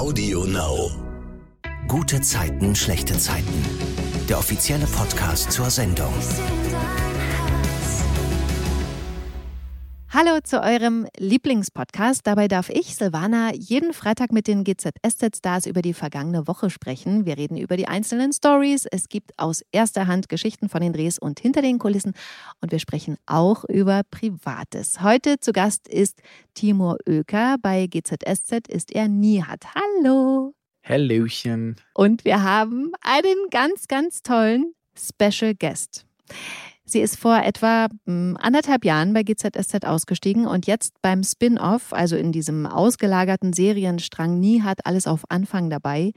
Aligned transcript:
Audio 0.00 0.46
Now. 0.46 0.90
Gute 1.86 2.22
Zeiten, 2.22 2.74
schlechte 2.74 3.18
Zeiten. 3.18 3.52
Der 4.30 4.38
offizielle 4.38 4.86
Podcast 4.86 5.52
zur 5.52 5.68
Sendung. 5.68 6.14
Hallo 10.12 10.40
zu 10.42 10.60
eurem 10.60 11.06
Lieblingspodcast. 11.18 12.26
Dabei 12.26 12.48
darf 12.48 12.68
ich, 12.68 12.96
Silvana, 12.96 13.54
jeden 13.54 13.92
Freitag 13.92 14.32
mit 14.32 14.48
den 14.48 14.64
GZSZ-Stars 14.64 15.66
über 15.66 15.82
die 15.82 15.94
vergangene 15.94 16.48
Woche 16.48 16.68
sprechen. 16.68 17.26
Wir 17.26 17.38
reden 17.38 17.56
über 17.56 17.76
die 17.76 17.86
einzelnen 17.86 18.32
Stories. 18.32 18.86
Es 18.90 19.08
gibt 19.08 19.30
aus 19.38 19.62
erster 19.70 20.08
Hand 20.08 20.28
Geschichten 20.28 20.68
von 20.68 20.80
den 20.80 20.92
Drehs 20.92 21.16
und 21.16 21.38
hinter 21.38 21.62
den 21.62 21.78
Kulissen. 21.78 22.14
Und 22.60 22.72
wir 22.72 22.80
sprechen 22.80 23.18
auch 23.26 23.64
über 23.68 24.02
Privates. 24.10 25.00
Heute 25.00 25.38
zu 25.38 25.52
Gast 25.52 25.86
ist 25.86 26.20
Timur 26.54 26.98
Oeker. 27.08 27.54
Bei 27.62 27.86
GZSZ 27.86 28.66
ist 28.66 28.90
er 28.92 29.06
Nihat. 29.06 29.64
Hallo. 29.76 30.54
Hallöchen. 30.82 31.76
Und 31.94 32.24
wir 32.24 32.42
haben 32.42 32.90
einen 33.02 33.48
ganz, 33.52 33.86
ganz 33.86 34.24
tollen 34.24 34.74
Special 34.96 35.54
Guest. 35.54 36.04
Sie 36.90 37.00
ist 37.00 37.16
vor 37.16 37.36
etwa 37.36 37.86
hm, 38.04 38.36
anderthalb 38.40 38.84
Jahren 38.84 39.12
bei 39.12 39.22
GZSZ 39.22 39.84
ausgestiegen 39.84 40.44
und 40.46 40.66
jetzt 40.66 41.00
beim 41.02 41.22
Spin-off, 41.22 41.92
also 41.92 42.16
in 42.16 42.32
diesem 42.32 42.66
ausgelagerten 42.66 43.52
Serienstrang 43.52 44.40
Nie 44.40 44.62
hat 44.62 44.84
alles 44.86 45.06
auf 45.06 45.22
Anfang 45.28 45.70
dabei. 45.70 46.10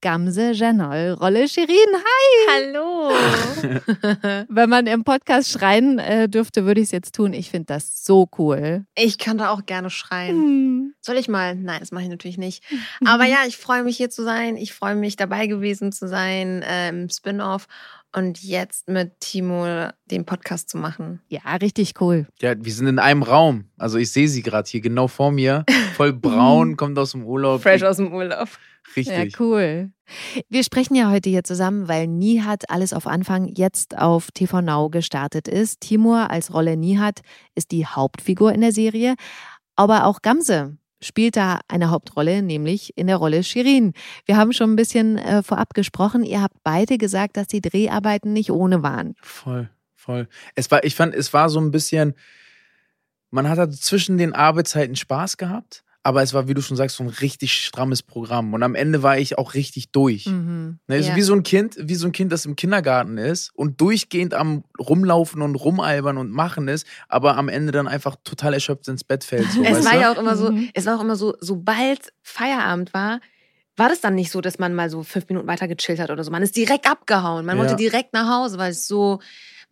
Gamse 0.00 0.52
Janol, 0.52 1.16
Rolle 1.20 1.48
Shirin, 1.48 1.68
hi! 1.68 2.50
Hallo! 2.50 3.10
Wenn 4.48 4.70
man 4.70 4.86
im 4.86 5.02
Podcast 5.04 5.50
schreien 5.50 5.98
äh, 5.98 6.28
dürfte, 6.28 6.64
würde 6.64 6.80
ich 6.80 6.86
es 6.86 6.92
jetzt 6.92 7.14
tun. 7.14 7.32
Ich 7.32 7.50
finde 7.50 7.66
das 7.66 8.04
so 8.04 8.28
cool. 8.38 8.84
Ich 8.96 9.18
kann 9.18 9.38
da 9.38 9.50
auch 9.50 9.66
gerne 9.66 9.90
schreien. 9.90 10.36
Hm. 10.36 10.94
Soll 11.00 11.16
ich 11.16 11.28
mal? 11.28 11.56
Nein, 11.56 11.80
das 11.80 11.90
mache 11.92 12.04
ich 12.04 12.10
natürlich 12.10 12.38
nicht. 12.38 12.64
Aber 13.04 13.24
ja, 13.24 13.38
ich 13.46 13.56
freue 13.56 13.82
mich 13.82 13.96
hier 13.96 14.10
zu 14.10 14.22
sein. 14.22 14.56
Ich 14.56 14.72
freue 14.72 14.94
mich 14.94 15.16
dabei 15.16 15.46
gewesen 15.46 15.90
zu 15.90 16.06
sein 16.08 16.64
im 16.88 17.08
Spin-off 17.08 17.66
und 18.14 18.42
jetzt 18.42 18.88
mit 18.88 19.20
Timo 19.20 19.88
den 20.06 20.24
Podcast 20.24 20.68
zu 20.68 20.78
machen. 20.78 21.20
Ja, 21.28 21.40
richtig 21.56 21.94
cool. 22.00 22.26
Ja, 22.40 22.54
wir 22.58 22.72
sind 22.72 22.86
in 22.86 22.98
einem 22.98 23.22
Raum. 23.22 23.64
Also 23.78 23.98
ich 23.98 24.12
sehe 24.12 24.28
sie 24.28 24.42
gerade 24.42 24.68
hier 24.68 24.80
genau 24.80 25.08
vor 25.08 25.32
mir. 25.32 25.64
Voll 25.94 26.12
braun, 26.12 26.76
kommt 26.76 26.98
aus 26.98 27.12
dem 27.12 27.24
Urlaub. 27.24 27.62
Fresh 27.62 27.82
aus 27.82 27.96
dem 27.96 28.12
Urlaub. 28.12 28.48
Richtig. 28.96 29.32
Ja, 29.32 29.40
cool. 29.40 29.90
Wir 30.48 30.64
sprechen 30.64 30.94
ja 30.94 31.10
heute 31.10 31.30
hier 31.30 31.44
zusammen, 31.44 31.88
weil 31.88 32.06
Nihat 32.06 32.68
alles 32.68 32.92
auf 32.92 33.06
Anfang 33.06 33.46
jetzt 33.46 33.96
auf 33.96 34.30
TV 34.32 34.60
Now 34.60 34.90
gestartet 34.90 35.48
ist. 35.48 35.80
Timur 35.80 36.30
als 36.30 36.52
Rolle 36.52 36.76
Nihat 36.76 37.20
ist 37.54 37.70
die 37.70 37.86
Hauptfigur 37.86 38.52
in 38.52 38.60
der 38.60 38.72
Serie, 38.72 39.14
aber 39.76 40.06
auch 40.06 40.20
Gamse 40.20 40.76
spielt 41.02 41.36
da 41.36 41.60
eine 41.68 41.90
Hauptrolle, 41.90 42.42
nämlich 42.42 42.96
in 42.96 43.06
der 43.06 43.16
Rolle 43.16 43.42
Shirin. 43.42 43.92
Wir 44.24 44.36
haben 44.36 44.52
schon 44.52 44.72
ein 44.72 44.76
bisschen 44.76 45.18
äh, 45.18 45.42
vorab 45.42 45.74
gesprochen. 45.74 46.24
Ihr 46.24 46.40
habt 46.40 46.56
beide 46.62 46.98
gesagt, 46.98 47.36
dass 47.36 47.48
die 47.48 47.60
Dreharbeiten 47.60 48.32
nicht 48.32 48.50
ohne 48.50 48.82
waren. 48.82 49.14
Voll, 49.20 49.68
voll. 49.94 50.28
Es 50.54 50.70
war, 50.70 50.84
ich 50.84 50.94
fand, 50.94 51.14
es 51.14 51.32
war 51.32 51.48
so 51.48 51.60
ein 51.60 51.70
bisschen, 51.70 52.14
man 53.30 53.48
hat 53.48 53.58
halt 53.58 53.74
zwischen 53.74 54.18
den 54.18 54.34
Arbeitszeiten 54.34 54.96
Spaß 54.96 55.36
gehabt, 55.36 55.84
aber 56.04 56.22
es 56.22 56.34
war, 56.34 56.48
wie 56.48 56.54
du 56.54 56.62
schon 56.62 56.76
sagst, 56.76 56.96
so 56.96 57.04
ein 57.04 57.08
richtig 57.10 57.52
strammes 57.54 58.02
Programm. 58.02 58.52
Und 58.54 58.62
am 58.62 58.74
Ende 58.74 59.02
war 59.02 59.18
ich 59.18 59.38
auch 59.38 59.54
richtig 59.54 59.92
durch. 59.92 60.26
Mhm. 60.26 60.78
Ne, 60.88 60.96
also 60.96 61.10
Ja. 61.10 61.16
wie 61.16 61.22
so 61.22 61.32
ein 61.32 61.42
Kind, 61.44 61.76
wie 61.78 61.94
so 61.94 62.06
ein 62.06 62.12
Kind, 62.12 62.32
das 62.32 62.44
im 62.44 62.56
Kindergarten 62.56 63.18
ist 63.18 63.50
und 63.54 63.80
durchgehend 63.80 64.34
am 64.34 64.64
rumlaufen 64.80 65.42
und 65.42 65.54
rumalbern 65.54 66.18
und 66.18 66.30
machen 66.32 66.66
ist, 66.68 66.86
aber 67.08 67.36
am 67.36 67.48
Ende 67.48 67.70
dann 67.72 67.86
einfach 67.86 68.16
total 68.24 68.52
erschöpft 68.54 68.88
ins 68.88 69.04
Bett 69.04 69.22
fällt. 69.22 69.50
So, 69.52 69.62
Es 69.64 69.84
war 69.84 69.92
du? 69.94 70.00
ja 70.00 70.12
auch 70.12 70.18
immer 70.18 70.36
so, 70.36 70.50
Mhm. 70.50 70.70
es 70.74 70.86
war 70.86 70.96
auch 70.98 71.02
immer 71.02 71.14
so, 71.16 71.34
sobald 71.40 72.12
Feierabend 72.22 72.92
war, 72.94 73.20
war 73.76 73.88
das 73.88 74.00
dann 74.00 74.14
nicht 74.16 74.30
so, 74.30 74.40
dass 74.40 74.58
man 74.58 74.74
mal 74.74 74.90
so 74.90 75.02
fünf 75.02 75.28
Minuten 75.28 75.46
weiter 75.46 75.66
gechillt 75.68 75.98
hat 76.00 76.10
oder 76.10 76.24
so. 76.24 76.30
Man 76.30 76.42
ist 76.42 76.56
direkt 76.56 76.90
abgehauen. 76.90 77.46
Man 77.46 77.56
Ja. 77.56 77.62
wollte 77.62 77.76
direkt 77.76 78.12
nach 78.12 78.28
Hause, 78.28 78.58
weil 78.58 78.72
es 78.72 78.86
so, 78.86 79.20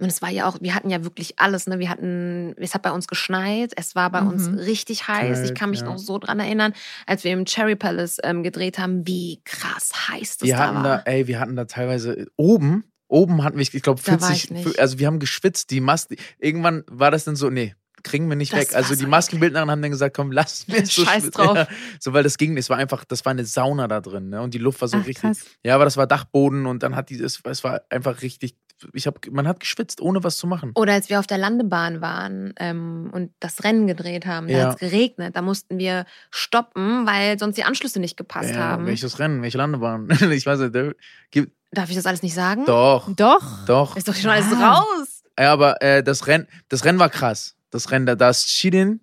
und 0.00 0.06
es 0.08 0.22
war 0.22 0.30
ja 0.30 0.48
auch, 0.48 0.58
wir 0.60 0.74
hatten 0.74 0.90
ja 0.90 1.04
wirklich 1.04 1.38
alles, 1.38 1.66
ne? 1.66 1.78
Wir 1.78 1.88
hatten, 1.90 2.54
es 2.58 2.74
hat 2.74 2.82
bei 2.82 2.90
uns 2.90 3.06
geschneit, 3.06 3.72
es 3.76 3.94
war 3.94 4.10
bei 4.10 4.22
uns 4.22 4.48
Mhm. 4.48 4.54
richtig 4.58 5.06
heiß. 5.08 5.38
ich 5.40 5.44
Kalt, 5.48 5.58
kann 5.58 5.70
mich 5.70 5.80
ja. 5.80 5.86
noch 5.86 5.98
so 5.98 6.18
dran 6.18 6.40
erinnern, 6.40 6.72
als 7.06 7.24
wir 7.24 7.32
im 7.32 7.44
Cherry 7.44 7.76
Palace 7.76 8.18
ähm, 8.22 8.42
gedreht 8.42 8.78
haben, 8.78 9.06
wie 9.06 9.40
krass 9.44 9.90
heiß 10.08 10.38
das 10.38 10.46
wir 10.48 10.56
da 10.56 10.60
hatten 10.66 10.76
war. 10.76 10.82
da, 10.82 11.02
ey, 11.04 11.26
wir 11.26 11.38
hatten 11.40 11.54
da 11.56 11.64
teilweise 11.66 12.26
oben, 12.36 12.84
oben 13.08 13.42
hatten 13.44 13.56
wir, 13.58 13.62
ich 13.62 13.82
glaube, 13.82 14.00
Da 14.04 14.20
war 14.20 14.28
40, 14.34 14.50
ich 14.66 14.80
also 14.80 14.98
wir 14.98 15.06
haben 15.06 15.18
geschwitzt, 15.18 15.70
die 15.70 15.80
Masken, 15.80 16.16
irgendwann 16.38 16.84
war 16.88 17.10
das 17.10 17.24
dann 17.24 17.36
so, 17.36 17.50
nee, 17.50 17.74
kriegen 18.02 18.28
wir 18.30 18.36
nicht 18.36 18.52
Das 18.54 18.60
weg. 18.70 18.74
Also 18.76 18.94
die 18.94 19.04
Maskenbildnerin 19.04 19.70
haben 19.70 19.82
dann 19.82 19.90
gesagt, 19.90 20.16
komm, 20.16 20.32
lass 20.32 20.66
mir 20.68 20.86
so 20.86 21.04
Scheiß 21.04 21.30
drauf. 21.32 21.54
Ja, 21.58 21.68
so, 21.98 22.14
weil 22.14 22.22
das 22.22 22.38
ging. 22.38 22.56
Es 22.56 22.70
war 22.70 22.78
einfach, 22.78 23.04
das 23.04 23.24
war 23.26 23.30
eine 23.32 23.44
Sauna 23.44 23.88
da 23.88 24.00
drin, 24.00 24.30
ne? 24.30 24.40
Und 24.40 24.54
die 24.54 24.58
Luft 24.58 24.80
war 24.80 24.88
so 24.88 24.96
Ach, 24.96 25.00
richtig. 25.06 25.20
krass. 25.22 25.40
Ja, 25.62 25.74
aber 25.74 25.84
das 25.84 25.98
war 25.98 26.06
Dachboden 26.06 26.64
und 26.64 26.82
dann 26.82 26.96
hat 26.96 27.10
die, 27.10 27.16
es, 27.20 27.42
es 27.44 27.62
war 27.62 27.82
einfach 27.90 28.22
richtig, 28.22 28.56
ich 28.92 29.06
habe, 29.06 29.18
man 29.30 29.46
hat 29.48 29.60
geschwitzt, 29.60 30.00
ohne 30.00 30.22
was 30.24 30.36
zu 30.36 30.46
machen. 30.46 30.72
Oder 30.74 30.92
als 30.94 31.08
wir 31.08 31.18
auf 31.18 31.26
der 31.26 31.38
Landebahn 31.38 32.00
waren 32.00 32.52
ähm, 32.58 33.10
und 33.12 33.32
das 33.40 33.62
Rennen 33.64 33.86
gedreht 33.86 34.26
haben, 34.26 34.46
da 34.48 34.52
Ja. 34.52 34.64
hat 34.66 34.74
es 34.74 34.80
geregnet, 34.80 35.36
da 35.36 35.42
mussten 35.42 35.78
wir 35.78 36.04
stoppen, 36.30 37.06
weil 37.06 37.38
sonst 37.38 37.56
die 37.56 37.64
Anschlüsse 37.64 38.00
nicht 38.00 38.16
gepasst 38.16 38.50
ja, 38.54 38.56
haben. 38.60 38.86
welches 38.86 39.18
Rennen, 39.18 39.42
welche 39.42 39.58
Landebahn? 39.58 40.08
ich 40.32 40.46
weiß 40.46 40.60
nicht, 40.60 40.74
der, 40.74 40.94
gibt, 41.30 41.52
Darf 41.72 41.88
ich 41.90 41.96
das 41.96 42.06
alles 42.06 42.22
nicht 42.22 42.34
sagen? 42.34 42.64
doch, 42.66 43.12
Doch. 43.14 43.64
doch. 43.66 43.96
Ist 43.96 44.08
doch 44.08 44.14
schon 44.14 44.30
alles 44.30 44.46
Ah. 44.52 44.74
raus. 44.78 45.22
Ja, 45.38 45.52
aber 45.52 45.80
äh, 45.80 46.02
das 46.02 46.26
Rennen, 46.26 46.46
das 46.68 46.84
Rennen 46.84 46.98
war 46.98 47.08
krass. 47.08 47.56
Das 47.70 47.90
Rennen, 47.92 48.06
da, 48.06 48.14
da 48.16 48.30
ist 48.30 48.50
Shirin 48.50 49.00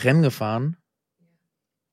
Rennen 0.00 0.22
gefahren. 0.22 0.76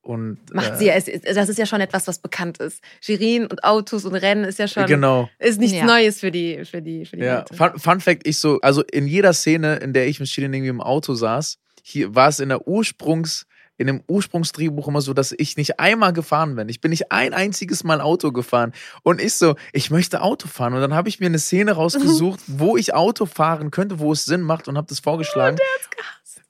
Und, 0.06 0.38
Macht 0.54 0.72
äh, 0.74 0.76
sie 0.76 0.86
ja. 0.86 0.94
Es, 0.94 1.08
ist- 1.08 1.26
das 1.26 1.48
ist 1.48 1.58
ja 1.58 1.66
schon 1.66 1.80
etwas, 1.80 2.06
was 2.06 2.18
bekannt 2.20 2.58
ist. 2.58 2.80
Shirin 3.00 3.46
und 3.46 3.64
Autos 3.64 4.04
und 4.04 4.14
Rennen 4.14 4.44
ist 4.44 4.58
ja 4.58 4.68
schon 4.68 4.86
Genau. 4.86 5.28
ist 5.38 5.58
nichts 5.58 5.76
Ja. 5.76 5.84
Neues 5.84 6.20
für 6.20 6.30
die 6.30 6.64
für 6.64 6.80
die 6.80 7.04
für 7.04 7.16
die 7.16 7.24
Ja. 7.24 7.38
Leute. 7.38 7.54
Fun, 7.54 7.78
Fun 7.78 8.00
Fact: 8.00 8.26
Ich 8.26 8.38
so, 8.38 8.60
also 8.60 8.82
in 8.82 9.06
jeder 9.06 9.32
Szene, 9.32 9.76
in 9.76 9.92
der 9.92 10.06
ich 10.06 10.20
mit 10.20 10.28
Shirin 10.28 10.52
irgendwie 10.54 10.70
im 10.70 10.80
Auto 10.80 11.14
saß, 11.14 11.58
hier 11.82 12.14
war 12.14 12.28
es 12.28 12.38
in 12.40 12.48
der 12.50 12.66
Ursprungs, 12.68 13.46
in 13.78 13.88
dem 13.88 14.02
Ursprungsdrehbuch 14.08 14.88
immer 14.88 15.00
so, 15.02 15.12
dass 15.12 15.34
ich 15.36 15.56
nicht 15.56 15.78
einmal 15.80 16.12
gefahren 16.12 16.54
bin. 16.56 16.68
Ich 16.68 16.80
bin 16.80 16.90
nicht 16.90 17.12
ein 17.12 17.34
einziges 17.34 17.84
Mal 17.84 18.00
Auto 18.00 18.32
gefahren. 18.32 18.72
Und 19.02 19.20
ich 19.20 19.34
so, 19.34 19.54
ich 19.72 19.90
möchte 19.90 20.22
Auto 20.22 20.48
fahren. 20.48 20.72
Und 20.72 20.80
dann 20.80 20.94
habe 20.94 21.08
ich 21.10 21.20
mir 21.20 21.26
eine 21.26 21.38
Szene 21.38 21.72
rausgesucht, 21.72 22.40
wo 22.46 22.76
ich 22.78 22.94
Auto 22.94 23.26
fahren 23.26 23.70
könnte, 23.70 23.98
wo 23.98 24.12
es 24.12 24.24
Sinn 24.24 24.40
macht 24.40 24.66
und 24.68 24.76
habe 24.78 24.86
das 24.88 25.00
vorgeschlagen. 25.00 25.58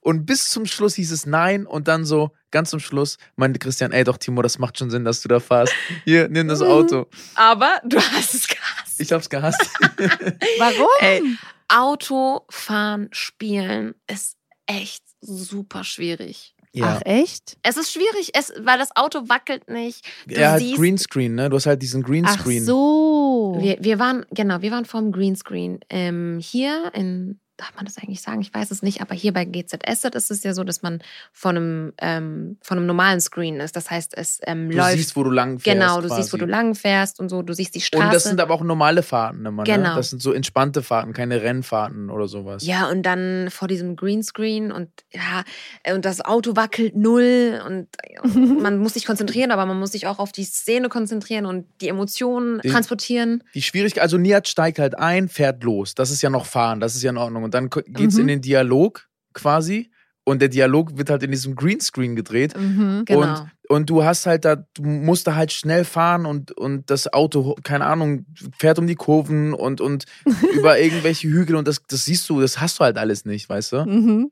Und 0.07 0.25
bis 0.25 0.51
zum 0.51 0.67
Schluss 0.67 0.95
hieß 0.95 1.11
es 1.11 1.27
nein 1.27 1.67
und 1.67 1.89
dann 1.89 2.05
so, 2.05 2.31
ganz 2.53 2.71
zum 2.71 2.79
Schluss 2.79 3.19
meinte 3.35 3.59
Christian, 3.59 3.91
ey 3.91 4.05
doch, 4.05 4.19
Timo, 4.19 4.41
das 4.41 4.61
macht 4.61 4.79
schon 4.79 4.89
Sinn, 4.89 5.05
dass 5.05 5.21
du 5.21 5.27
da 5.27 5.41
fahrst. 5.41 5.73
Hier, 6.05 6.29
nimm 6.29 6.47
das 6.47 6.63
Auto. 6.63 7.07
Aber 7.35 7.81
du 7.85 7.97
hast 7.99 8.33
es 8.33 8.47
gehasst. 8.47 9.01
Ich 9.01 9.11
hab's 9.11 9.29
gehasst. 9.29 9.69
Warum? 10.59 10.87
Ey, 11.01 11.23
Autofahren, 11.67 13.09
spielen 13.11 13.97
ist 14.07 14.37
echt 14.67 15.03
super 15.21 15.83
schwierig. 15.83 16.55
Ach, 16.81 17.01
echt? 17.05 17.57
Es 17.65 17.77
ist 17.77 17.91
schwierig, 17.91 18.31
es, 18.35 18.53
weil 18.61 18.79
das 18.79 18.95
Auto 18.95 19.29
wackelt 19.29 19.69
nicht. 19.69 20.07
Du 20.29 20.37
er 20.37 20.53
hat 20.53 20.61
siehst, 20.61 20.77
Greenscreen, 20.77 21.35
ne? 21.35 21.51
Du 21.51 21.57
hast 21.57 21.67
halt 21.67 21.83
diesen 21.83 22.05
Ach 22.05 22.07
Greenscreen. 22.07 22.65
so. 22.65 23.57
wir, 23.59 23.79
wir 23.81 23.99
waren, 23.99 24.25
genau, 24.31 24.63
wir 24.63 24.71
waren 24.71 24.85
vorm 24.85 25.11
Greenscreen. 25.11 25.81
Ähm, 25.91 26.39
hier 26.41 26.93
in, 26.95 27.41
darf 27.57 27.75
man 27.77 27.85
das 27.85 27.97
eigentlich 27.99 28.21
sagen? 28.21 28.41
Ich 28.41 28.53
weiß 28.53 28.71
es 28.71 28.83
nicht, 28.83 29.01
aber 29.01 29.15
hier 29.15 29.33
bei 29.33 29.45
GZS 29.45 30.05
ist 30.15 30.31
es 30.31 30.43
ja 30.43 30.53
so, 30.55 30.63
dass 30.65 30.83
man 30.83 31.01
von 31.33 31.57
einem, 31.57 31.93
ähm, 31.99 32.59
von 32.63 32.77
einem 32.79 32.87
normalen 32.87 33.21
Screen 33.21 33.61
ist. 33.61 33.77
Das 33.77 33.91
heißt, 33.91 34.17
es 34.17 34.41
ähm, 34.47 34.71
Du 34.71 34.77
läuft. 34.77 34.93
siehst, 34.99 35.17
wo 35.17 35.23
du 35.25 35.31
lang 35.31 35.59
fährst. 35.59 35.79
genau, 35.81 36.01
du 36.01 36.09
quasi. 36.09 36.23
siehst, 36.23 36.33
wo 36.33 36.37
du 36.37 36.47
lang 36.47 36.75
fährst 36.75 37.19
und 37.21 37.29
so, 37.29 37.43
du 37.43 37.53
siehst 37.55 37.75
die 37.75 37.81
Straße. 37.81 38.05
Und 38.05 38.13
das 38.15 38.25
sind 38.25 38.41
aber 38.41 38.53
auch 38.55 38.63
normale 38.63 39.03
Fahrten 39.03 39.47
immer, 39.47 39.63
ne? 39.65 39.73
Genau. 39.73 39.97
Das 39.97 40.11
sind 40.11 40.21
so 40.21 40.33
entspannte 40.33 40.83
Fahrten, 40.83 41.13
keine 41.13 41.43
Rennfahrten 41.43 42.11
oder 42.11 42.29
sowas. 42.29 42.65
Ja, 42.67 42.89
und 42.91 43.03
dann 43.05 43.49
vor 43.51 43.69
diesem 43.69 43.97
Greenscreen 43.97 44.71
und 44.73 44.91
ja, 45.13 45.45
und 45.95 46.05
das 46.05 46.21
Auto 46.25 46.57
wackelt 46.57 46.95
null 46.97 47.61
und 47.67 47.89
man 48.63 48.79
muss 48.79 48.95
sich 48.95 49.07
konzentrieren, 49.07 49.51
aber 49.51 49.65
man 49.67 49.79
muss 49.79 49.93
sich 49.93 50.07
auch 50.07 50.19
auf 50.19 50.33
die 50.33 50.45
Szene 50.45 50.89
konzentrieren 50.89 51.47
und 51.47 51.67
die 51.81 51.89
Emotionen 51.89 52.61
Die- 52.63 52.69
transportieren. 52.69 53.43
Die 53.55 53.63
Schwierigkeit, 53.63 54.03
also 54.03 54.19
Nihat 54.19 54.49
steigt 54.49 54.79
halt 54.79 54.99
ein, 54.99 55.29
fährt 55.29 55.63
los. 55.65 55.95
Das 55.95 56.11
ist 56.11 56.23
ja 56.23 56.31
noch 56.31 56.47
Fahren, 56.47 56.81
das 56.81 56.95
ist 56.95 57.03
ja 57.03 57.11
in 57.11 57.17
Ordnung. 57.17 57.46
Und 57.47 57.55
dann 57.55 57.71
ko- 57.71 57.81
geht's 57.87 58.17
Mhm. 58.17 58.21
in 58.23 58.27
den 58.29 58.41
Dialog 58.43 59.09
quasi. 59.33 59.91
Und 60.29 60.41
der 60.43 60.49
Dialog 60.49 60.99
wird 60.99 61.09
halt 61.09 61.23
in 61.23 61.31
diesem 61.31 61.55
Greenscreen 61.55 62.17
gedreht. 62.17 62.59
Mhm. 62.59 63.05
Genau. 63.07 63.21
Und, 63.41 63.51
und 63.69 63.91
du 63.91 64.03
hast 64.05 64.27
halt 64.27 64.45
da, 64.45 64.57
du 64.57 64.83
musst 64.83 65.27
da 65.27 65.37
halt 65.37 65.53
schnell 65.53 65.85
fahren 65.85 66.27
und, 66.27 66.51
und 66.53 66.91
das 66.91 67.13
Auto, 67.13 67.55
keine 67.63 67.87
Ahnung, 67.87 68.27
fährt 68.59 68.79
um 68.81 68.87
die 68.89 68.97
Kurven 68.97 69.55
und, 69.55 69.81
und 69.81 70.05
über 70.55 70.79
irgendwelche 70.81 71.29
Hügel 71.29 71.55
und 71.57 71.69
das, 71.69 71.81
das 71.89 72.05
siehst 72.05 72.29
du, 72.29 72.41
das 72.41 72.61
hast 72.61 72.81
du 72.81 72.85
halt 72.85 72.99
alles 72.99 73.25
nicht, 73.25 73.49
weißt 73.49 73.73
du? 73.73 73.85
Mhm. 73.87 74.31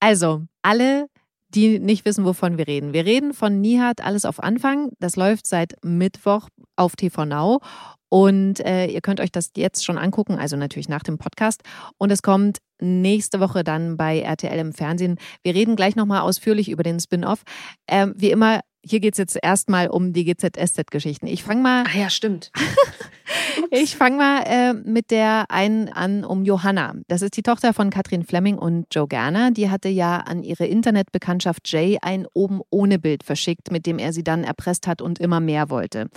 Also, 0.00 0.42
alle, 0.62 1.06
die 1.54 1.78
nicht 1.78 2.04
wissen, 2.04 2.24
wovon 2.24 2.58
wir 2.58 2.66
reden. 2.66 2.92
Wir 2.92 3.04
reden 3.04 3.34
von 3.34 3.60
Nihat 3.60 4.02
Alles 4.02 4.24
auf 4.24 4.42
Anfang. 4.42 4.90
Das 4.98 5.16
läuft 5.16 5.46
seit 5.46 5.74
Mittwoch 5.84 6.48
auf 6.76 6.94
TV 6.96 7.24
Now. 7.24 7.60
Und 8.10 8.60
äh, 8.60 8.86
ihr 8.86 9.00
könnt 9.00 9.20
euch 9.20 9.32
das 9.32 9.52
jetzt 9.56 9.84
schon 9.84 9.96
angucken, 9.96 10.36
also 10.36 10.56
natürlich 10.56 10.88
nach 10.88 11.02
dem 11.02 11.16
Podcast. 11.16 11.62
Und 11.96 12.10
es 12.10 12.22
kommt 12.22 12.58
nächste 12.80 13.40
Woche 13.40 13.64
dann 13.64 13.96
bei 13.96 14.20
RTL 14.20 14.58
im 14.58 14.72
Fernsehen. 14.72 15.16
Wir 15.42 15.54
reden 15.54 15.76
gleich 15.76 15.96
nochmal 15.96 16.20
ausführlich 16.20 16.68
über 16.68 16.82
den 16.82 17.00
Spin-off. 17.00 17.42
Ähm, 17.88 18.12
wie 18.16 18.30
immer 18.30 18.60
hier 18.84 19.00
geht 19.00 19.14
es 19.14 19.18
jetzt 19.18 19.38
erstmal 19.40 19.88
um 19.88 20.12
die 20.12 20.24
GZSZ-Geschichten. 20.24 21.26
Ich 21.26 21.42
fange 21.42 21.62
mal. 21.62 21.84
Ah 21.86 21.98
ja, 21.98 22.10
stimmt. 22.10 22.50
ich 23.70 23.96
fange 23.96 24.16
mal 24.16 24.42
äh, 24.46 24.74
mit 24.74 25.10
der 25.10 25.44
einen 25.48 25.88
an 25.88 26.24
um 26.24 26.44
Johanna. 26.44 26.94
Das 27.06 27.22
ist 27.22 27.36
die 27.36 27.42
Tochter 27.42 27.72
von 27.72 27.90
Katrin 27.90 28.24
Fleming 28.24 28.58
und 28.58 28.86
Joe 28.90 29.06
Gerner. 29.06 29.52
Die 29.52 29.70
hatte 29.70 29.88
ja 29.88 30.18
an 30.18 30.42
ihre 30.42 30.66
Internetbekanntschaft 30.66 31.70
Jay 31.70 31.98
ein 32.02 32.26
oben 32.34 32.60
ohne 32.70 32.98
Bild 32.98 33.22
verschickt, 33.22 33.70
mit 33.70 33.86
dem 33.86 33.98
er 33.98 34.12
sie 34.12 34.24
dann 34.24 34.42
erpresst 34.42 34.88
hat 34.88 35.00
und 35.00 35.20
immer 35.20 35.38
mehr 35.38 35.70
wollte. 35.70 36.08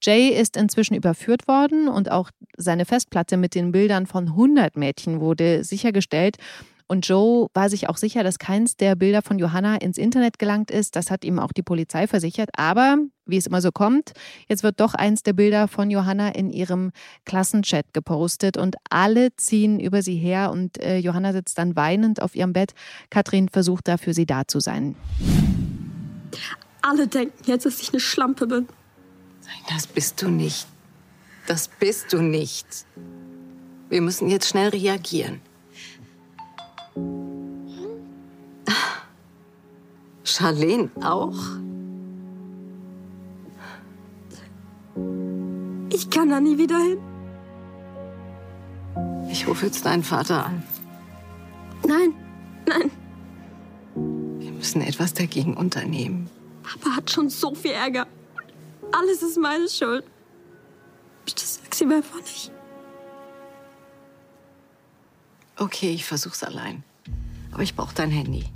Jay 0.00 0.28
ist 0.28 0.56
inzwischen 0.56 0.94
überführt 0.94 1.46
worden 1.48 1.88
und 1.88 2.10
auch 2.10 2.30
seine 2.56 2.86
Festplatte 2.86 3.36
mit 3.36 3.54
den 3.54 3.72
Bildern 3.72 4.06
von 4.06 4.28
100 4.28 4.76
Mädchen 4.76 5.20
wurde 5.20 5.64
sichergestellt. 5.64 6.38
Und 6.92 7.08
Joe 7.08 7.48
war 7.54 7.70
sich 7.70 7.88
auch 7.88 7.96
sicher, 7.96 8.22
dass 8.22 8.38
keins 8.38 8.76
der 8.76 8.96
Bilder 8.96 9.22
von 9.22 9.38
Johanna 9.38 9.76
ins 9.76 9.96
Internet 9.96 10.38
gelangt 10.38 10.70
ist. 10.70 10.94
Das 10.94 11.10
hat 11.10 11.24
ihm 11.24 11.38
auch 11.38 11.52
die 11.52 11.62
Polizei 11.62 12.06
versichert. 12.06 12.50
Aber, 12.54 12.98
wie 13.24 13.38
es 13.38 13.46
immer 13.46 13.62
so 13.62 13.72
kommt, 13.72 14.12
jetzt 14.46 14.62
wird 14.62 14.78
doch 14.78 14.92
eins 14.92 15.22
der 15.22 15.32
Bilder 15.32 15.68
von 15.68 15.90
Johanna 15.90 16.28
in 16.28 16.50
ihrem 16.50 16.92
Klassenchat 17.24 17.94
gepostet 17.94 18.58
und 18.58 18.76
alle 18.90 19.34
ziehen 19.36 19.80
über 19.80 20.02
sie 20.02 20.16
her 20.16 20.50
und 20.50 20.82
äh, 20.82 20.98
Johanna 20.98 21.32
sitzt 21.32 21.56
dann 21.56 21.76
weinend 21.76 22.20
auf 22.20 22.34
ihrem 22.36 22.52
Bett. 22.52 22.74
Katrin 23.08 23.48
versucht 23.48 23.88
da 23.88 23.96
für 23.96 24.12
sie 24.12 24.26
da 24.26 24.46
zu 24.46 24.60
sein. 24.60 24.94
Alle 26.82 27.06
denken 27.06 27.42
jetzt, 27.46 27.64
dass 27.64 27.80
ich 27.80 27.88
eine 27.94 28.00
Schlampe 28.00 28.46
bin. 28.46 28.68
Das 29.66 29.86
bist 29.86 30.20
du 30.20 30.28
nicht. 30.28 30.66
Das 31.46 31.68
bist 31.68 32.12
du 32.12 32.20
nicht. 32.20 32.66
Wir 33.88 34.02
müssen 34.02 34.28
jetzt 34.28 34.46
schnell 34.46 34.68
reagieren. 34.68 35.40
Charlene 40.24 40.90
auch? 41.02 41.38
Ich 45.90 46.10
kann 46.10 46.30
da 46.30 46.40
nie 46.40 46.58
wieder 46.58 46.78
hin. 46.78 46.98
Ich 49.30 49.46
rufe 49.46 49.66
jetzt 49.66 49.84
deinen 49.84 50.02
Vater 50.02 50.46
an. 50.46 50.62
Nein, 51.86 52.14
nein. 52.66 52.90
Wir 54.38 54.52
müssen 54.52 54.82
etwas 54.82 55.14
dagegen 55.14 55.56
unternehmen. 55.56 56.28
Papa 56.62 56.96
hat 56.96 57.10
schon 57.10 57.28
so 57.28 57.54
viel 57.54 57.72
Ärger. 57.72 58.06
Alles 58.92 59.22
ist 59.22 59.38
meine 59.38 59.68
Schuld. 59.68 60.04
Bitte 61.24 61.44
sag 61.44 61.74
sie 61.74 61.86
mir 61.86 61.96
einfach 61.96 62.20
nicht. 62.20 62.52
Okay, 65.62 65.90
ich 65.90 66.04
versuch's 66.04 66.42
allein. 66.42 66.82
Aber 67.52 67.62
ich 67.62 67.76
brauche 67.76 67.94
dein 67.94 68.10
Handy. 68.10 68.46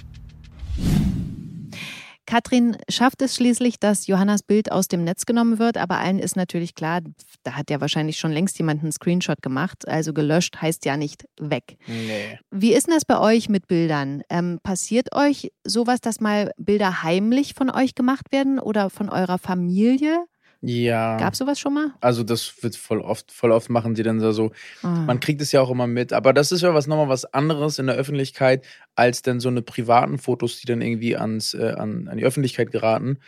Katrin 2.26 2.76
schafft 2.88 3.22
es 3.22 3.36
schließlich, 3.36 3.78
dass 3.78 4.08
Johannas 4.08 4.42
Bild 4.42 4.72
aus 4.72 4.88
dem 4.88 5.04
Netz 5.04 5.24
genommen 5.24 5.60
wird, 5.60 5.76
aber 5.76 5.98
allen 5.98 6.18
ist 6.18 6.34
natürlich 6.34 6.74
klar, 6.74 7.02
da 7.44 7.52
hat 7.52 7.70
ja 7.70 7.80
wahrscheinlich 7.80 8.18
schon 8.18 8.32
längst 8.32 8.58
jemand 8.58 8.82
einen 8.82 8.90
Screenshot 8.90 9.40
gemacht. 9.40 9.86
Also 9.86 10.12
gelöscht 10.12 10.60
heißt 10.60 10.84
ja 10.84 10.96
nicht 10.96 11.26
weg. 11.38 11.76
Nee. 11.86 12.40
Wie 12.50 12.72
ist 12.72 12.88
denn 12.88 12.94
das 12.94 13.04
bei 13.04 13.20
euch 13.20 13.48
mit 13.48 13.68
Bildern? 13.68 14.22
Ähm, 14.28 14.58
passiert 14.64 15.14
euch 15.14 15.52
sowas, 15.62 16.00
dass 16.00 16.18
mal 16.18 16.50
Bilder 16.56 17.04
heimlich 17.04 17.54
von 17.54 17.70
euch 17.70 17.94
gemacht 17.94 18.32
werden 18.32 18.58
oder 18.58 18.90
von 18.90 19.10
eurer 19.10 19.38
Familie? 19.38 20.24
Ja. 20.68 21.16
Gab 21.16 21.34
es 21.34 21.38
sowas 21.38 21.60
schon 21.60 21.74
mal? 21.74 21.92
Also 22.00 22.24
das 22.24 22.52
wird 22.60 22.74
voll 22.74 23.00
oft, 23.00 23.30
voll 23.30 23.52
oft 23.52 23.70
machen 23.70 23.94
die 23.94 24.02
dann 24.02 24.18
so. 24.32 24.50
Ah. 24.82 24.88
Man 24.88 25.20
kriegt 25.20 25.40
es 25.40 25.52
ja 25.52 25.60
auch 25.60 25.70
immer 25.70 25.86
mit. 25.86 26.12
Aber 26.12 26.32
das 26.32 26.50
ist 26.50 26.62
ja 26.62 26.74
was 26.74 26.88
nochmal 26.88 27.08
was 27.08 27.24
anderes 27.24 27.78
in 27.78 27.86
der 27.86 27.94
Öffentlichkeit, 27.94 28.66
als 28.96 29.22
dann 29.22 29.38
so 29.38 29.48
eine 29.48 29.62
privaten 29.62 30.18
Fotos, 30.18 30.58
die 30.58 30.66
dann 30.66 30.82
irgendwie 30.82 31.16
ans, 31.16 31.54
äh, 31.54 31.74
an, 31.78 32.08
an 32.08 32.18
die 32.18 32.24
Öffentlichkeit 32.24 32.72
geraten. 32.72 33.18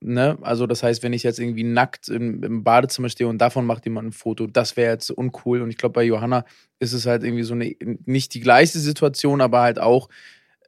Ne? 0.00 0.36
Also 0.42 0.66
das 0.66 0.82
heißt, 0.82 1.02
wenn 1.02 1.14
ich 1.14 1.22
jetzt 1.22 1.38
irgendwie 1.38 1.64
nackt 1.64 2.10
im, 2.10 2.42
im 2.42 2.62
Badezimmer 2.62 3.08
stehe 3.08 3.28
und 3.28 3.38
davon 3.38 3.64
macht 3.64 3.86
jemand 3.86 4.08
ein 4.08 4.12
Foto, 4.12 4.46
das 4.46 4.76
wäre 4.76 4.92
jetzt 4.92 5.10
uncool. 5.10 5.62
Und 5.62 5.70
ich 5.70 5.78
glaube, 5.78 5.94
bei 5.94 6.04
Johanna 6.04 6.44
ist 6.78 6.92
es 6.92 7.06
halt 7.06 7.24
irgendwie 7.24 7.44
so 7.44 7.54
eine, 7.54 7.74
nicht 8.04 8.34
die 8.34 8.40
gleiche 8.40 8.78
Situation, 8.78 9.40
aber 9.40 9.62
halt 9.62 9.78
auch 9.78 10.10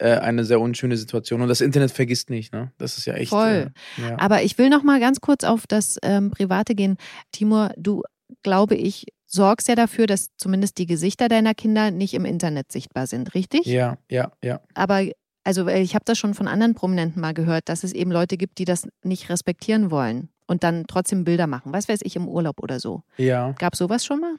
eine 0.02 0.44
sehr 0.44 0.60
unschöne 0.60 0.96
Situation. 0.96 1.40
Und 1.42 1.48
das 1.48 1.60
Internet 1.60 1.90
vergisst 1.90 2.30
nicht, 2.30 2.52
ne? 2.52 2.72
Das 2.78 2.98
ist 2.98 3.06
ja 3.06 3.14
echt. 3.14 3.30
Voll. 3.30 3.70
Äh, 3.98 4.02
ja. 4.02 4.18
Aber 4.18 4.42
ich 4.42 4.58
will 4.58 4.68
noch 4.68 4.82
mal 4.82 5.00
ganz 5.00 5.20
kurz 5.20 5.44
auf 5.44 5.66
das 5.66 5.98
ähm, 6.02 6.30
Private 6.30 6.74
gehen. 6.74 6.96
Timur, 7.32 7.70
du, 7.76 8.02
glaube 8.42 8.74
ich, 8.74 9.06
sorgst 9.26 9.68
ja 9.68 9.74
dafür, 9.74 10.06
dass 10.06 10.28
zumindest 10.36 10.78
die 10.78 10.86
Gesichter 10.86 11.28
deiner 11.28 11.54
Kinder 11.54 11.90
nicht 11.90 12.14
im 12.14 12.24
Internet 12.24 12.72
sichtbar 12.72 13.06
sind, 13.06 13.34
richtig? 13.34 13.66
ja, 13.66 13.98
ja, 14.10 14.32
ja. 14.42 14.60
Aber 14.74 15.04
also 15.44 15.68
ich 15.68 15.94
habe 15.94 16.04
das 16.06 16.18
schon 16.18 16.34
von 16.34 16.48
anderen 16.48 16.74
Prominenten 16.74 17.20
mal 17.20 17.34
gehört, 17.34 17.68
dass 17.68 17.84
es 17.84 17.92
eben 17.92 18.10
Leute 18.10 18.36
gibt, 18.36 18.58
die 18.58 18.64
das 18.64 18.88
nicht 19.02 19.28
respektieren 19.28 19.90
wollen 19.90 20.30
und 20.46 20.64
dann 20.64 20.86
trotzdem 20.86 21.24
Bilder 21.24 21.46
machen. 21.46 21.72
Was 21.72 21.88
weiß 21.88 22.00
ich 22.02 22.16
im 22.16 22.28
Urlaub 22.28 22.62
oder 22.62 22.80
so. 22.80 23.02
Ja. 23.18 23.52
Gab 23.58 23.76
sowas 23.76 24.04
schon 24.04 24.20
mal? 24.20 24.36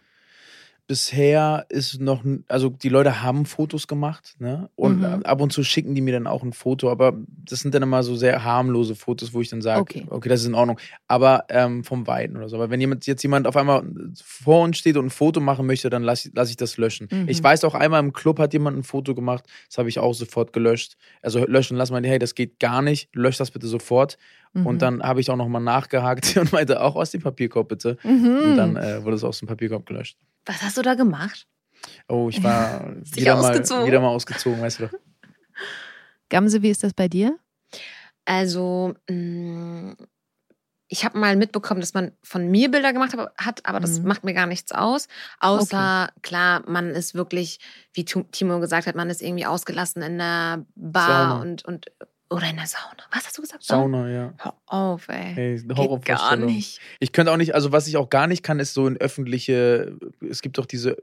Bisher 0.87 1.65
ist 1.69 1.99
noch, 1.99 2.23
also 2.47 2.69
die 2.69 2.89
Leute 2.89 3.21
haben 3.23 3.45
Fotos 3.45 3.87
gemacht, 3.87 4.35
ne? 4.39 4.69
Und 4.75 4.99
Mhm. 4.99 5.23
ab 5.23 5.41
und 5.41 5.51
zu 5.51 5.63
schicken 5.63 5.95
die 5.95 6.01
mir 6.01 6.13
dann 6.13 6.27
auch 6.27 6.43
ein 6.43 6.53
Foto, 6.53 6.91
aber 6.91 7.13
das 7.45 7.59
sind 7.61 7.73
dann 7.73 7.81
immer 7.83 8.03
so 8.03 8.15
sehr 8.15 8.43
harmlose 8.43 8.95
Fotos, 8.95 9.33
wo 9.33 9.41
ich 9.41 9.49
dann 9.49 9.61
sage, 9.61 9.81
Okay. 9.81 10.05
okay. 10.09 10.29
das 10.29 10.41
ist 10.41 10.47
in 10.47 10.53
Ordnung. 10.53 10.79
Aber 11.07 11.45
ähm, 11.49 11.83
vom 11.83 12.05
Weiten 12.07 12.37
oder 12.37 12.49
so. 12.49 12.57
Aber 12.57 12.69
wenn 12.69 12.79
jemand 12.79 13.05
jetzt 13.07 13.23
jemand 13.23 13.47
auf 13.47 13.57
einmal 13.57 13.83
vor 14.23 14.63
uns 14.63 14.77
steht 14.77 14.97
und 14.97 15.07
ein 15.07 15.09
Foto 15.09 15.39
machen 15.39 15.65
möchte, 15.65 15.89
dann 15.89 16.03
lasse 16.03 16.29
lass 16.33 16.49
ich 16.49 16.57
das 16.57 16.77
löschen. 16.77 17.07
Mhm. 17.11 17.27
Ich 17.27 17.41
weiß 17.41 17.63
auch 17.63 17.73
einmal 17.75 17.99
im 18.01 18.13
Club 18.13 18.37
hat 18.39 18.53
jemand 18.53 18.77
ein 18.77 18.83
Foto 18.83 19.15
gemacht, 19.15 19.45
das 19.67 19.77
habe 19.79 19.89
ich 19.89 19.97
auch 19.99 20.13
sofort 20.13 20.53
gelöscht. 20.53 20.97
Also 21.21 21.45
löschen, 21.45 21.77
lass 21.77 21.89
mal, 21.91 22.03
hey, 22.05 22.19
das 22.19 22.35
geht 22.35 22.59
gar 22.59 22.81
nicht, 22.81 23.09
lösch 23.15 23.37
das 23.37 23.51
bitte 23.51 23.67
sofort. 23.67 24.17
Mhm. 24.55 24.65
Und 24.65 24.81
dann 24.81 25.03
habe 25.03 25.21
ich 25.21 25.29
auch 25.29 25.35
nochmal 25.35 25.61
nachgehakt 25.61 26.35
und 26.37 26.51
meinte, 26.51 26.81
auch 26.81 26.95
aus 26.95 27.11
dem 27.11 27.21
Papierkorb 27.21 27.67
bitte. 27.69 27.97
Mhm. 28.03 28.39
Und 28.43 28.57
dann 28.57 28.75
äh, 28.77 29.03
wurde 29.03 29.15
es 29.17 29.23
aus 29.23 29.39
dem 29.39 29.47
Papierkorb 29.47 29.85
gelöscht. 29.85 30.17
Was 30.45 30.61
hast 30.63 30.77
du 30.77 30.81
da 30.81 30.95
gemacht? 30.95 31.45
Oh, 32.07 32.29
ich 32.29 32.41
war 32.43 32.95
wieder 33.13 33.35
mal, 33.35 33.51
ausgezogen? 33.51 33.85
wieder 33.85 33.99
mal 33.99 34.07
ausgezogen, 34.09 34.61
weißt 34.61 34.79
du 34.79 34.87
doch. 34.87 34.93
Gamse, 36.29 36.61
wie 36.61 36.69
ist 36.69 36.83
das 36.83 36.93
bei 36.93 37.07
dir? 37.07 37.37
Also, 38.25 38.95
mh, 39.09 39.95
ich 40.87 41.03
habe 41.05 41.17
mal 41.17 41.35
mitbekommen, 41.35 41.79
dass 41.81 41.93
man 41.93 42.11
von 42.23 42.47
mir 42.49 42.69
Bilder 42.71 42.93
gemacht 42.93 43.15
hat, 43.37 43.65
aber 43.65 43.79
das 43.79 43.99
Mhm. 43.99 44.07
macht 44.07 44.23
mir 44.23 44.33
gar 44.33 44.45
nichts 44.47 44.71
aus. 44.71 45.07
Außer, 45.39 46.09
klar, 46.21 46.63
man 46.67 46.89
ist 46.91 47.15
wirklich, 47.15 47.59
wie 47.93 48.05
Timo 48.05 48.59
gesagt 48.59 48.87
hat, 48.87 48.95
man 48.95 49.09
ist 49.09 49.21
irgendwie 49.21 49.45
ausgelassen 49.45 50.01
in 50.01 50.17
der 50.17 50.65
Bar 50.75 51.29
Sauna. 51.29 51.41
und, 51.41 51.65
und 51.65 51.85
oder 52.29 52.49
in 52.49 52.55
der 52.55 52.65
Sauna. 52.67 53.03
Was 53.11 53.25
hast 53.25 53.37
du 53.37 53.41
gesagt? 53.41 53.63
Sauna, 53.63 54.09
ja. 54.09 54.33
Hör 54.37 54.53
auf, 54.65 55.07
ey. 55.09 55.33
Hey, 55.33 55.61
Geht 55.61 56.05
gar 56.05 56.35
nicht. 56.35 56.79
Ich 56.99 57.11
könnte 57.11 57.31
auch 57.31 57.37
nicht, 57.37 57.53
also 57.55 57.71
was 57.71 57.87
ich 57.87 57.97
auch 57.97 58.09
gar 58.09 58.27
nicht 58.27 58.43
kann, 58.43 58.59
ist 58.59 58.73
so 58.73 58.87
in 58.87 58.97
öffentliche, 58.97 59.97
es 60.27 60.41
gibt 60.41 60.57
doch 60.57 60.65
diese 60.65 60.97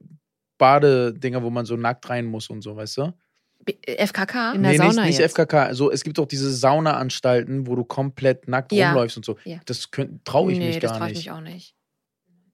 Badedinger, 0.59 1.43
wo 1.43 1.51
man 1.51 1.65
so 1.67 1.77
nackt 1.77 2.09
rein 2.09 2.27
muss 2.27 2.49
und 2.51 2.63
so, 2.63 2.77
weißt 2.77 2.99
du? 2.99 3.13
B- 3.65 3.75
FKK? 3.87 4.53
In 4.55 4.63
der 4.63 4.73
nee, 4.73 4.79
Sauna 4.79 4.93
nicht, 5.03 5.05
nicht 5.05 5.19
jetzt. 5.21 5.33
FKK. 5.33 5.75
So, 5.75 5.91
es 5.91 6.03
gibt 6.03 6.19
doch 6.19 6.27
diese 6.27 6.53
Saunaanstalten, 6.53 7.67
wo 7.67 7.77
du 7.77 7.85
komplett 7.85 8.49
nackt 8.49 8.73
Ja. 8.73 8.89
rumläufst 8.89 9.17
und 9.17 9.25
so. 9.25 9.37
Ja. 9.45 9.61
Das 9.67 9.89
traue 10.25 10.53
ich 10.53 10.59
nee, 10.59 10.67
mich 10.69 10.79
das 10.81 10.91
gar 10.91 10.99
traue 10.99 11.11
ich 11.11 11.17
nicht. 11.19 11.27
mich 11.27 11.31
auch 11.33 11.41
nicht. 11.41 11.75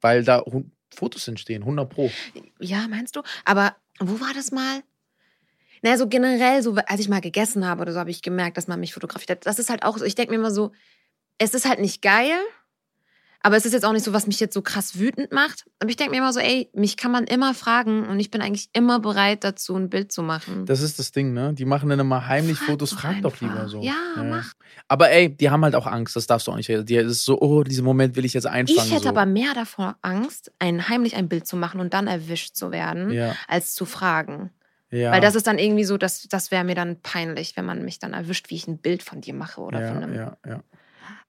Weil 0.00 0.22
da 0.24 0.42
Fotos 0.94 1.26
entstehen, 1.28 1.62
100 1.62 1.88
Pro. 1.88 2.10
Ja, 2.60 2.86
meinst 2.88 3.16
du? 3.16 3.22
Aber 3.44 3.74
wo 4.00 4.20
war 4.20 4.32
das 4.34 4.52
mal? 4.52 4.82
Naja, 5.82 5.96
so 5.96 6.08
generell, 6.08 6.62
so 6.62 6.74
als 6.86 7.00
ich 7.00 7.08
mal 7.08 7.20
gegessen 7.20 7.66
habe 7.66 7.82
oder 7.82 7.92
so, 7.92 7.98
habe 7.98 8.10
ich 8.10 8.22
gemerkt, 8.22 8.56
dass 8.56 8.68
man 8.68 8.80
mich 8.80 8.94
fotografiert 8.94 9.30
hat. 9.30 9.46
Das 9.46 9.58
ist 9.58 9.70
halt 9.70 9.82
auch 9.84 9.98
so, 9.98 10.04
ich 10.04 10.14
denke 10.14 10.32
mir 10.32 10.38
immer 10.38 10.50
so, 10.50 10.72
es 11.38 11.54
ist 11.54 11.68
halt 11.68 11.80
nicht 11.80 12.02
geil, 12.02 12.36
aber 13.40 13.56
es 13.56 13.64
ist 13.64 13.72
jetzt 13.72 13.84
auch 13.84 13.92
nicht 13.92 14.04
so, 14.04 14.12
was 14.12 14.26
mich 14.26 14.40
jetzt 14.40 14.52
so 14.52 14.62
krass 14.62 14.98
wütend 14.98 15.30
macht. 15.30 15.64
Aber 15.78 15.88
ich 15.88 15.96
denke 15.96 16.10
mir 16.10 16.18
immer 16.18 16.32
so, 16.32 16.40
ey, 16.40 16.68
mich 16.74 16.96
kann 16.96 17.12
man 17.12 17.24
immer 17.24 17.54
fragen 17.54 18.06
und 18.08 18.18
ich 18.18 18.32
bin 18.32 18.40
eigentlich 18.40 18.68
immer 18.72 18.98
bereit 18.98 19.44
dazu, 19.44 19.76
ein 19.76 19.88
Bild 19.88 20.10
zu 20.10 20.22
machen. 20.22 20.66
Das 20.66 20.80
ist 20.80 20.98
das 20.98 21.12
Ding, 21.12 21.32
ne? 21.32 21.54
Die 21.54 21.64
machen 21.64 21.88
dann 21.88 22.00
immer 22.00 22.26
heimlich 22.26 22.58
Frag 22.58 22.70
Fotos, 22.70 22.90
doch 22.90 22.98
frag 22.98 23.22
doch 23.22 23.40
lieber 23.40 23.68
so. 23.68 23.80
Ja, 23.80 23.94
mach. 24.24 24.54
Aber 24.88 25.10
ey, 25.10 25.34
die 25.34 25.50
haben 25.50 25.62
halt 25.62 25.76
auch 25.76 25.86
Angst, 25.86 26.16
das 26.16 26.26
darfst 26.26 26.48
du 26.48 26.50
auch 26.52 26.56
nicht. 26.56 26.68
Die 26.68 26.96
ist 26.96 27.24
so, 27.24 27.40
oh, 27.40 27.62
diesen 27.62 27.84
Moment 27.84 28.16
will 28.16 28.24
ich 28.24 28.34
jetzt 28.34 28.46
einfangen. 28.46 28.80
ich 28.84 28.92
hätte 28.92 29.04
so. 29.04 29.08
aber 29.10 29.24
mehr 29.24 29.54
davor 29.54 29.96
Angst, 30.02 30.50
ein, 30.58 30.88
heimlich 30.88 31.14
ein 31.14 31.28
Bild 31.28 31.46
zu 31.46 31.56
machen 31.56 31.80
und 31.80 31.94
dann 31.94 32.08
erwischt 32.08 32.56
zu 32.56 32.72
werden, 32.72 33.10
Ja, 33.12 33.36
als 33.46 33.72
zu 33.74 33.84
fragen. 33.84 34.50
Ja. 34.90 35.10
Weil 35.12 35.20
das 35.20 35.34
ist 35.34 35.46
dann 35.46 35.58
irgendwie 35.58 35.84
so, 35.84 35.96
das, 35.98 36.26
das 36.28 36.50
wäre 36.50 36.64
mir 36.64 36.74
dann 36.74 37.00
peinlich, 37.02 37.56
wenn 37.56 37.64
man 37.64 37.84
mich 37.84 37.98
dann 37.98 38.14
erwischt, 38.14 38.50
wie 38.50 38.54
ich 38.56 38.66
ein 38.68 38.78
Bild 38.78 39.02
von 39.02 39.20
dir 39.20 39.34
mache 39.34 39.60
oder 39.60 39.80
ja, 39.80 39.88
von 39.92 40.02
einem. 40.02 40.14
ja, 40.14 40.36
ja. 40.46 40.62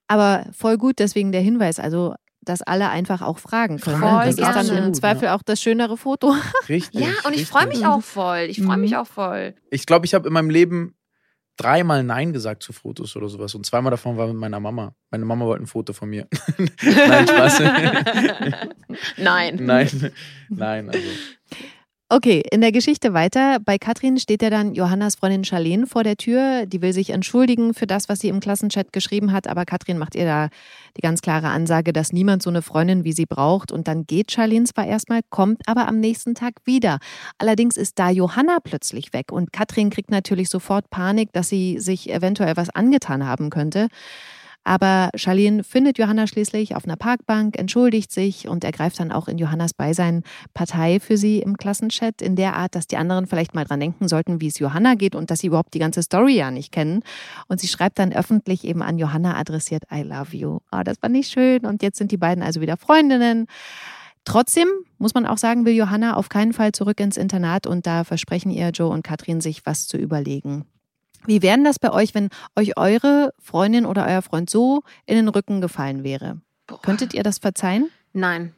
Aber 0.08 0.46
voll 0.54 0.78
gut, 0.78 1.00
deswegen 1.00 1.32
der 1.32 1.42
Hinweis, 1.42 1.80
also 1.80 2.16
dass 2.42 2.62
alle 2.64 2.90
einfach 2.90 3.22
auch 3.22 3.38
fragen 3.38 3.80
können. 3.80 4.00
Voll 4.00 4.10
ne? 4.12 4.26
Das 4.26 4.36
ist 4.36 4.40
dann 4.42 4.66
gerne. 4.66 4.88
im 4.88 4.94
Zweifel 4.94 5.28
auch 5.28 5.44
das 5.44 5.62
schönere 5.62 5.98
Foto. 5.98 6.34
Richtig. 6.70 7.02
Ja, 7.02 7.10
und 7.26 7.34
ich 7.36 7.46
freue 7.46 7.68
mich 7.68 7.86
auch 7.86 8.02
voll. 8.02 8.48
Ich 8.50 8.62
freue 8.62 8.78
mich 8.78 8.92
Mhm. 8.92 8.98
auch 8.98 9.08
voll. 9.08 9.54
Ich 9.70 9.86
glaube, 9.86 10.06
ich 10.06 10.14
habe 10.16 10.28
in 10.28 10.34
meinem 10.34 10.50
Leben 10.50 10.96
dreimal 11.58 12.04
Nein 12.04 12.32
gesagt 12.34 12.64
zu 12.64 12.72
Fotos 12.74 13.16
oder 13.18 13.28
sowas. 13.28 13.54
Und 13.54 13.66
zweimal 13.66 13.92
davon 13.92 14.16
war 14.18 14.26
mit 14.28 14.38
meiner 14.38 14.60
Mama. 14.62 14.96
Meine 15.12 15.26
Mama 15.26 15.46
wollte 15.46 15.64
ein 15.64 15.68
Foto 15.68 15.92
von 15.94 16.10
mir. 16.10 16.28
Nein, 16.82 17.28
Spaß. 17.28 17.60
Nein. 19.18 19.56
nein, 19.60 20.12
nein, 20.50 20.90
also. 20.90 21.08
Okay, 22.12 22.42
in 22.50 22.62
der 22.62 22.72
Geschichte 22.72 23.14
weiter. 23.14 23.60
Bei 23.64 23.78
Katrin 23.78 24.18
steht 24.18 24.42
ja 24.42 24.50
dann 24.50 24.74
Johannas 24.74 25.14
Freundin 25.14 25.44
Charlene 25.44 25.86
vor 25.86 26.04
der 26.04 26.18
Tür. 26.18 26.66
Die 26.66 26.82
will 26.82 26.92
sich 26.92 27.12
entschuldigen 27.12 27.76
für 27.76 27.86
das, 27.86 28.10
was 28.10 28.20
sie 28.20 28.30
im 28.30 28.40
Klassenchat 28.40 28.92
geschrieben 28.92 29.32
hat. 29.32 29.46
Aber 29.46 29.64
Katrin 29.64 30.00
macht 30.00 30.16
ihr 30.16 30.26
da 30.26 30.50
die 30.98 31.02
ganz 31.02 31.22
klare 31.22 31.50
Ansage, 31.50 31.94
dass 31.94 32.12
niemand 32.12 32.42
so 32.42 32.50
eine 32.50 32.64
Freundin 32.64 33.04
wie 33.04 33.14
sie 33.14 33.28
braucht. 33.28 33.72
Und 33.72 33.88
dann 33.88 34.08
geht 34.08 34.32
Charlene 34.32 34.66
zwar 34.66 34.88
erstmal, 34.88 35.20
kommt 35.30 35.62
aber 35.68 35.88
am 35.88 36.00
nächsten 36.00 36.34
Tag 36.34 36.56
wieder. 36.66 36.98
Allerdings 37.38 37.78
ist 37.78 38.00
da 38.00 38.10
Johanna 38.10 38.58
plötzlich 38.64 39.14
weg. 39.14 39.32
Und 39.32 39.54
Katrin 39.54 39.92
kriegt 39.92 40.10
natürlich 40.10 40.50
sofort 40.50 40.90
Panik, 40.90 41.32
dass 41.34 41.50
sie 41.50 41.78
sich 41.78 42.10
eventuell 42.10 42.58
was 42.58 42.72
angetan 42.72 43.28
haben 43.28 43.52
könnte. 43.52 43.88
Aber 44.64 45.10
Charlene 45.16 45.64
findet 45.64 45.98
Johanna 45.98 46.28
schließlich 46.28 46.76
auf 46.76 46.86
einer 46.86 46.98
Parkbank, 46.98 47.58
entschuldigt 47.58 48.12
sich 48.12 48.48
und 48.48 48.64
ergreift 48.64 49.00
dann 49.00 49.12
auch 49.12 49.28
in 49.28 49.38
Johannas 49.38 49.74
Beisein 49.74 50.24
Partei 50.54 51.00
für 51.00 51.18
sie 51.18 51.40
im 51.40 51.58
Klassenchat 51.58 52.22
in 52.22 52.36
der 52.36 52.56
Art, 52.56 52.76
dass 52.76 52.86
die 52.86 52.98
anderen 52.98 53.26
vielleicht 53.26 53.56
mal 53.56 53.66
dran 53.66 53.80
denken 53.80 54.08
sollten, 54.08 54.42
wie 54.42 54.48
es 54.48 54.60
Johanna 54.60 54.96
geht 54.96 55.16
und 55.16 55.32
dass 55.32 55.40
sie 55.40 55.48
überhaupt 55.48 55.74
die 55.74 55.80
ganze 55.80 56.04
Story 56.04 56.36
ja 56.36 56.52
nicht 56.52 56.72
kennen. 56.72 57.04
Und 57.48 57.60
sie 57.60 57.68
schreibt 57.68 58.00
dann 58.00 58.14
öffentlich 58.14 58.64
eben 58.64 58.82
an 58.82 58.98
Johanna 58.98 59.38
adressiert 59.38 59.84
I 59.92 60.02
love 60.02 60.36
you. 60.36 60.60
Oh, 60.72 60.82
das 60.84 61.02
war 61.02 61.10
nicht 61.10 61.32
schön. 61.32 61.66
Und 61.66 61.82
jetzt 61.82 61.98
sind 61.98 62.12
die 62.12 62.18
beiden 62.18 62.44
also 62.44 62.62
wieder 62.62 62.78
Freundinnen. 62.78 63.48
Trotzdem 64.26 64.68
muss 64.98 65.14
man 65.14 65.26
auch 65.26 65.38
sagen, 65.38 65.66
will 65.66 65.74
Johanna 65.74 66.16
auf 66.16 66.30
keinen 66.30 66.54
Fall 66.54 66.74
zurück 66.74 67.00
ins 67.00 67.18
Internat 67.18 67.66
und 67.66 67.88
da 67.88 68.04
versprechen 68.04 68.52
ihr 68.52 68.70
Joe 68.70 68.90
und 68.90 69.04
Katrin 69.04 69.42
sich 69.42 69.66
was 69.66 69.88
zu 69.88 69.98
überlegen. 69.98 70.66
Wie 71.26 71.42
wäre 71.42 71.62
das 71.64 71.80
bei 71.80 71.92
euch, 71.92 72.16
wenn 72.16 72.30
euch 72.56 72.78
eure 72.78 73.34
Freundin 73.40 73.86
oder 73.86 74.06
euer 74.08 74.22
Freund 74.22 74.50
so 74.50 74.84
in 75.06 75.16
den 75.16 75.28
Rücken 75.28 75.62
gefallen 75.62 76.04
wäre? 76.04 76.42
Boah. 76.68 76.82
Könntet 76.82 77.14
ihr 77.14 77.24
das 77.24 77.40
verzeihen? 77.40 77.90
Nein. 78.14 78.54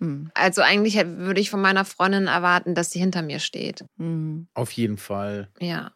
Hm. 0.00 0.30
Also 0.34 0.62
eigentlich 0.62 0.96
würde 0.96 1.40
ich 1.40 1.50
von 1.50 1.60
meiner 1.60 1.84
Freundin 1.84 2.26
erwarten, 2.26 2.74
dass 2.74 2.92
sie 2.92 3.00
hinter 3.00 3.22
mir 3.22 3.40
steht. 3.40 3.84
Hm. 3.98 4.48
Auf 4.54 4.72
jeden 4.72 4.96
Fall. 4.96 5.48
Ja. 5.58 5.92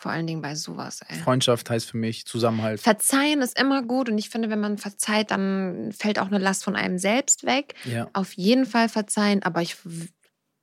Vor 0.00 0.12
allen 0.12 0.28
Dingen 0.28 0.42
bei 0.42 0.54
sowas, 0.54 1.00
ey. 1.08 1.18
Freundschaft 1.18 1.68
heißt 1.70 1.90
für 1.90 1.96
mich 1.96 2.24
Zusammenhalt. 2.24 2.80
Verzeihen 2.80 3.42
ist 3.42 3.58
immer 3.58 3.82
gut 3.82 4.08
und 4.08 4.16
ich 4.16 4.30
finde, 4.30 4.48
wenn 4.48 4.60
man 4.60 4.78
verzeiht, 4.78 5.32
dann 5.32 5.90
fällt 5.90 6.20
auch 6.20 6.28
eine 6.28 6.38
Last 6.38 6.62
von 6.62 6.76
einem 6.76 6.98
selbst 6.98 7.44
weg. 7.44 7.74
Ja. 7.84 8.06
Auf 8.12 8.32
jeden 8.34 8.64
Fall 8.64 8.88
verzeihen, 8.88 9.42
aber 9.42 9.60
ich 9.60 9.76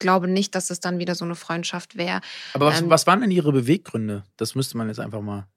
glaube 0.06 0.28
nicht, 0.28 0.54
dass 0.54 0.70
es 0.70 0.80
dann 0.80 1.00
wieder 1.00 1.16
so 1.16 1.26
eine 1.26 1.34
Freundschaft 1.36 1.98
wäre. 1.98 2.22
Aber 2.54 2.68
was, 2.68 2.82
Ähm, 2.82 2.90
was 2.92 3.08
waren 3.08 3.22
denn 3.22 3.32
ihre 3.32 3.52
Beweggründe? 3.52 4.24
Das 4.38 4.54
müsste 4.56 4.78
man 4.78 4.88
jetzt 4.88 5.00
einfach 5.00 5.22
mal. 5.22 5.48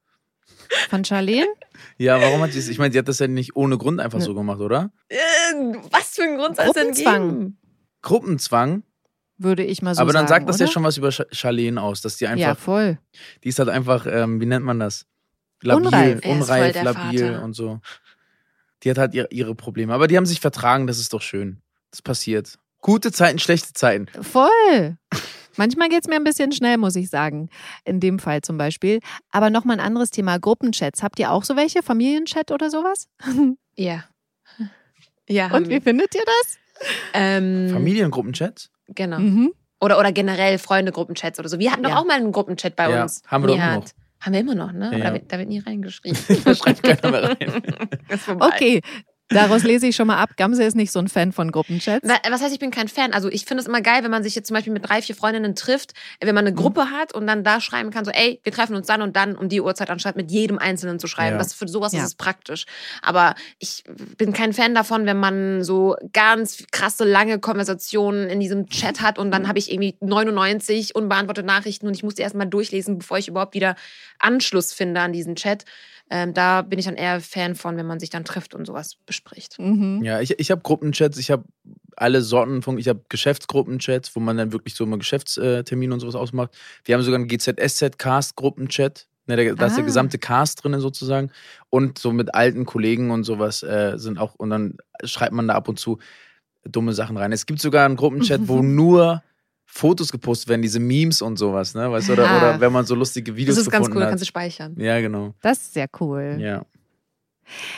Von 0.89 1.05
Charlene? 1.05 1.47
Ja, 1.99 2.21
warum 2.21 2.41
hat 2.43 2.53
sie 2.53 2.59
es? 2.59 2.69
Ich 2.69 2.79
meine, 2.79 2.93
sie 2.93 2.99
hat 2.99 3.07
das 3.09 3.19
ja 3.21 3.29
nicht 3.29 3.55
ohne 3.55 3.77
Grund 3.79 4.01
einfach 4.01 4.19
Ne. 4.19 4.25
so 4.25 4.35
gemacht, 4.35 4.61
oder? 4.61 4.91
Äh, 5.09 5.17
was 5.93 6.09
für 6.15 6.23
ein 6.23 6.37
Grund 6.39 6.57
soll 6.57 6.67
es 6.67 6.73
denn 6.73 6.87
Gruppenzwang. 6.89 7.29
geben? 7.39 7.59
Gruppenzwang. 8.03 8.83
Würde 9.37 9.65
ich 9.65 9.83
mal 9.83 9.95
so 9.95 10.01
aber 10.01 10.13
dann 10.13 10.27
sagen. 10.27 10.47
sagt 10.47 10.49
das 10.49 10.57
oder? 10.57 10.65
ja 10.67 10.73
schon 10.73 10.83
was 10.83 10.97
über 10.97 11.13
Charlene 11.13 11.81
aus, 11.81 12.01
dass 12.01 12.17
die 12.17 12.25
Ja, 12.25 12.31
einfach, 12.31 12.59
voll. 12.59 12.99
die 13.45 13.49
ist 13.51 13.59
halt 13.61 13.69
einfach, 13.69 14.07
ähm, 14.11 14.41
wie 14.41 14.47
nennt 14.47 14.65
man 14.65 14.81
das? 14.81 15.07
Labil, 15.63 15.87
Unreif. 15.87 16.25
Unreif, 16.25 16.83
labil 16.83 17.33
Vater. 17.35 17.43
und 17.45 17.53
so. 17.53 17.81
Die 18.83 18.91
hat 18.91 18.99
halt 18.99 19.15
ihre 19.33 19.55
Probleme. 19.55 19.93
Aber 19.95 20.07
die 20.09 20.17
haben 20.17 20.27
sich 20.27 20.41
vertragen, 20.41 20.87
das 20.89 20.99
ist 20.99 21.13
doch 21.13 21.23
schön. 21.23 21.63
Das 21.91 22.01
passiert. 22.03 22.59
Gute 22.81 23.11
Zeiten, 23.13 23.39
schlechte 23.39 23.73
Zeiten. 23.73 24.07
Voll. 24.23 24.97
Manchmal 25.57 25.89
geht 25.89 26.03
es 26.03 26.09
mir 26.09 26.15
ein 26.17 26.25
bisschen 26.25 26.53
schnell, 26.53 26.77
muss 26.79 26.95
ich 26.95 27.11
sagen. 27.11 27.49
In 27.85 27.99
dem 27.99 28.19
Fall 28.21 28.43
zum 28.43 28.57
Beispiel. 28.59 29.01
Aber 29.33 29.51
nochmal 29.51 29.79
ein 29.81 29.85
anderes 29.85 30.11
Thema: 30.11 30.39
Gruppenchats. 30.39 31.03
Habt 31.03 31.19
ihr 31.19 31.33
auch 31.33 31.43
so 31.45 31.57
welche? 31.57 31.83
Familienchat 31.83 32.51
oder 32.53 32.71
sowas? 32.71 33.09
Ja. 33.77 34.05
Ja, 35.29 35.53
Und 35.55 35.67
wie 35.67 35.75
wir. 35.75 35.83
findet 35.83 36.13
ihr 36.17 36.25
das? 36.25 36.59
Ähm, 37.15 37.69
Familiengruppenchats? 37.73 38.71
Genau. 38.89 39.19
Mhm. 39.21 39.53
Oder, 39.81 39.99
oder 40.01 40.11
generell 40.11 40.59
Freunde-Gruppenchats 40.59 41.39
oder 41.39 41.49
so. 41.49 41.61
Wir 41.61 41.71
hatten 41.71 41.85
doch 41.85 41.91
Ja. 41.91 41.99
auch 41.99 42.05
mal 42.05 42.15
einen 42.17 42.33
Gruppenchat 42.33 42.75
bei 42.75 42.91
Ja, 42.91 43.03
uns. 43.03 43.23
haben 43.29 43.45
wir 43.45 43.49
doch 43.49 43.55
immer 43.55 43.77
Nihat. 43.77 43.95
Haben 44.21 44.33
wir 44.33 44.41
immer 44.41 44.55
noch, 44.57 44.73
ne? 44.73 44.91
Ja, 44.99 45.05
Da, 45.05 45.13
wird, 45.13 45.31
da 45.33 45.39
wird 45.39 45.49
nie 45.49 45.61
reingeschrieben. 45.61 46.19
Da 46.45 46.55
schreibt 46.57 46.83
keiner 46.83 47.11
mehr 47.13 47.23
rein. 47.23 47.37
Ist 48.09 48.25
vorbei. 48.25 48.47
Okay, 48.53 48.81
daraus 49.29 49.63
lese 49.63 49.87
ich 49.87 49.97
schon 49.97 50.07
mal 50.07 50.17
ab. 50.17 50.31
Gamse 50.37 50.65
ist 50.65 50.75
nicht 50.77 50.91
so 50.93 50.99
ein 50.99 51.09
Fan 51.09 51.33
von 51.33 51.51
Gruppenchats. 51.53 52.07
Na, 52.07 52.15
Was 52.31 52.43
heißt, 52.43 52.53
ich 52.53 52.59
bin 52.59 52.71
kein 52.71 52.89
Fan? 52.89 53.13
Also 53.13 53.29
ich 53.29 53.45
finde 53.45 53.61
es 53.63 53.67
immer 53.69 53.81
geil, 53.81 54.03
wenn 54.05 54.11
man 54.11 54.23
sich 54.23 54.35
jetzt 54.35 54.49
zum 54.49 54.55
Beispiel 54.55 54.73
mit 54.73 54.89
drei, 54.89 55.03
vier 55.03 55.15
Freundinnen 55.15 55.55
trifft, 55.55 55.93
wenn 56.21 56.35
man 56.35 56.47
eine 56.47 56.53
Mhm. 56.53 56.57
Gruppe 56.61 56.91
hat 56.91 57.15
und 57.15 57.27
dann 57.27 57.45
da 57.45 57.61
schreiben 57.61 57.91
kann, 57.91 58.05
so, 58.05 58.11
ey, 58.11 58.41
wir 58.43 58.53
treffen 58.53 58.75
uns 58.77 58.87
dann 58.87 59.03
und 59.03 59.17
dann 59.17 59.37
um 59.37 59.49
die 59.49 59.61
Uhrzeit, 59.61 59.91
anstatt 59.91 60.17
mit 60.17 60.31
jedem 60.31 60.59
Einzelnen 60.59 60.99
zu 60.99 61.07
schreiben. 61.07 61.33
Ja. 61.37 61.39
Das 61.39 61.53
für 61.55 61.69
sowas 61.69 61.93
Ja. 61.93 62.01
ist 62.01 62.07
es 62.07 62.15
praktisch. 62.15 62.67
Aber 63.03 63.35
ich 63.59 63.85
bin 64.17 64.33
kein 64.33 64.53
Fan 64.53 64.75
davon, 64.75 65.07
wenn 65.07 65.19
man 65.19 65.63
so 65.65 65.97
ganz 66.13 66.65
krasse, 66.71 67.05
lange 67.05 67.39
Konversationen 67.39 68.29
in 68.31 68.41
diesem 68.41 68.69
Chat 68.69 69.01
hat 69.01 69.19
und 69.19 69.31
dann 69.31 69.49
habe 69.49 69.59
ich 69.59 69.71
irgendwie 69.73 69.97
99 70.01 70.95
unbeantwortete 70.95 71.47
Nachrichten 71.47 71.87
und 71.87 71.95
ich 71.95 72.03
muss 72.03 72.15
die 72.15 72.23
erstmal 72.23 72.47
durchlesen, 72.47 72.99
bevor 72.99 73.19
ich 73.19 73.29
überhaupt 73.29 73.55
wieder 73.55 73.77
Anschluss 74.19 74.73
finde 74.73 75.01
an 75.01 75.13
diesen 75.13 75.37
Chat. 75.37 75.65
Ähm, 76.11 76.33
da 76.35 76.63
bin 76.63 76.79
ich 76.79 76.87
dann 76.87 76.95
eher 76.97 77.21
Fan 77.21 77.55
von, 77.55 77.77
wenn 77.77 77.87
man 77.87 78.01
sich 78.01 78.11
dann 78.11 78.25
trifft 78.25 78.55
und 78.55 78.67
sowas 78.67 78.97
bespricht. 79.07 79.59
Mhm. 79.59 80.03
Ja, 80.03 80.21
ich, 80.21 80.39
ich 80.39 80.51
habe 80.51 80.63
Gruppenchats, 80.63 81.19
ich 81.19 81.31
habe 81.31 81.45
alle 81.97 82.23
Sorten 82.23 82.63
von, 82.63 82.79
ich 82.79 82.89
habe 82.89 83.03
Geschäftsgruppenchats, 83.09 84.15
wo 84.17 84.21
man 84.21 84.37
dann 84.37 84.53
wirklich 84.53 84.75
so 84.75 84.85
immer 84.85 84.99
Geschäftstermine 84.99 85.93
und 85.93 86.01
sowas 86.01 86.15
ausmacht. 86.15 86.57
Wir 86.85 86.95
haben 86.95 87.03
sogar 87.03 87.19
einen 87.19 87.29
GZSZ-Cast-Gruppenchat. 87.29 89.07
Ne, 89.27 89.37
da, 89.37 89.55
da 89.55 89.67
ist 89.67 89.77
der 89.77 89.85
Ah. 89.85 89.87
gesamte 89.87 90.19
Cast 90.19 90.65
drin 90.65 90.81
sozusagen. 90.81 91.31
Und 91.69 91.99
so 91.99 92.13
mit 92.13 92.35
alten 92.35 92.65
Kollegen 92.65 93.11
und 93.11 93.25
sowas 93.25 93.63
äh, 93.63 93.95
sind 93.97 94.19
auch, 94.19 94.35
und 94.37 94.49
dann 94.49 94.79
schreibt 95.05 95.33
man 95.35 95.49
da 95.49 95.55
ab 95.55 95.69
und 95.69 95.79
zu 95.79 95.99
dumme 96.65 96.95
Sachen 96.95 97.17
rein. 97.19 97.33
Es 97.33 97.45
gibt 97.45 97.61
sogar 97.61 97.85
einen 97.85 97.97
Gruppenchat, 97.97 98.49
wo 98.49 98.63
nur 98.63 99.23
Fotos 99.71 100.11
gepostet 100.11 100.49
werden, 100.49 100.63
diese 100.63 100.81
Memes 100.81 101.21
und 101.23 101.37
sowas, 101.39 101.75
ne? 101.75 101.91
Weißt 101.93 102.09
du, 102.09 102.15
oder, 102.15 102.25
oder 102.25 102.61
wenn 102.61 102.73
man 102.73 102.87
so 102.87 102.95
lustige 102.95 103.37
Videos 103.37 103.57
Das 103.57 103.67
ist 103.67 103.71
ganz 103.71 103.89
cool, 103.89 104.03
hat. 104.03 104.09
kannst 104.09 104.23
du 104.23 104.27
speichern. 104.27 104.75
Ja, 104.79 104.99
genau. 105.01 105.35
Das 105.43 105.59
ist 105.59 105.75
sehr 105.75 105.87
cool. 106.01 106.37
Ja. 106.41 106.65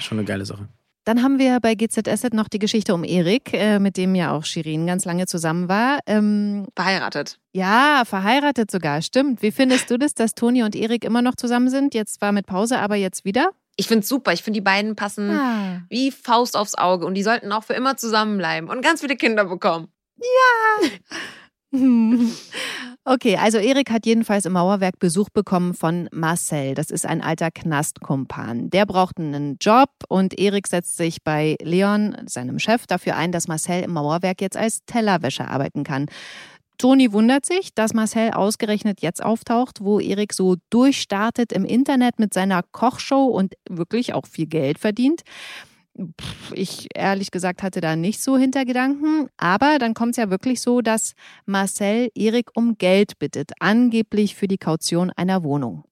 Schon 0.00 0.18
eine 0.18 0.24
geile 0.26 0.44
Sache. 0.46 0.68
Dann 1.04 1.22
haben 1.22 1.38
wir 1.38 1.58
bei 1.60 1.74
GZSZ 1.74 2.32
noch 2.34 2.48
die 2.48 2.58
Geschichte 2.58 2.94
um 2.94 3.04
Erik, 3.04 3.52
äh, 3.52 3.78
mit 3.80 3.96
dem 3.96 4.14
ja 4.14 4.32
auch 4.32 4.44
Shirin 4.44 4.86
ganz 4.86 5.04
lange 5.04 5.26
zusammen 5.26 5.68
war. 5.68 5.98
Ähm, 6.06 6.66
Verheiratet. 6.76 7.38
ja, 7.52 8.02
verheiratet 8.06 8.70
sogar, 8.70 9.02
stimmt. 9.02 9.42
Wie 9.42 9.50
findest 9.50 9.90
du 9.90 9.98
das, 9.98 10.14
dass 10.14 10.34
Toni 10.34 10.62
und 10.62 10.76
Erik 10.76 11.04
immer 11.04 11.22
noch 11.22 11.34
zusammen 11.34 11.70
sind? 11.70 11.94
Jetzt 11.94 12.14
zwar 12.20 12.32
mit 12.32 12.46
Pause, 12.46 12.78
aber 12.78 12.96
jetzt 12.96 13.24
wieder? 13.24 13.50
Ich 13.76 13.88
finde 13.88 14.02
es 14.02 14.08
super. 14.08 14.32
Ich 14.32 14.42
finde, 14.42 14.58
die 14.58 14.64
beiden 14.64 14.94
passen 14.94 15.30
Ah. 15.30 15.82
wie 15.88 16.10
Faust 16.12 16.56
aufs 16.56 16.74
Auge 16.76 17.06
und 17.06 17.14
die 17.14 17.22
sollten 17.22 17.50
auch 17.50 17.64
für 17.64 17.72
immer 17.74 17.96
zusammenbleiben 17.96 18.68
und 18.70 18.82
ganz 18.82 19.00
viele 19.00 19.16
Kinder 19.16 19.44
bekommen. 19.46 19.88
Okay, 23.06 23.36
also 23.36 23.56
Erik 23.56 23.90
hat 23.90 24.04
jedenfalls 24.04 24.44
im 24.44 24.52
Mauerwerk 24.52 24.98
Besuch 24.98 25.30
bekommen 25.30 25.72
von 25.72 26.08
Marcel. 26.12 26.74
Das 26.74 26.90
ist 26.90 27.06
ein 27.06 27.22
alter 27.22 27.50
Knastkumpan. 27.50 28.68
Der 28.68 28.84
braucht 28.84 29.18
einen 29.18 29.56
Job 29.58 29.88
und 30.08 30.38
Erik 30.38 30.66
setzt 30.66 30.98
sich 30.98 31.24
bei 31.24 31.56
Leon, 31.62 32.14
seinem 32.26 32.58
Chef, 32.58 32.86
dafür 32.86 33.16
ein, 33.16 33.32
dass 33.32 33.48
Marcel 33.48 33.84
im 33.84 33.94
Mauerwerk 33.94 34.42
jetzt 34.42 34.56
als 34.56 34.84
Tellerwäscher 34.84 35.50
arbeiten 35.50 35.82
kann. 35.82 36.06
Toni 36.76 37.12
wundert 37.12 37.46
sich, 37.46 37.74
dass 37.74 37.94
Marcel 37.94 38.30
ausgerechnet 38.30 39.00
jetzt 39.00 39.22
auftaucht, 39.22 39.82
wo 39.82 39.98
Erik 39.98 40.32
so 40.32 40.56
durchstartet 40.70 41.52
im 41.52 41.64
Internet 41.64 42.18
mit 42.18 42.32
seiner 42.32 42.62
Kochshow 42.62 43.26
und 43.26 43.54
wirklich 43.68 44.14
auch 44.14 44.26
viel 44.26 44.46
Geld 44.46 44.78
verdient. 44.78 45.22
Ich 46.52 46.88
ehrlich 46.94 47.30
gesagt 47.30 47.62
hatte 47.62 47.80
da 47.80 47.96
nicht 47.96 48.22
so 48.22 48.38
Hintergedanken, 48.38 49.28
aber 49.36 49.78
dann 49.78 49.94
kommt 49.94 50.12
es 50.12 50.16
ja 50.16 50.30
wirklich 50.30 50.60
so, 50.60 50.80
dass 50.80 51.14
Marcel 51.46 52.10
Erik 52.14 52.50
um 52.54 52.78
Geld 52.78 53.18
bittet, 53.18 53.52
angeblich 53.58 54.34
für 54.34 54.48
die 54.48 54.58
Kaution 54.58 55.10
einer 55.10 55.42
Wohnung. 55.42 55.84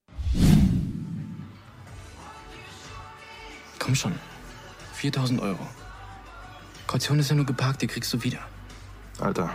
Komm 3.79 3.95
schon. 3.95 4.15
4000 4.95 5.41
Euro. 5.41 5.67
Kaution 6.87 7.19
ist 7.19 7.31
ja 7.31 7.37
nur 7.37 7.47
geparkt, 7.47 7.83
die 7.83 7.87
kriegst 7.87 8.13
du 8.13 8.23
wieder. 8.23 8.41
Alter, 9.21 9.51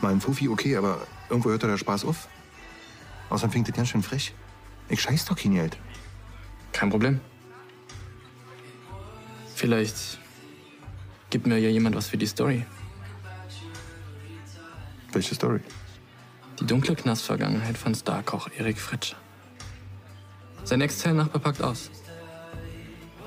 mein 0.00 0.20
Fufi 0.20 0.48
okay, 0.48 0.76
aber 0.76 1.06
irgendwo 1.28 1.50
hört 1.50 1.62
der 1.62 1.78
Spaß 1.78 2.04
auf. 2.04 2.28
Außerdem 3.30 3.52
fängt 3.52 3.68
das 3.68 3.76
ganz 3.76 3.88
schön 3.88 4.02
frech. 4.02 4.34
Ich 4.88 5.00
scheiß 5.00 5.24
doch 5.26 5.36
kein 5.36 5.54
Geld. 5.54 5.76
Kein 6.72 6.90
Problem. 6.90 7.20
Vielleicht 9.62 10.18
gibt 11.30 11.46
mir 11.46 11.56
ja 11.56 11.68
jemand 11.68 11.94
was 11.94 12.08
für 12.08 12.16
die 12.16 12.26
Story. 12.26 12.66
Welche 15.12 15.36
Story? 15.36 15.60
Die 16.58 16.66
dunkle 16.66 16.96
Knastvergangenheit 16.96 17.78
von 17.78 17.94
Starkoch 17.94 18.48
Erik 18.58 18.80
Fritsche. 18.80 19.14
Sein 20.64 20.80
Ex-Zellnachbar 20.80 21.40
packt 21.40 21.62
aus. 21.62 21.92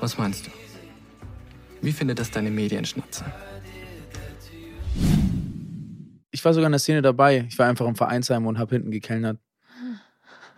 Was 0.02 0.18
meinst 0.18 0.46
du? 0.46 0.50
Wie 1.80 1.92
findet 1.92 2.18
das 2.18 2.30
deine 2.30 2.50
Medienschnatze? 2.50 3.24
Ich 6.32 6.44
war 6.44 6.52
sogar 6.52 6.66
in 6.66 6.72
der 6.72 6.80
Szene 6.80 7.00
dabei. 7.00 7.46
Ich 7.48 7.58
war 7.58 7.66
einfach 7.66 7.86
im 7.86 7.96
Vereinsheim 7.96 8.46
und 8.46 8.58
habe 8.58 8.74
hinten 8.74 8.90
gekellnert. 8.90 9.38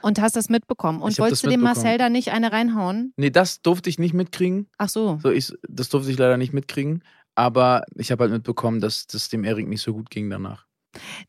Und 0.02 0.20
hast 0.20 0.36
das 0.36 0.48
mitbekommen. 0.48 1.00
Und 1.02 1.12
Ich 1.12 1.18
wolltest 1.18 1.44
du 1.44 1.50
dem. 1.50 1.60
Marcel 1.60 1.98
da 1.98 2.08
nicht 2.08 2.30
eine 2.30 2.52
reinhauen? 2.52 3.12
Nee, 3.16 3.30
das 3.30 3.62
durfte 3.62 3.90
ich 3.90 3.98
nicht 3.98 4.14
mitkriegen. 4.14 4.68
Ach 4.78 4.88
so. 4.88 5.18
So, 5.22 5.30
ich, 5.30 5.52
das 5.68 5.88
durfte 5.88 6.10
ich 6.10 6.18
leider 6.18 6.36
nicht 6.36 6.52
mitkriegen. 6.52 7.02
Aber 7.34 7.84
ich 7.94 8.10
habe 8.10 8.24
halt 8.24 8.32
mitbekommen, 8.32 8.80
dass 8.80 9.06
das 9.06 9.28
dem 9.28 9.44
Erik 9.44 9.68
nicht 9.68 9.82
so 9.82 9.92
gut 9.92 10.10
ging 10.10 10.28
danach. 10.28 10.66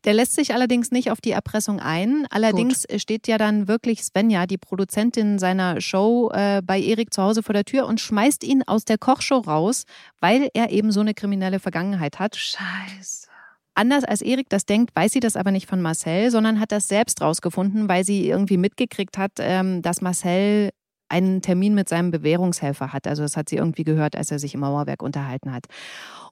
Der 0.04 0.14
lässt 0.14 0.34
sich 0.34 0.54
allerdings 0.54 0.90
nicht 0.90 1.10
auf 1.10 1.20
die 1.20 1.30
Erpressung 1.30 1.80
ein. 1.80 2.26
Allerdings 2.30 2.86
steht 2.96 3.28
ja 3.28 3.38
dann 3.38 3.68
wirklich 3.68 4.02
Svenja, 4.02 4.46
die 4.46 4.58
Produzentin 4.58 5.38
seiner 5.38 5.80
Show, 5.80 6.30
äh, 6.32 6.62
bei 6.64 6.80
Erik 6.80 7.12
zu 7.12 7.22
Hause 7.22 7.42
vor 7.42 7.52
der 7.52 7.64
Tür 7.64 7.86
und 7.86 8.00
schmeißt 8.00 8.42
ihn 8.42 8.62
aus 8.66 8.84
der 8.84 8.98
Kochshow 8.98 9.38
raus, 9.38 9.84
weil 10.20 10.48
er 10.54 10.70
eben 10.70 10.92
so 10.92 11.00
eine 11.00 11.14
kriminelle 11.14 11.60
Vergangenheit 11.60 12.18
hat. 12.18 12.36
Scheiße. 12.36 13.29
Anders 13.74 14.04
als 14.04 14.20
Erik 14.20 14.48
das 14.48 14.66
denkt, 14.66 14.94
weiß 14.94 15.12
sie 15.12 15.20
das 15.20 15.36
aber 15.36 15.50
nicht 15.52 15.68
von 15.68 15.80
Marcel, 15.80 16.30
sondern 16.30 16.60
hat 16.60 16.72
das 16.72 16.88
selbst 16.88 17.20
rausgefunden, 17.22 17.88
weil 17.88 18.04
sie 18.04 18.28
irgendwie 18.28 18.56
mitgekriegt 18.56 19.16
hat, 19.16 19.32
ähm, 19.38 19.80
dass 19.82 20.00
Marcel 20.00 20.70
einen 21.10 21.42
Termin 21.42 21.74
mit 21.74 21.88
seinem 21.88 22.10
Bewährungshelfer 22.10 22.92
hat. 22.92 23.06
Also 23.06 23.22
das 23.22 23.36
hat 23.36 23.48
sie 23.48 23.56
irgendwie 23.56 23.84
gehört, 23.84 24.16
als 24.16 24.30
er 24.30 24.38
sich 24.38 24.54
im 24.54 24.60
Mauerwerk 24.60 25.02
unterhalten 25.02 25.52
hat. 25.52 25.66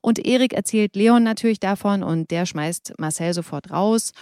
Und 0.00 0.24
Erik 0.24 0.52
erzählt 0.52 0.94
Leon 0.94 1.24
natürlich 1.24 1.58
davon 1.58 2.02
und 2.02 2.30
der 2.30 2.46
schmeißt 2.46 2.94
Marcel 2.98 3.34
sofort 3.34 3.70
raus. 3.70 4.12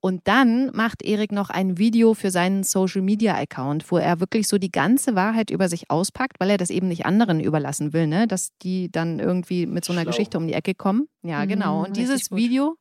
Und 0.00 0.22
dann 0.24 0.70
macht 0.72 1.02
Erik 1.02 1.32
noch 1.32 1.50
ein 1.50 1.78
Video 1.78 2.14
für 2.14 2.30
seinen 2.30 2.62
Social 2.62 3.02
Media 3.02 3.36
Account, 3.36 3.90
wo 3.90 3.98
er 3.98 4.20
wirklich 4.20 4.48
so 4.48 4.56
die 4.56 4.70
ganze 4.70 5.14
Wahrheit 5.14 5.50
über 5.50 5.68
sich 5.68 5.90
auspackt, 5.90 6.40
weil 6.40 6.50
er 6.50 6.58
das 6.58 6.70
eben 6.70 6.88
nicht 6.88 7.04
anderen 7.04 7.40
überlassen 7.40 7.92
will, 7.92 8.06
ne? 8.06 8.26
dass 8.26 8.56
die 8.62 8.90
dann 8.90 9.18
irgendwie 9.18 9.66
mit 9.66 9.84
so 9.84 9.92
einer 9.92 10.02
Schlau. 10.02 10.10
Geschichte 10.10 10.38
um 10.38 10.46
die 10.46 10.54
Ecke 10.54 10.74
kommen. 10.74 11.08
Ja, 11.22 11.44
Mhm, 11.44 11.48
genau. 11.48 11.84
Und 11.84 11.96
dieses. 11.96 12.30
Video 12.30 12.76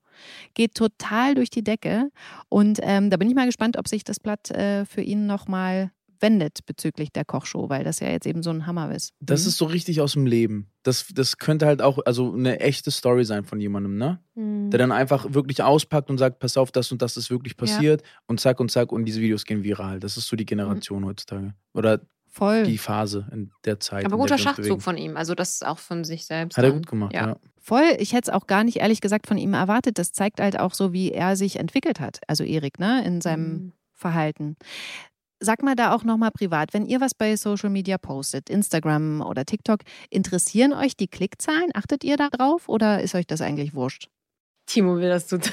geht 0.53 0.75
total 0.75 1.35
durch 1.35 1.49
die 1.49 1.63
Decke. 1.63 2.09
Und 2.49 2.79
ähm, 2.81 3.09
da 3.09 3.17
bin 3.17 3.29
ich 3.29 3.35
mal 3.35 3.45
gespannt, 3.45 3.77
ob 3.77 3.87
sich 3.87 4.03
das 4.03 4.19
Blatt 4.19 4.49
äh, 4.51 4.85
für 4.85 5.01
ihn 5.01 5.25
nochmal 5.25 5.91
wendet 6.19 6.65
bezüglich 6.65 7.11
der 7.11 7.25
Kochshow, 7.25 7.69
weil 7.69 7.83
das 7.83 7.99
ja 7.99 8.09
jetzt 8.09 8.25
eben 8.25 8.43
so 8.43 8.49
ein 8.49 8.65
Hammer 8.67 8.93
ist. 8.93 9.13
Das 9.19 9.43
Mhm. 9.43 9.47
ist 9.49 9.57
so 9.57 9.65
richtig 9.65 10.01
aus 10.01 10.13
dem 10.13 10.25
Leben. 10.25 10.71
Das, 10.83 11.07
das 11.13 11.37
könnte 11.37 11.65
halt 11.65 11.81
auch 11.81 11.99
also 12.05 12.33
eine 12.33 12.59
echte 12.59 12.91
Story 12.91 13.25
sein 13.25 13.43
von 13.45 13.59
jemandem, 13.59 13.97
ne? 13.97 14.19
Mhm. 14.35 14.69
Der 14.71 14.77
dann 14.79 14.91
einfach 14.91 15.33
wirklich 15.33 15.61
auspackt 15.63 16.09
und 16.09 16.17
sagt, 16.17 16.39
pass 16.39 16.57
auf, 16.57 16.71
das 16.71 16.91
und 16.91 17.01
das 17.01 17.17
ist 17.17 17.29
wirklich 17.29 17.57
passiert 17.57 18.03
und 18.27 18.39
zack 18.39 18.59
und 18.59 18.69
zack 18.71 18.91
und 18.91 19.05
diese 19.05 19.21
Videos 19.21 19.45
gehen 19.45 19.63
viral. 19.63 19.99
Das 19.99 20.17
ist 20.17 20.27
so 20.27 20.35
die 20.35 20.45
Generation 20.45 21.05
heutzutage. 21.05 21.53
Oder 21.73 22.01
voll. 22.29 22.63
die 22.63 22.77
Phase 22.77 23.27
in 23.31 23.51
der 23.65 23.79
Zeit. 23.79 24.05
Aber 24.05 24.17
guter 24.17 24.37
Schachzug 24.37 24.81
von 24.81 24.97
ihm. 24.97 25.15
Also 25.17 25.35
das 25.35 25.61
auch 25.63 25.79
von 25.79 26.03
sich 26.03 26.25
selbst. 26.25 26.57
Hat 26.57 26.63
er 26.65 26.71
gut 26.71 26.87
gemacht, 26.87 27.13
Ja. 27.13 27.27
ja. 27.29 27.37
Voll, 27.61 27.95
ich 27.97 28.13
hätte 28.13 28.29
es 28.29 28.35
auch 28.35 28.45
gar 28.45 28.63
nicht 28.63 28.77
ehrlich 28.77 29.01
gesagt 29.01 29.25
von 29.25 29.37
ihm 29.39 29.53
erwartet. 29.55 29.97
Das 29.97 30.11
zeigt 30.11 30.39
halt 30.39 30.59
auch 30.59 30.73
so, 30.75 30.93
wie 30.93 31.11
er 31.11 31.35
sich 31.35 31.55
entwickelt 31.57 31.99
hat. 31.99 32.19
Also 32.27 32.43
Erik, 32.43 32.77
ne, 32.79 33.03
in 33.03 33.21
seinem 33.21 33.47
Mhm. 33.53 33.71
Verhalten. 33.93 34.55
Sag 35.39 35.63
mal 35.63 35.75
da 35.75 35.93
auch 35.93 36.03
nochmal 36.03 36.31
privat, 36.31 36.73
wenn 36.73 36.85
ihr 36.85 37.01
was 37.01 37.13
bei 37.13 37.35
Social 37.35 37.69
Media 37.69 37.97
postet, 37.97 38.49
Instagram 38.49 39.21
oder 39.21 39.45
TikTok, 39.45 39.81
interessieren 40.09 40.73
euch 40.73 40.95
die 40.95 41.07
Klickzahlen? 41.07 41.71
Achtet 41.73 42.03
ihr 42.03 42.17
da 42.17 42.29
drauf 42.29 42.69
oder 42.69 43.01
ist 43.01 43.15
euch 43.15 43.27
das 43.27 43.41
eigentlich 43.41 43.73
wurscht? 43.73 44.07
Timo 44.65 44.97
will 44.97 45.09
das 45.09 45.27
dazu 45.27 45.45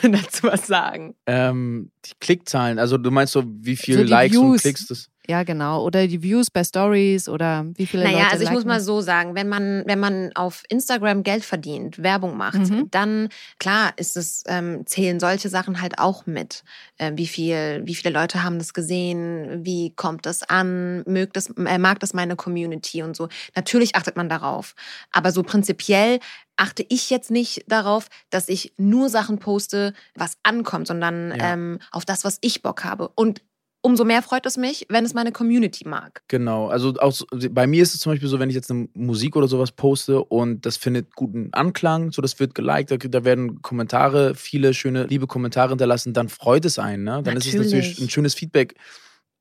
was 0.45 0.67
sagen. 0.67 1.15
Ähm, 1.27 1.91
die 2.05 2.13
Klickzahlen, 2.21 2.79
also 2.79 2.97
du 2.97 3.11
meinst 3.11 3.33
so, 3.33 3.45
wie 3.47 3.77
viel 3.77 3.99
So 3.99 4.05
die 4.05 4.11
Likes 4.11 4.37
und 4.37 4.53
Views. 4.53 4.63
Klicks 4.63 4.87
das. 4.87 5.09
Ja, 5.29 5.45
genau. 5.45 5.85
Oder 5.85 6.09
die 6.09 6.21
Views 6.23 6.51
bei 6.51 6.65
Stories 6.65 7.29
oder 7.29 7.65
wie 7.77 7.87
viele 7.87 8.03
Naja, 8.05 8.19
Leute 8.19 8.31
also 8.33 8.45
ich 8.45 8.51
muss 8.51 8.59
liken 8.61 8.69
mal 8.69 8.77
das? 8.79 8.87
so 8.87 9.01
sagen, 9.01 9.37
wenn 9.37 9.49
man, 9.49 9.85
wenn 9.87 10.01
man 10.01 10.33
auf 10.35 10.65
Instagram 10.69 11.23
Geld 11.23 11.45
verdient, 11.45 12.03
Werbung 12.03 12.37
macht, 12.37 12.59
Mhm. 12.59 12.89
dann 12.91 13.29
klar 13.61 13.93
ist 13.97 14.17
es, 14.17 14.43
ähm, 14.49 14.85
zählen 14.85 15.21
solche 15.21 15.49
Sachen 15.49 15.81
halt 15.81 16.01
auch 16.01 16.27
mit. 16.27 16.65
Äh, 16.99 17.13
wie 17.15 17.29
viel, 17.29 17.83
wie 17.85 17.95
viele 17.95 18.13
Leute 18.13 18.43
haben 18.43 18.59
das 18.59 18.75
gesehen, 18.75 19.65
wie 19.65 19.95
kommt 19.95 20.27
das 20.27 20.43
an, 20.43 21.05
mögt 21.07 21.37
das, 21.37 21.51
äh, 21.51 21.79
mag 21.79 22.01
das 22.01 22.15
meine 22.15 22.35
Community 22.35 23.03
und 23.05 23.15
so. 23.15 23.29
Natürlich 23.55 23.95
achtet 23.95 24.17
man 24.17 24.29
darauf. 24.29 24.75
Aber 25.13 25.31
so 25.31 25.45
prinzipiell 25.45 26.19
achte 26.57 26.85
ich 26.89 27.11
jetzt 27.11 27.31
nicht 27.31 27.65
darauf, 27.69 28.09
dass 28.31 28.49
ich 28.49 28.73
nur 28.77 29.09
Sachen 29.09 29.39
poste, 29.39 29.95
was 30.17 30.37
ankommt, 30.43 30.89
sondern 30.89 31.31
Ja. 31.31 31.53
ähm, 31.53 31.79
auf 31.93 32.05
das, 32.05 32.25
was 32.25 32.39
ich 32.41 32.61
Bock 32.63 32.83
habe. 32.85 33.09
Und 33.15 33.41
umso 33.83 34.05
mehr 34.05 34.23
freut 34.23 34.47
es 34.47 34.57
mich, 34.57 34.87
wenn 34.89 35.05
es 35.05 35.13
meine 35.13 35.33
Community 35.33 35.87
mag. 35.87 36.23
Genau, 36.29 36.69
also 36.69 36.95
auch, 37.01 37.13
so- 37.13 37.27
bei 37.51 37.67
mir 37.67 37.83
ist 37.83 37.95
es 37.95 38.01
zum 38.01 38.13
Beispiel 38.13 38.29
so, 38.29 38.39
wenn 38.39 38.49
ich 38.49 38.55
jetzt 38.55 38.71
eine 38.71 38.89
Musik 38.95 39.37
oder 39.37 39.49
sowas 39.49 39.73
poste 39.73 40.23
und 40.25 40.65
das 40.65 40.77
findet 40.77 41.15
guten 41.15 41.49
Anklang, 41.53 42.13
so 42.13 42.23
das 42.23 42.39
wird 42.41 42.55
geliked, 42.55 42.91
da, 42.91 42.97
da 42.97 43.25
werden 43.25 43.61
Kommentare, 43.63 44.35
viele 44.35 44.73
schöne, 44.73 45.05
liebe 45.05 45.27
Kommentare 45.27 45.71
hinterlassen, 45.71 46.13
dann 46.15 46.29
freut 46.29 46.65
es 46.65 46.79
einen, 46.79 47.05
ne? 47.05 47.23
Dann 47.23 47.37
ist 47.37 47.47
es 47.47 47.55
natürlich 47.55 47.73
Natürlich. 47.73 48.01
ein 48.01 48.11
schönes 48.11 48.35
Feedback. 48.35 48.75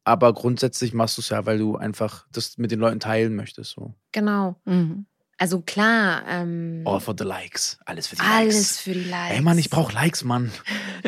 Aber 0.04 0.34
grundsätzlich 0.34 0.94
machst 0.94 1.18
du 1.18 1.22
es 1.22 1.30
ja, 1.30 1.46
weil 1.46 1.60
du 1.60 1.76
einfach 1.76 2.26
das 2.32 2.58
mit 2.58 2.72
den 2.72 2.80
Leuten 2.80 3.00
teilen 3.00 3.36
möchtest. 3.36 3.72
So. 3.72 3.94
Genau. 4.12 4.56
Mhm. 4.66 5.06
Also 5.42 5.60
klar, 5.62 6.22
ähm, 6.28 6.84
All 6.86 7.00
for 7.00 7.16
the 7.18 7.24
likes. 7.24 7.80
Alles 7.86 8.06
für 8.06 8.16
die 8.16 8.22
alles 8.22 8.56
Likes. 8.56 8.80
für 8.80 8.94
die 8.94 9.06
Likes. 9.06 9.36
Ey 9.36 9.42
Mann, 9.42 9.58
ich 9.58 9.72
brauch 9.72 9.92
Likes, 9.92 10.24
Mann. 10.24 10.52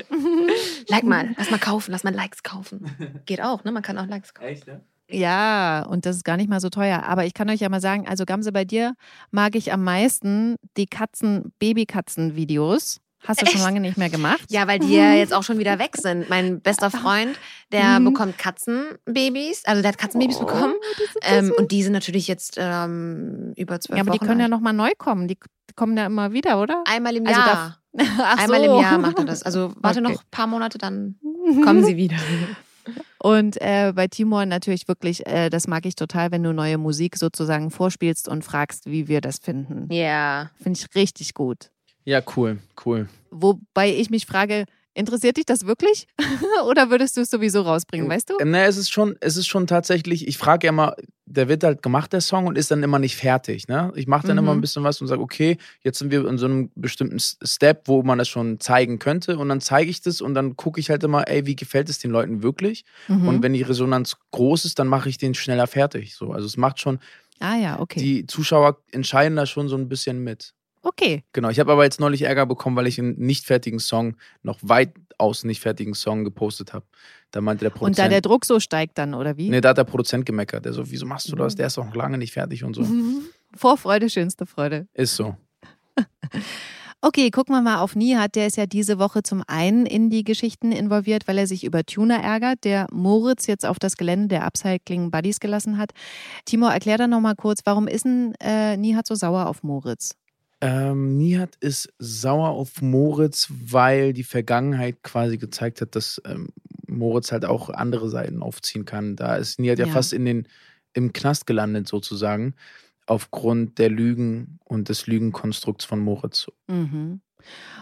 Like 0.87 1.03
mal, 1.03 1.35
lass 1.37 1.51
mal 1.51 1.59
kaufen, 1.59 1.91
lass 1.91 2.03
mal 2.03 2.11
Likes 2.15 2.41
kaufen. 2.41 3.21
Geht 3.27 3.41
auch, 3.43 3.63
ne? 3.63 3.71
Man 3.71 3.83
kann 3.83 3.95
auch 3.99 4.07
Likes 4.07 4.33
kaufen. 4.33 4.47
Echt, 4.47 4.65
ne? 4.65 4.81
Ja, 5.07 5.85
und 5.87 6.07
das 6.07 6.15
ist 6.15 6.25
gar 6.25 6.37
nicht 6.37 6.49
mal 6.49 6.59
so 6.59 6.69
teuer. 6.69 7.03
Aber 7.03 7.25
ich 7.25 7.35
kann 7.35 7.47
euch 7.47 7.59
ja 7.59 7.69
mal 7.69 7.79
sagen, 7.79 8.07
also 8.07 8.25
Gamse, 8.25 8.51
bei 8.51 8.65
dir 8.65 8.95
mag 9.29 9.55
ich 9.55 9.71
am 9.71 9.83
meisten 9.83 10.55
die 10.77 10.87
Katzen, 10.87 11.53
Babykatzen-Videos. 11.59 13.01
Hast 13.27 13.41
du 13.41 13.45
schon 13.45 13.55
Echt? 13.55 13.63
lange 13.63 13.79
nicht 13.79 13.97
mehr 13.97 14.09
gemacht? 14.09 14.43
Ja, 14.49 14.67
weil 14.67 14.79
die 14.79 14.93
ja 14.93 15.13
jetzt 15.13 15.33
auch 15.33 15.43
schon 15.43 15.57
wieder 15.57 15.79
weg 15.79 15.95
sind. 15.97 16.29
Mein 16.29 16.59
bester 16.61 16.91
Freund, 16.91 17.39
der 17.71 17.99
Mhm. 17.99 18.05
bekommt 18.05 18.37
Katzenbabys, 18.37 19.63
also 19.65 19.81
der 19.81 19.89
hat 19.91 19.97
Katzenbabys 19.97 20.37
Oh, 20.37 20.45
bekommen. 20.45 20.73
die 20.99 21.03
Ähm, 21.23 21.53
und 21.57 21.71
die 21.71 21.83
sind 21.83 21.93
natürlich 21.93 22.27
jetzt 22.27 22.55
ähm, 22.57 23.53
über 23.55 23.79
zwölf 23.79 23.97
ja, 23.97 24.03
aber 24.03 24.11
die 24.11 24.19
Wochen 24.19 24.27
können 24.27 24.39
ja 24.39 24.45
alt. 24.45 24.51
nochmal 24.51 24.73
neu 24.73 24.91
kommen. 24.97 25.27
Die 25.27 25.37
kommen 25.75 25.95
ja 25.97 26.05
immer 26.05 26.33
wieder, 26.33 26.61
oder? 26.61 26.83
Einmal 26.85 27.15
im 27.15 27.25
Also 27.25 27.39
Jahr. 27.39 27.79
Ach 27.97 28.37
Einmal 28.37 28.59
so. 28.59 28.65
im 28.75 28.81
Jahr 28.81 28.97
macht 28.97 29.17
er 29.19 29.25
das. 29.25 29.43
Also 29.43 29.73
warte 29.77 29.99
Okay. 29.99 30.11
noch 30.13 30.21
ein 30.21 30.27
paar 30.31 30.47
Monate, 30.47 30.77
dann 30.77 31.15
kommen 31.63 31.83
sie 31.85 31.95
wieder. 31.95 32.17
Und 33.19 33.61
äh, 33.61 33.93
bei 33.95 34.07
Timor 34.07 34.45
natürlich 34.45 34.87
wirklich, 34.89 35.25
äh, 35.25 35.49
das 35.49 35.67
mag 35.67 35.85
ich 35.85 35.95
total, 35.95 36.31
wenn 36.31 36.43
du 36.43 36.51
neue 36.53 36.77
Musik 36.77 37.15
sozusagen 37.15 37.71
vorspielst 37.71 38.27
und 38.27 38.43
fragst, 38.43 38.87
wie 38.87 39.07
wir 39.07 39.21
das 39.21 39.37
finden. 39.37 39.87
Ja. 39.93 40.51
Finde 40.61 40.79
ich 40.79 40.93
richtig 40.93 41.33
gut. 41.33 41.69
Ja, 42.05 42.21
cool, 42.35 42.59
cool. 42.85 43.07
Wobei 43.31 43.93
ich 43.93 44.09
mich 44.09 44.25
frage, 44.25 44.65
interessiert 44.93 45.37
dich 45.37 45.45
das 45.45 45.65
wirklich? 45.65 46.07
Oder 46.67 46.89
würdest 46.89 47.17
du 47.17 47.21
es 47.21 47.29
sowieso 47.29 47.61
rausbringen, 47.61 48.09
weißt 48.09 48.29
du? 48.29 48.37
Ne, 48.45 48.65
es 48.65 48.77
ist 48.77 48.91
schon, 48.91 49.15
es 49.21 49.37
ist 49.37 49.47
schon 49.47 49.67
tatsächlich, 49.67 50.27
ich 50.27 50.37
frage 50.37 50.67
ja 50.67 50.69
immer, 50.73 50.95
der 51.25 51.47
wird 51.47 51.63
halt 51.63 51.81
gemacht, 51.81 52.13
der 52.13 52.21
Song, 52.21 52.45
und 52.45 52.57
ist 52.57 52.69
dann 52.69 52.83
immer 52.83 52.99
nicht 52.99 53.15
fertig. 53.15 53.67
Ne? 53.67 53.91
Ich 53.95 54.05
mache 54.05 54.27
dann 54.27 54.35
Mhm. 54.35 54.43
immer 54.43 54.51
ein 54.51 54.61
bisschen 54.61 54.83
was 54.83 55.01
und 55.01 55.07
sage, 55.07 55.21
okay, 55.21 55.57
jetzt 55.81 55.97
sind 55.97 56.11
wir 56.11 56.27
in 56.27 56.37
so 56.37 56.45
einem 56.45 56.69
bestimmten 56.75 57.17
Step, 57.19 57.87
wo 57.87 58.03
man 58.03 58.19
das 58.19 58.27
schon 58.27 58.59
zeigen 58.59 58.99
könnte. 58.99 59.37
Und 59.37 59.49
dann 59.49 59.61
zeige 59.61 59.89
ich 59.89 60.01
das 60.01 60.21
und 60.21 60.35
dann 60.35 60.57
gucke 60.57 60.79
ich 60.79 60.89
halt 60.89 61.03
immer, 61.03 61.27
ey, 61.27 61.45
wie 61.47 61.55
gefällt 61.55 61.89
es 61.89 61.97
den 61.99 62.11
Leuten 62.11 62.43
wirklich? 62.43 62.83
Mhm. 63.07 63.27
Und 63.27 63.43
wenn 63.43 63.53
die 63.53 63.61
Resonanz 63.63 64.17
groß 64.31 64.65
ist, 64.65 64.77
dann 64.77 64.87
mache 64.87 65.09
ich 65.09 65.17
den 65.17 65.33
schneller 65.33 65.65
fertig. 65.65 66.13
So. 66.13 66.33
Also 66.33 66.45
es 66.45 66.57
macht 66.57 66.79
schon, 66.79 66.99
ah 67.39 67.55
ja, 67.55 67.79
okay. 67.79 67.99
die 67.99 68.27
Zuschauer 68.27 68.77
entscheiden 68.91 69.37
da 69.37 69.45
schon 69.47 69.69
so 69.69 69.77
ein 69.77 69.87
bisschen 69.89 70.23
mit. 70.23 70.53
Okay. 70.83 71.23
Genau, 71.33 71.49
ich 71.49 71.59
habe 71.59 71.71
aber 71.71 71.83
jetzt 71.83 71.99
neulich 71.99 72.21
Ärger 72.21 72.45
bekommen, 72.45 72.75
weil 72.75 72.87
ich 72.87 72.99
einen 72.99 73.17
nicht 73.17 73.45
fertigen 73.45 73.79
Song, 73.79 74.15
noch 74.43 74.59
weitaus 74.61 75.43
nicht 75.43 75.59
fertigen 75.59 75.95
Song 75.95 76.23
gepostet 76.23 76.73
habe. 76.73 76.85
Da 77.31 77.41
meinte 77.41 77.65
der 77.65 77.71
Produzent. 77.71 77.97
Und 77.97 78.05
da 78.05 78.09
der 78.09 78.21
Druck 78.21 78.45
so 78.45 78.59
steigt 78.59 78.97
dann, 78.97 79.13
oder 79.15 79.37
wie? 79.37 79.49
Nee, 79.49 79.61
da 79.61 79.69
hat 79.69 79.77
der 79.77 79.85
Produzent 79.85 80.25
gemeckert. 80.25 80.65
Der 80.65 80.73
so, 80.73 80.89
wieso 80.89 81.05
machst 81.05 81.31
du 81.31 81.35
das? 81.35 81.55
Der 81.55 81.67
ist 81.67 81.77
doch 81.77 81.85
noch 81.85 81.95
lange 81.95 82.17
nicht 82.17 82.31
fertig 82.33 82.63
und 82.63 82.75
so. 82.75 82.83
Mhm. 82.83 83.23
Vorfreude, 83.55 84.09
schönste 84.09 84.45
Freude. 84.45 84.87
Ist 84.93 85.15
so. 85.15 85.35
Okay, 87.05 87.31
gucken 87.31 87.53
wir 87.53 87.61
mal 87.61 87.79
auf 87.79 87.97
Nihat. 87.97 88.35
Der 88.35 88.47
ist 88.47 88.55
ja 88.55 88.65
diese 88.65 88.97
Woche 88.97 89.23
zum 89.23 89.43
einen 89.45 89.85
in 89.85 90.09
die 90.09 90.23
Geschichten 90.23 90.71
involviert, 90.71 91.27
weil 91.27 91.37
er 91.37 91.47
sich 91.47 91.65
über 91.65 91.83
Tuner 91.83 92.23
ärgert, 92.23 92.63
der 92.63 92.87
Moritz 92.93 93.45
jetzt 93.45 93.65
auf 93.65 93.77
das 93.77 93.97
Gelände 93.97 94.29
der 94.29 94.45
Upcycling 94.45 95.11
Buddies 95.11 95.41
gelassen 95.41 95.77
hat. 95.77 95.91
Timo, 96.45 96.67
erklär 96.67 96.97
da 96.97 97.07
nochmal 97.07 97.35
kurz, 97.35 97.59
warum 97.65 97.89
ist 97.89 98.05
denn 98.05 98.35
äh, 98.39 98.77
Nihat 98.77 99.05
so 99.05 99.15
sauer 99.15 99.47
auf 99.47 99.63
Moritz? 99.63 100.15
Ähm, 100.65 101.17
Nihat 101.17 101.57
ist 101.59 101.93
sauer 101.99 102.51
auf 102.51 102.81
Moritz, 102.81 103.49
weil 103.49 104.13
die 104.13 104.23
Vergangenheit 104.23 105.03
quasi 105.03 105.37
gezeigt 105.37 105.81
hat, 105.81 105.93
dass 105.93 106.21
ähm, 106.25 106.47
Moritz 106.87 107.33
halt 107.33 107.43
auch 107.43 107.69
andere 107.69 108.09
Seiten 108.09 108.41
aufziehen 108.41 108.85
kann. 108.85 109.17
Da 109.17 109.35
ist 109.35 109.59
Nihat 109.59 109.77
ja, 109.77 109.87
Ja. 109.87 109.91
fast 109.91 110.13
in 110.13 110.23
den, 110.23 110.47
im 110.93 111.11
Knast 111.11 111.47
gelandet 111.47 111.89
sozusagen, 111.89 112.53
aufgrund 113.07 113.77
der 113.77 113.89
Lügen 113.89 114.59
und 114.63 114.87
des 114.87 115.05
Lügenkonstrukts 115.05 115.83
von 115.83 115.99
Moritz. 115.99 116.47
Mhm. 116.67 117.19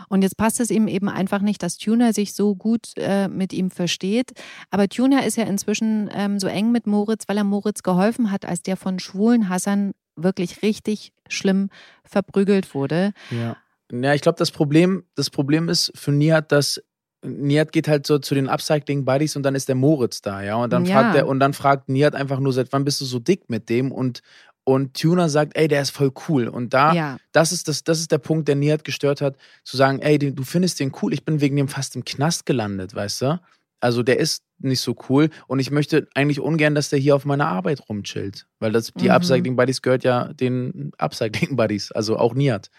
Und 0.10 0.24
jetzt 0.24 0.38
passt 0.38 0.60
es 0.60 0.72
ihm 0.72 0.88
eben 0.88 1.08
einfach 1.08 1.42
nicht, 1.42 1.62
dass 1.62 1.78
Tuner 1.78 2.14
sich 2.14 2.34
so 2.34 2.56
gut 2.56 2.94
äh, 2.98 3.28
mit 3.28 3.54
ihm 3.54 3.70
versteht. 3.70 4.32
Aber 4.72 4.90
Tuner 4.90 5.24
ist 5.24 5.38
ja 5.38 5.44
inzwischen 5.44 6.10
ähm, 6.12 6.40
so 6.40 6.48
eng 6.48 6.72
mit 6.72 6.88
Moritz, 6.88 7.26
weil 7.28 7.38
er 7.38 7.44
Moritz 7.44 7.84
geholfen 7.84 8.32
hat, 8.32 8.44
als 8.46 8.64
der 8.64 8.76
von 8.76 8.98
schwulen 8.98 9.50
Hassern 9.50 9.92
wirklich 10.16 10.62
richtig 10.62 11.14
schlimm 11.28 11.70
verprügelt 12.04 12.74
wurde. 12.76 13.14
Ja. 13.30 13.56
Ja, 13.92 14.14
ich 14.14 14.22
glaube, 14.22 14.38
das 14.38 14.52
Problem, 14.52 15.04
das 15.16 15.30
Problem 15.30 15.68
ist 15.68 15.92
für 15.96 16.12
Nihat, 16.12 16.52
dass 16.52 16.82
Nihat 17.24 17.72
geht 17.72 17.88
halt 17.88 18.08
so 18.08 18.20
zu 18.20 18.34
den 18.36 18.48
Upcycling-Buddies 18.50 19.36
und 19.36 19.44
dann 19.44 19.54
ist 19.54 19.68
der 19.68 19.76
Moritz 19.76 20.22
da, 20.22 20.42
ja. 20.42 20.56
Und 20.56 20.72
dann 20.72 20.86
Ja. 20.86 21.02
fragt 21.02 21.16
er, 21.16 21.28
und 21.28 21.40
dann 21.40 21.54
fragt 21.54 21.90
Nihat 21.90 22.16
einfach 22.16 22.40
nur, 22.40 22.54
seit 22.54 22.72
wann 22.74 22.84
bist 22.86 23.02
du 23.02 23.06
so 23.06 23.20
dick 23.20 23.50
mit 23.50 23.70
dem? 23.70 23.92
Und, 23.92 24.22
Und 24.64 24.94
Tuna 25.00 25.28
sagt, 25.28 25.58
ey, 25.58 25.68
der 25.68 25.82
ist 25.82 25.90
voll 25.90 26.12
cool. 26.30 26.48
Und 26.48 26.74
da, 26.76 26.94
Ja. 26.94 27.18
das, 27.32 27.52
ist 27.52 27.68
das, 27.68 27.84
das 27.84 28.00
ist 28.00 28.12
der 28.12 28.20
Punkt, 28.20 28.48
der 28.48 28.56
Nihat 28.56 28.84
gestört 28.84 29.20
hat, 29.20 29.36
zu 29.64 29.76
sagen, 29.76 30.00
ey, 30.00 30.20
du 30.20 30.44
findest 30.44 30.80
den 30.80 30.92
cool, 31.02 31.14
ich 31.14 31.26
bin 31.26 31.42
wegen 31.42 31.56
dem 31.56 31.68
fast 31.68 31.96
im 31.96 32.06
Knast 32.06 32.46
gelandet, 32.46 32.94
weißt 32.94 33.22
du? 33.24 33.40
Also 33.82 34.04
der 34.04 34.20
ist 34.20 34.44
nicht 34.60 34.80
so 34.80 34.96
cool 35.10 35.30
und 35.48 35.60
ich 35.60 35.72
möchte 35.72 36.08
eigentlich 36.16 36.40
ungern, 36.40 36.76
dass 36.76 36.90
der 36.90 37.00
hier 37.00 37.16
auf 37.16 37.26
meiner 37.26 37.48
Arbeit 37.48 37.90
rumchillt. 37.90 38.46
Weil 38.60 38.72
das, 38.72 38.94
die 38.94 39.06
Mhm. 39.06 39.12
Upcycling 39.12 39.56
Buddies 39.56 39.82
gehört 39.82 40.04
ja 40.04 40.32
den 40.34 40.92
Upcycling 40.98 41.56
Buddies, 41.58 41.92
also 41.92 42.18
auch 42.18 42.34
Nihat. 42.36 42.70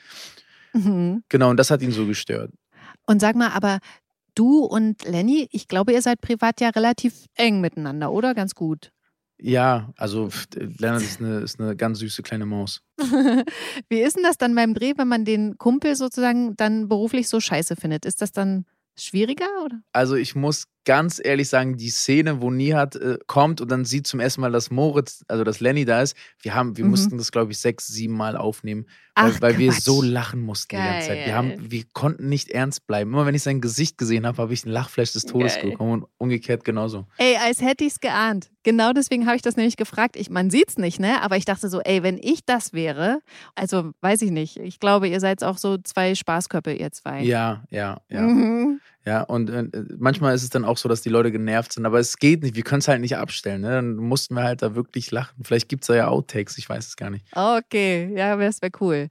Mhm. 0.72 1.22
Genau, 1.28 1.50
und 1.50 1.56
das 1.58 1.70
hat 1.70 1.82
ihn 1.82 1.92
so 1.92 2.06
gestört. 2.06 2.52
Und 3.06 3.20
sag 3.20 3.36
mal, 3.36 3.50
aber 3.50 3.78
du 4.34 4.60
und 4.60 5.04
Lenny, 5.04 5.48
ich 5.50 5.68
glaube, 5.68 5.92
ihr 5.92 6.02
seid 6.02 6.20
privat 6.20 6.60
ja 6.60 6.70
relativ 6.70 7.26
eng 7.34 7.60
miteinander, 7.60 8.12
oder? 8.12 8.34
Ganz 8.34 8.54
gut. 8.54 8.92
Ja, 9.44 9.92
also 9.96 10.28
Lennart 10.54 11.02
ist 11.02 11.20
eine, 11.20 11.40
ist 11.40 11.58
eine 11.60 11.74
ganz 11.74 11.98
süße 11.98 12.22
kleine 12.22 12.46
Maus. 12.46 12.80
Wie 13.88 14.00
ist 14.00 14.16
denn 14.16 14.22
das 14.22 14.38
dann 14.38 14.54
beim 14.54 14.72
Dreh, 14.72 14.92
wenn 14.96 15.08
man 15.08 15.24
den 15.24 15.58
Kumpel 15.58 15.96
sozusagen 15.96 16.54
dann 16.56 16.86
beruflich 16.88 17.28
so 17.28 17.40
scheiße 17.40 17.74
findet? 17.74 18.04
Ist 18.04 18.22
das 18.22 18.30
dann 18.30 18.66
schwieriger 18.96 19.48
oder? 19.64 19.80
Also 19.92 20.14
ich 20.14 20.36
muss 20.36 20.66
ganz 20.84 21.20
ehrlich 21.22 21.48
sagen, 21.48 21.76
die 21.76 21.90
Szene, 21.90 22.40
wo 22.40 22.50
Nihat 22.50 22.96
äh, 22.96 23.18
kommt 23.26 23.60
und 23.60 23.70
dann 23.70 23.84
sieht 23.84 24.06
zum 24.06 24.20
ersten 24.20 24.40
Mal, 24.40 24.52
dass 24.52 24.70
Moritz, 24.70 25.24
also 25.28 25.44
dass 25.44 25.60
Lenny 25.60 25.84
da 25.84 26.02
ist, 26.02 26.16
wir 26.40 26.54
haben, 26.54 26.76
wir 26.76 26.84
Mhm. 26.84 26.90
mussten 26.90 27.18
das, 27.18 27.30
glaube 27.32 27.52
ich, 27.52 27.58
sechs, 27.58 27.86
sieben 27.86 28.14
Mal 28.14 28.36
aufnehmen, 28.36 28.86
weil, 29.14 29.32
Ach, 29.36 29.40
weil 29.42 29.58
wir 29.58 29.72
so 29.72 30.00
lachen 30.02 30.40
mussten 30.40 30.74
die 30.76 30.82
ganze 30.82 31.08
Zeit. 31.08 31.18
Wir, 31.18 31.24
Geil. 31.26 31.34
haben, 31.34 31.70
wir 31.70 31.84
konnten 31.92 32.28
nicht 32.30 32.50
ernst 32.50 32.86
bleiben. 32.86 33.12
Immer 33.12 33.26
wenn 33.26 33.34
ich 33.34 33.42
sein 33.42 33.60
Gesicht 33.60 33.98
gesehen 33.98 34.26
habe, 34.26 34.38
habe 34.40 34.54
ich 34.54 34.64
einen 34.64 34.72
Lachflash 34.72 35.12
des 35.12 35.24
Todes 35.26 35.56
Geil. 35.56 35.70
bekommen 35.72 35.92
und 36.02 36.06
umgekehrt 36.18 36.64
genauso. 36.64 37.06
Ey, 37.18 37.36
als 37.36 37.60
hätte 37.60 37.84
ich 37.84 37.92
es 37.92 38.00
geahnt. 38.00 38.50
Genau 38.62 38.92
deswegen 38.92 39.26
habe 39.26 39.36
ich 39.36 39.42
das 39.42 39.56
nämlich 39.56 39.76
gefragt. 39.76 40.16
Ich, 40.16 40.30
man 40.30 40.48
sieht 40.50 40.68
es 40.70 40.78
nicht, 40.78 40.98
ne? 40.98 41.20
Aber 41.22 41.36
ich 41.36 41.44
dachte 41.44 41.68
so, 41.68 41.80
ey, 41.80 42.02
wenn 42.02 42.16
ich 42.22 42.44
das 42.46 42.72
wäre, 42.72 43.20
also 43.54 43.90
weiß 44.00 44.22
ich 44.22 44.30
nicht. 44.30 44.56
Ich 44.56 44.80
glaube, 44.80 45.08
ihr 45.08 45.20
seid 45.20 45.44
auch 45.44 45.58
so 45.58 45.76
zwei 45.78 46.14
Spaßköpfe, 46.14 46.72
ihr 46.72 46.90
zwei. 46.92 47.22
Ja, 47.22 47.64
ja, 47.70 48.00
ja. 48.08 48.22
Mhm. 48.22 48.80
Ja, 49.04 49.22
und 49.22 49.50
äh, 49.50 49.64
manchmal 49.98 50.34
ist 50.34 50.44
es 50.44 50.50
dann 50.50 50.64
auch 50.64 50.76
so, 50.76 50.88
dass 50.88 51.02
die 51.02 51.08
Leute 51.08 51.32
genervt 51.32 51.72
sind, 51.72 51.86
aber 51.86 51.98
es 51.98 52.18
geht 52.18 52.42
nicht. 52.42 52.54
Wir 52.54 52.62
können 52.62 52.78
es 52.78 52.88
halt 52.88 53.00
nicht 53.00 53.16
abstellen. 53.16 53.62
Ne? 53.62 53.70
Dann 53.70 53.96
mussten 53.96 54.34
wir 54.34 54.44
halt 54.44 54.62
da 54.62 54.76
wirklich 54.76 55.10
lachen. 55.10 55.42
Vielleicht 55.42 55.68
gibt 55.68 55.82
es 55.82 55.88
da 55.88 55.94
ja 55.94 56.08
Outtakes, 56.08 56.56
ich 56.56 56.68
weiß 56.68 56.86
es 56.86 56.96
gar 56.96 57.10
nicht. 57.10 57.26
Okay, 57.34 58.12
ja, 58.16 58.36
das 58.36 58.62
wäre 58.62 58.70
cool. 58.80 59.08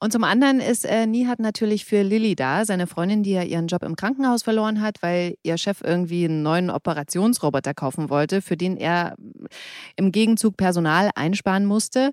Und 0.00 0.12
zum 0.12 0.24
anderen 0.24 0.60
ist 0.60 0.84
äh, 0.84 1.06
Nihat 1.06 1.38
natürlich 1.38 1.86
für 1.86 2.02
Lilly 2.02 2.34
da, 2.34 2.66
seine 2.66 2.86
Freundin, 2.86 3.22
die 3.22 3.32
ja 3.32 3.42
ihren 3.42 3.68
Job 3.68 3.82
im 3.82 3.96
Krankenhaus 3.96 4.42
verloren 4.42 4.82
hat, 4.82 5.02
weil 5.02 5.36
ihr 5.42 5.56
Chef 5.56 5.80
irgendwie 5.82 6.26
einen 6.26 6.42
neuen 6.42 6.68
Operationsroboter 6.68 7.72
kaufen 7.72 8.10
wollte, 8.10 8.42
für 8.42 8.58
den 8.58 8.76
er 8.76 9.14
im 9.96 10.12
Gegenzug 10.12 10.58
Personal 10.58 11.10
einsparen 11.14 11.64
musste. 11.64 12.10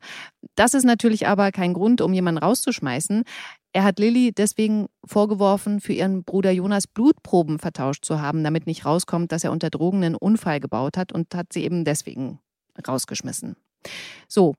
Das 0.56 0.74
ist 0.74 0.86
natürlich 0.86 1.28
aber 1.28 1.52
kein 1.52 1.74
Grund, 1.74 2.00
um 2.00 2.14
jemanden 2.14 2.42
rauszuschmeißen. 2.42 3.24
Er 3.72 3.84
hat 3.84 4.00
Lilly 4.00 4.32
deswegen 4.32 4.88
vorgeworfen, 5.06 5.80
für 5.80 5.94
ihren 5.94 6.24
Bruder 6.24 6.52
Jonas 6.52 6.88
Blutproben 6.88 7.60
vertauscht 7.60 8.04
zu 8.04 8.20
haben, 8.20 8.44
damit 8.44 8.66
nicht 8.66 8.86
rauskommt, 8.86 9.32
dass 9.32 9.44
er 9.44 9.52
unter 9.52 9.70
Drogen 9.70 10.04
einen 10.04 10.16
Unfall 10.16 10.60
gebaut 10.60 10.98
hat 10.98 11.12
und 11.12 11.36
hat 11.36 11.54
sie 11.54 11.64
eben 11.64 11.86
deswegen 11.86 12.40
rausgeschmissen. 12.88 13.56
So, 14.28 14.56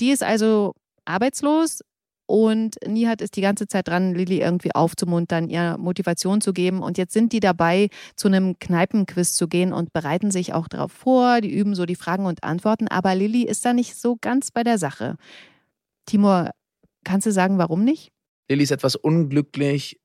die 0.00 0.10
ist 0.10 0.22
also 0.22 0.74
arbeitslos 1.06 1.80
und 2.26 2.76
Nihat 2.86 3.20
ist 3.20 3.36
die 3.36 3.42
ganze 3.42 3.66
Zeit 3.66 3.88
dran, 3.88 4.14
Lilly 4.14 4.40
irgendwie 4.40 4.74
aufzumuntern, 4.74 5.50
ihr 5.50 5.76
Motivation 5.78 6.40
zu 6.40 6.52
geben. 6.54 6.82
Und 6.82 6.96
jetzt 6.96 7.12
sind 7.12 7.32
die 7.32 7.40
dabei, 7.40 7.90
zu 8.16 8.28
einem 8.28 8.58
Kneipenquiz 8.58 9.34
zu 9.34 9.46
gehen 9.46 9.72
und 9.72 9.92
bereiten 9.92 10.30
sich 10.30 10.54
auch 10.54 10.66
darauf 10.68 10.92
vor. 10.92 11.42
Die 11.42 11.52
üben 11.52 11.74
so 11.74 11.84
die 11.84 11.96
Fragen 11.96 12.24
und 12.24 12.42
Antworten. 12.42 12.88
Aber 12.88 13.14
Lilly 13.14 13.42
ist 13.42 13.64
da 13.64 13.74
nicht 13.74 13.96
so 13.96 14.16
ganz 14.20 14.50
bei 14.50 14.62
der 14.64 14.78
Sache. 14.78 15.16
Timur, 16.06 16.50
kannst 17.04 17.26
du 17.26 17.32
sagen, 17.32 17.58
warum 17.58 17.84
nicht? 17.84 18.13
Lilly 18.48 18.62
ist 18.64 18.70
etwas 18.70 18.96
unglücklich 18.96 20.00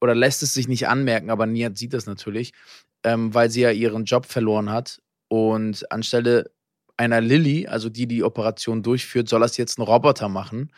oder 0.00 0.14
lässt 0.14 0.42
es 0.42 0.54
sich 0.54 0.68
nicht 0.68 0.88
anmerken, 0.88 1.30
aber 1.30 1.46
Nihat 1.46 1.76
sieht 1.78 1.94
das 1.94 2.06
natürlich, 2.06 2.52
ähm, 3.04 3.32
weil 3.34 3.50
sie 3.50 3.62
ja 3.62 3.70
ihren 3.70 4.04
Job 4.04 4.26
verloren 4.26 4.70
hat. 4.70 5.00
Und 5.28 5.90
anstelle 5.90 6.50
einer 6.96 7.20
Lilly, 7.20 7.66
also 7.66 7.88
die 7.88 8.06
die 8.06 8.22
Operation 8.22 8.82
durchführt, 8.82 9.28
soll 9.28 9.40
das 9.40 9.56
jetzt 9.56 9.78
ein 9.78 9.82
Roboter 9.82 10.28
machen. 10.28 10.70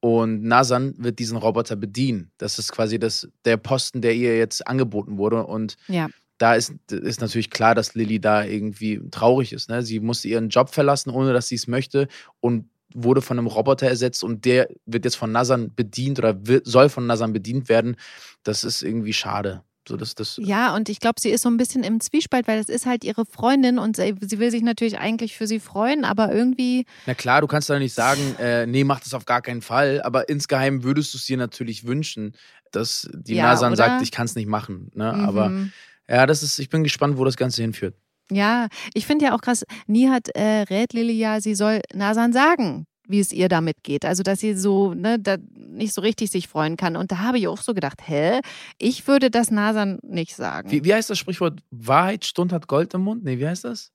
Und 0.00 0.42
Nasan 0.42 0.94
wird 0.98 1.20
diesen 1.20 1.36
Roboter 1.38 1.76
bedienen. 1.76 2.32
Das 2.36 2.58
ist 2.58 2.72
quasi 2.72 2.98
das, 2.98 3.28
der 3.44 3.56
Posten, 3.56 4.02
der 4.02 4.14
ihr 4.14 4.36
jetzt 4.36 4.66
angeboten 4.66 5.16
wurde. 5.16 5.46
Und 5.46 5.76
Ja. 5.86 6.08
da 6.38 6.54
ist, 6.56 6.74
ist 6.90 7.20
natürlich 7.20 7.50
klar, 7.50 7.74
dass 7.76 7.94
Lilly 7.94 8.20
da 8.20 8.44
irgendwie 8.44 9.00
traurig 9.12 9.52
ist. 9.52 9.70
Ne? 9.70 9.82
Sie 9.82 10.00
musste 10.00 10.26
ihren 10.28 10.48
Job 10.48 10.70
verlassen, 10.70 11.10
ohne 11.10 11.32
dass 11.32 11.46
sie 11.46 11.54
es 11.54 11.68
möchte 11.68 12.08
und 12.40 12.68
wurde 12.94 13.22
von 13.22 13.38
einem 13.38 13.46
Roboter 13.46 13.86
ersetzt 13.86 14.24
und 14.24 14.44
der 14.44 14.68
wird 14.86 15.04
jetzt 15.04 15.16
von 15.16 15.32
Nasan 15.32 15.74
bedient 15.74 16.18
oder 16.18 16.46
wird, 16.46 16.66
soll 16.66 16.88
von 16.88 17.06
Nasan 17.06 17.32
bedient 17.32 17.68
werden. 17.68 17.96
Das 18.42 18.64
ist 18.64 18.82
irgendwie 18.82 19.12
schade. 19.12 19.62
So, 19.88 19.96
das, 19.96 20.14
das, 20.14 20.38
Ja, 20.40 20.76
und 20.76 20.88
ich 20.88 21.00
glaube, 21.00 21.20
sie 21.20 21.30
ist 21.30 21.42
so 21.42 21.48
ein 21.50 21.56
bisschen 21.56 21.82
im 21.82 22.00
Zwiespalt, 22.00 22.46
weil 22.46 22.60
es 22.60 22.68
ist 22.68 22.86
halt 22.86 23.02
ihre 23.02 23.26
Freundin 23.26 23.78
und 23.80 23.96
sie 23.96 24.14
sie 24.20 24.38
will 24.38 24.52
sich 24.52 24.62
natürlich 24.62 24.96
eigentlich 24.98 25.36
für 25.36 25.48
sie 25.48 25.58
freuen, 25.58 26.04
aber 26.04 26.32
irgendwie, 26.32 26.86
Na 27.06 27.14
klar, 27.14 27.40
du 27.40 27.48
kannst 27.48 27.68
da 27.68 27.76
nicht 27.80 27.92
sagen, 27.92 28.36
äh, 28.38 28.64
nee, 28.66 28.84
mach 28.84 29.00
das 29.00 29.12
auf 29.12 29.24
gar 29.24 29.42
keinen 29.42 29.60
Fall, 29.60 30.00
aber 30.02 30.28
insgeheim 30.28 30.84
würdest 30.84 31.12
du 31.14 31.18
es 31.18 31.26
dir 31.26 31.36
natürlich 31.36 31.84
wünschen, 31.84 32.36
dass 32.70 33.10
die 33.12 33.34
Ja, 33.34 33.42
Nasan 33.44 33.72
oder? 33.72 33.76
sagt, 33.76 34.02
ich 34.02 34.12
kann 34.12 34.26
es 34.26 34.36
nicht 34.36 34.46
machen. 34.46 34.92
Ne? 34.94 35.12
Aber 35.12 35.48
mhm. 35.48 35.72
ja, 36.08 36.26
das 36.26 36.44
ist, 36.44 36.60
ich 36.60 36.68
bin 36.68 36.84
gespannt, 36.84 37.18
wo 37.18 37.24
das 37.24 37.36
Ganze 37.36 37.62
hinführt. 37.62 37.96
Ja, 38.34 38.68
ich 38.94 39.06
finde 39.06 39.26
ja 39.26 39.34
auch 39.34 39.40
krass, 39.40 39.64
Nihat 39.86 40.28
äh, 40.34 40.62
rät 40.62 40.92
Lilly 40.92 41.12
ja, 41.12 41.40
sie 41.40 41.54
soll 41.54 41.80
Nasan 41.94 42.32
sagen, 42.32 42.86
wie 43.06 43.20
es 43.20 43.32
ihr 43.32 43.48
damit 43.48 43.82
geht. 43.82 44.04
Also, 44.04 44.22
dass 44.22 44.40
sie 44.40 44.54
so 44.54 44.94
ne, 44.94 45.18
da 45.18 45.36
nicht 45.54 45.92
so 45.92 46.00
richtig 46.00 46.30
sich 46.30 46.48
freuen 46.48 46.76
kann. 46.76 46.96
Und 46.96 47.12
da 47.12 47.18
habe 47.18 47.38
ich 47.38 47.48
auch 47.48 47.60
so 47.60 47.74
gedacht, 47.74 48.00
hä? 48.06 48.40
Ich 48.78 49.06
würde 49.06 49.30
das 49.30 49.50
Nasan 49.50 49.98
nicht 50.02 50.34
sagen. 50.36 50.70
Wie, 50.70 50.84
wie 50.84 50.94
heißt 50.94 51.10
das 51.10 51.18
Sprichwort? 51.18 51.60
Wahrheit, 51.70 52.24
Stund 52.24 52.52
hat 52.52 52.68
Gold 52.68 52.94
im 52.94 53.02
Mund? 53.02 53.24
Nee, 53.24 53.38
wie 53.38 53.46
heißt 53.46 53.64
das? 53.64 53.90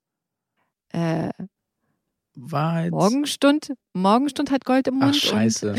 Äh, 0.89 1.29
Wahrheit. 2.35 2.91
Morgenstund, 2.91 3.73
Morgenstund 3.93 4.51
hat 4.51 4.63
Gold 4.63 4.87
im 4.87 4.95
Mund. 4.95 5.15
Ach, 5.15 5.19
scheiße. 5.19 5.75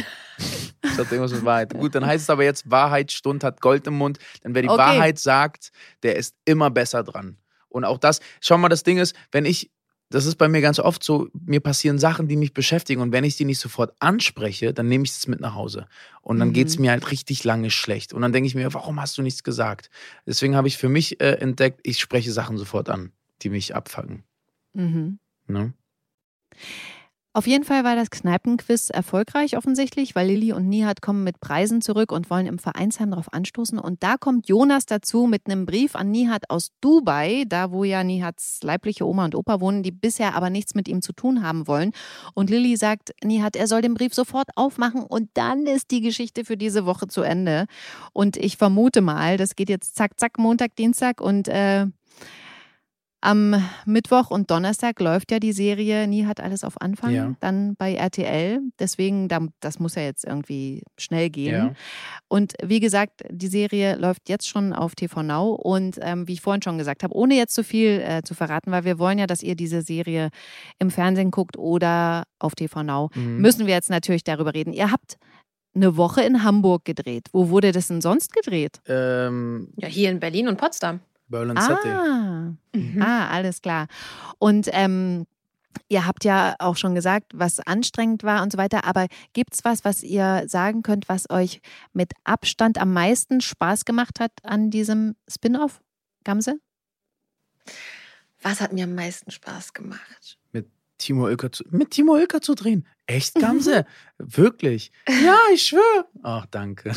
Ich 0.83 0.91
hatte 0.99 1.15
irgendwas 1.15 1.33
mit 1.33 1.45
Wahrheit. 1.45 1.73
Gut, 1.73 1.95
dann 1.95 2.05
heißt 2.05 2.25
es 2.25 2.31
aber 2.31 2.43
jetzt, 2.43 2.69
Wahrheit, 2.69 3.13
Stund 3.13 3.45
hat 3.45 3.61
Gold 3.61 3.87
im 3.87 3.95
Mund. 3.95 4.19
Denn 4.43 4.55
wer 4.55 4.63
die 4.63 4.69
Okay. 4.69 4.79
Wahrheit 4.79 5.19
sagt, 5.19 5.71
der 6.03 6.17
ist 6.17 6.35
immer 6.45 6.71
besser 6.71 7.05
dran. 7.05 7.37
Und 7.69 7.85
auch 7.85 7.99
das, 7.99 8.21
schau 8.41 8.59
mal, 8.59 8.69
das 8.69 8.83
Ding 8.83 8.99
ist, 8.99 9.15
wenn 9.33 9.45
ich, 9.45 9.71
das 10.11 10.25
ist 10.25 10.37
bei 10.37 10.49
mir 10.49 10.63
ganz 10.63 10.79
oft 10.79 11.05
so, 11.05 11.29
mir 11.35 11.61
passieren 11.61 11.99
Sachen, 11.99 12.29
die 12.29 12.37
mich 12.37 12.55
beschäftigen 12.55 13.03
und 13.03 13.13
wenn 13.13 13.25
ich 13.25 13.37
die 13.37 13.45
nicht 13.45 13.59
sofort 13.61 13.93
anspreche, 14.01 14.73
dann 14.73 14.89
nehme 14.89 15.05
ich 15.05 15.11
es 15.11 15.27
mit 15.27 15.41
nach 15.41 15.55
Hause. 15.55 15.87
Und 16.23 16.39
dann 16.39 16.49
Mhm. 16.49 16.53
geht 16.55 16.69
es 16.69 16.79
mir 16.79 16.91
halt 16.93 17.11
richtig 17.11 17.45
lange 17.45 17.71
schlecht. 17.71 18.15
Und 18.15 18.23
dann 18.23 18.33
denke 18.33 18.47
ich 18.47 18.55
mir, 18.55 18.73
warum 18.73 19.01
hast 19.01 19.19
du 19.19 19.23
nichts 19.23 19.43
gesagt? 19.45 19.91
Deswegen 20.27 20.57
habe 20.57 20.67
ich 20.69 20.79
für 20.79 20.89
mich 20.89 21.21
äh, 21.21 21.33
entdeckt, 21.35 21.81
ich 21.83 21.99
spreche 22.01 22.33
Sachen 22.33 22.57
sofort 22.57 22.89
an, 22.89 23.13
die 23.43 23.51
mich 23.51 23.75
abfacken. 23.75 24.25
Und, 24.73 24.83
mhm. 24.95 25.19
Ne? 25.47 25.73
Auf 27.39 27.47
jeden 27.47 27.63
Fall 27.63 27.85
war 27.85 27.95
das 27.95 28.11
Kneipenquiz 28.11 28.91
erfolgreich 28.91 29.57
offensichtlich, 29.57 30.17
weil 30.17 30.27
Lilly 30.27 30.53
und 30.53 30.69
Nihat 30.69 31.01
kommen 31.01 31.23
mit 31.23 31.39
Preisen 31.39 31.81
zurück 31.81 32.11
und 32.11 32.31
wollen 32.31 32.47
im 32.49 32.59
Vereinsheim 32.59 33.13
darauf 33.13 33.33
anstoßen. 33.33 33.79
Und 33.79 34.03
da 34.03 34.17
kommt 34.17 34.49
Jonas 34.49 34.87
dazu 34.87 35.29
mit 35.29 35.43
einem 35.47 35.65
Brief 35.65 35.95
an 35.95 36.11
Nihat 36.11 36.51
aus 36.51 36.73
Dubai, 36.81 37.45
da 37.47 37.71
wo 37.71 37.85
ja 37.85 38.03
Nihats 38.03 38.59
leibliche 38.65 39.07
Oma 39.07 39.25
und 39.25 39.37
Opa 39.37 39.61
wohnen, 39.61 39.85
die 39.85 39.93
bisher 39.93 40.35
aber 40.35 40.51
nichts 40.51 40.75
mit 40.75 40.89
ihm 40.89 41.01
zu 41.01 41.13
tun 41.13 41.45
haben 41.45 41.69
wollen. 41.69 41.93
Und 42.35 42.51
Lilly 42.51 42.77
sagt 42.77 43.15
Nihat, 43.23 43.55
er 43.55 43.69
soll 43.69 43.83
den 43.83 43.95
Brief 43.95 44.15
sofort 44.15 44.49
aufmachen 44.57 45.05
und 45.05 45.31
dann 45.35 45.69
ist 45.69 45.93
die 45.93 46.01
Geschichte 46.01 46.45
für 46.45 46.57
diese 46.57 46.87
Woche 46.87 47.07
zu 47.07 47.23
Ende. 47.23 47.67
Und 48.13 48.37
ich 48.37 48.57
vermute 48.57 49.01
mal, 49.01 49.37
das 49.37 49.55
geht 49.55 49.69
jetzt 49.69 49.95
zack, 49.95 50.19
zack, 50.19 50.39
Montag, 50.39 50.75
Dienstag 50.75 51.21
und 51.21 51.47
äh, 51.47 51.87
am 53.21 53.57
Mittwoch 53.85 54.31
und 54.31 54.51
Donnerstag 54.51 55.01
läuft 55.01 55.33
ja 55.33 55.41
die 55.41 55.53
Serie 55.53 56.07
Nie 56.07 56.25
hat 56.27 56.39
alles 56.41 56.63
auf 56.63 56.81
Anfang, 56.81 57.13
Ja. 57.15 57.35
dann 57.41 57.75
bei 57.77 57.95
RTL. 57.95 58.61
Deswegen, 58.79 59.27
da- 59.29 59.49
das 59.61 59.81
muss 59.81 59.97
ja 59.97 60.03
jetzt 60.03 60.25
irgendwie 60.25 60.83
schnell 60.97 61.29
gehen. 61.29 61.53
Ja. 61.55 61.73
Und 62.29 62.55
wie 62.63 62.79
gesagt, 62.79 63.23
die 63.29 63.49
Serie 63.49 63.97
läuft 63.97 64.29
jetzt 64.29 64.47
schon 64.49 64.73
auf 64.73 64.95
TV 64.95 65.23
Now. 65.25 65.53
Und 65.55 65.99
ähm, 66.01 66.29
wie 66.29 66.35
ich 66.35 66.41
vorhin 66.41 66.63
schon 66.63 66.79
gesagt 66.79 67.03
habe, 67.03 67.15
ohne 67.17 67.35
jetzt 67.35 67.55
zu 67.55 67.65
viel 67.65 68.01
äh, 68.01 68.23
zu 68.23 68.35
verraten, 68.35 68.71
weil 68.71 68.85
wir 68.85 68.99
wollen 69.01 69.19
ja, 69.19 69.27
dass 69.27 69.43
ihr 69.43 69.57
diese 69.57 69.83
Serie 69.83 70.31
im 70.79 70.91
Fernsehen 70.93 71.33
guckt 71.33 71.57
oder 71.59 72.23
auf 72.39 72.55
TV 72.55 72.83
Now, 72.85 73.11
Mhm. 73.15 73.39
müssen 73.41 73.67
wir 73.67 73.75
jetzt 73.75 73.91
natürlich 73.91 74.23
darüber 74.23 74.55
reden. 74.55 74.73
Ihr 74.73 74.93
habt 74.93 75.17
eine 75.75 75.97
Woche 75.97 76.23
in 76.23 76.43
Hamburg 76.45 76.85
gedreht. 76.85 77.27
Wo 77.33 77.51
wurde 77.51 77.73
das 77.73 77.89
denn 77.89 78.01
sonst 78.01 78.33
gedreht? 78.33 78.81
Ähm, 78.87 79.69
Ja, 79.77 79.87
hier 79.89 80.11
in 80.11 80.19
Berlin 80.21 80.49
und 80.49 80.57
Potsdam. 80.57 81.01
Berlin 81.29 81.57
City. 81.61 81.89
Ah, 81.89 82.53
Mhm. 82.75 83.03
ah, 83.03 83.29
alles 83.29 83.61
klar. 83.63 83.87
Und 84.39 84.69
ähm, 84.73 85.27
ihr 85.89 86.07
habt 86.07 86.25
ja 86.25 86.55
auch 86.59 86.77
schon 86.77 86.95
gesagt, 86.95 87.33
was 87.35 87.61
anstrengend 87.61 88.23
war 88.25 88.43
und 88.43 88.53
so 88.53 88.59
weiter, 88.59 88.85
aber 88.85 89.07
gibt 89.33 89.55
es 89.55 89.65
was, 89.65 89.85
was 89.85 90.03
ihr 90.03 90.45
sagen 90.47 90.83
könnt, 90.83 91.09
was 91.09 91.29
euch 91.31 91.61
mit 91.93 92.13
Abstand 92.25 92.79
am 92.79 92.93
meisten 92.93 93.41
Spaß 93.41 93.85
gemacht 93.85 94.21
hat 94.21 94.33
an 94.43 94.71
diesem 94.71 95.17
Spin-off, 95.29 95.81
Gamse? 96.25 96.59
Was 98.43 98.61
hat 98.61 98.73
mir 98.73 98.85
am 98.85 98.95
meisten 98.95 99.31
Spaß 99.31 99.73
gemacht? 99.73 100.39
Timo 100.99 101.29
Ilker 101.29 101.53
zu, 101.53 101.63
mit 101.71 101.93
Timo 101.93 102.17
Ilker 102.17 102.41
zu 102.41 102.57
drehen. 102.57 102.85
Echt, 103.07 103.37
Gamse? 103.37 103.87
Wirklich? 104.19 104.91
Ja, 105.09 105.37
ich 105.55 105.63
schwöre. 105.63 106.07
Ach, 106.25 106.45
danke. 106.47 106.93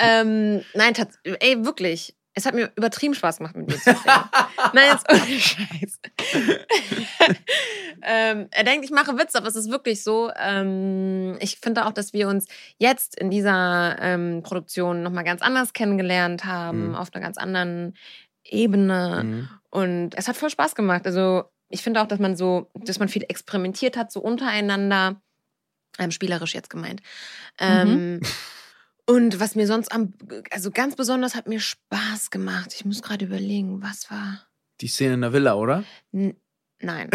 Ähm, 0.00 0.60
nein, 0.74 0.92
ey, 1.22 1.64
wirklich. 1.64 2.16
Es 2.36 2.46
hat 2.46 2.54
mir 2.54 2.70
übertrieben 2.74 3.14
Spaß 3.14 3.38
gemacht, 3.38 3.56
mit 3.56 3.70
dir 3.70 3.78
zu 3.78 3.94
drehen. 3.94 4.24
nein, 4.72 4.90
jetzt 4.92 5.06
ohne 5.10 5.20
Scheiß. 5.40 6.00
ähm, 8.02 8.48
er 8.50 8.64
denkt, 8.64 8.84
ich 8.84 8.90
mache 8.90 9.16
Witze, 9.18 9.38
aber 9.38 9.46
es 9.46 9.56
ist 9.56 9.70
wirklich 9.70 10.02
so. 10.02 10.30
Ähm, 10.36 11.36
ich 11.40 11.58
finde 11.58 11.86
auch, 11.86 11.92
dass 11.92 12.12
wir 12.12 12.28
uns 12.28 12.46
jetzt 12.78 13.16
in 13.18 13.30
dieser 13.30 13.96
ähm, 14.00 14.42
Produktion 14.42 15.02
nochmal 15.02 15.24
ganz 15.24 15.42
anders 15.42 15.72
kennengelernt 15.72 16.44
haben, 16.44 16.88
Mhm. 16.88 16.94
auf 16.96 17.14
einer 17.14 17.22
ganz 17.24 17.38
anderen 17.38 17.96
Ebene. 18.44 19.22
Mhm. 19.24 19.48
Und 19.70 20.10
es 20.16 20.28
hat 20.28 20.36
voll 20.36 20.50
Spaß 20.50 20.74
gemacht. 20.74 21.06
Also 21.06 21.44
ich 21.68 21.82
finde 21.82 22.02
auch, 22.02 22.06
dass 22.06 22.18
man 22.18 22.36
so, 22.36 22.70
dass 22.74 22.98
man 22.98 23.08
viel 23.08 23.24
experimentiert 23.28 23.96
hat, 23.96 24.12
so 24.12 24.20
untereinander. 24.20 25.20
Ähm, 25.98 26.10
spielerisch 26.10 26.54
jetzt 26.54 26.70
gemeint. 26.70 27.00
Ähm, 27.58 28.20
Und 29.06 29.38
was 29.38 29.54
mir 29.54 29.66
sonst 29.66 29.92
am, 29.92 30.14
also 30.50 30.70
ganz 30.70 30.96
besonders 30.96 31.34
hat 31.34 31.46
mir 31.46 31.60
Spaß 31.60 32.30
gemacht. 32.30 32.72
Ich 32.74 32.84
muss 32.84 33.02
gerade 33.02 33.26
überlegen, 33.26 33.82
was 33.82 34.10
war. 34.10 34.46
Die 34.80 34.88
Szene 34.88 35.14
in 35.14 35.20
der 35.20 35.32
Villa, 35.32 35.54
oder? 35.54 35.84
N 36.12 36.36
nein. 36.80 37.10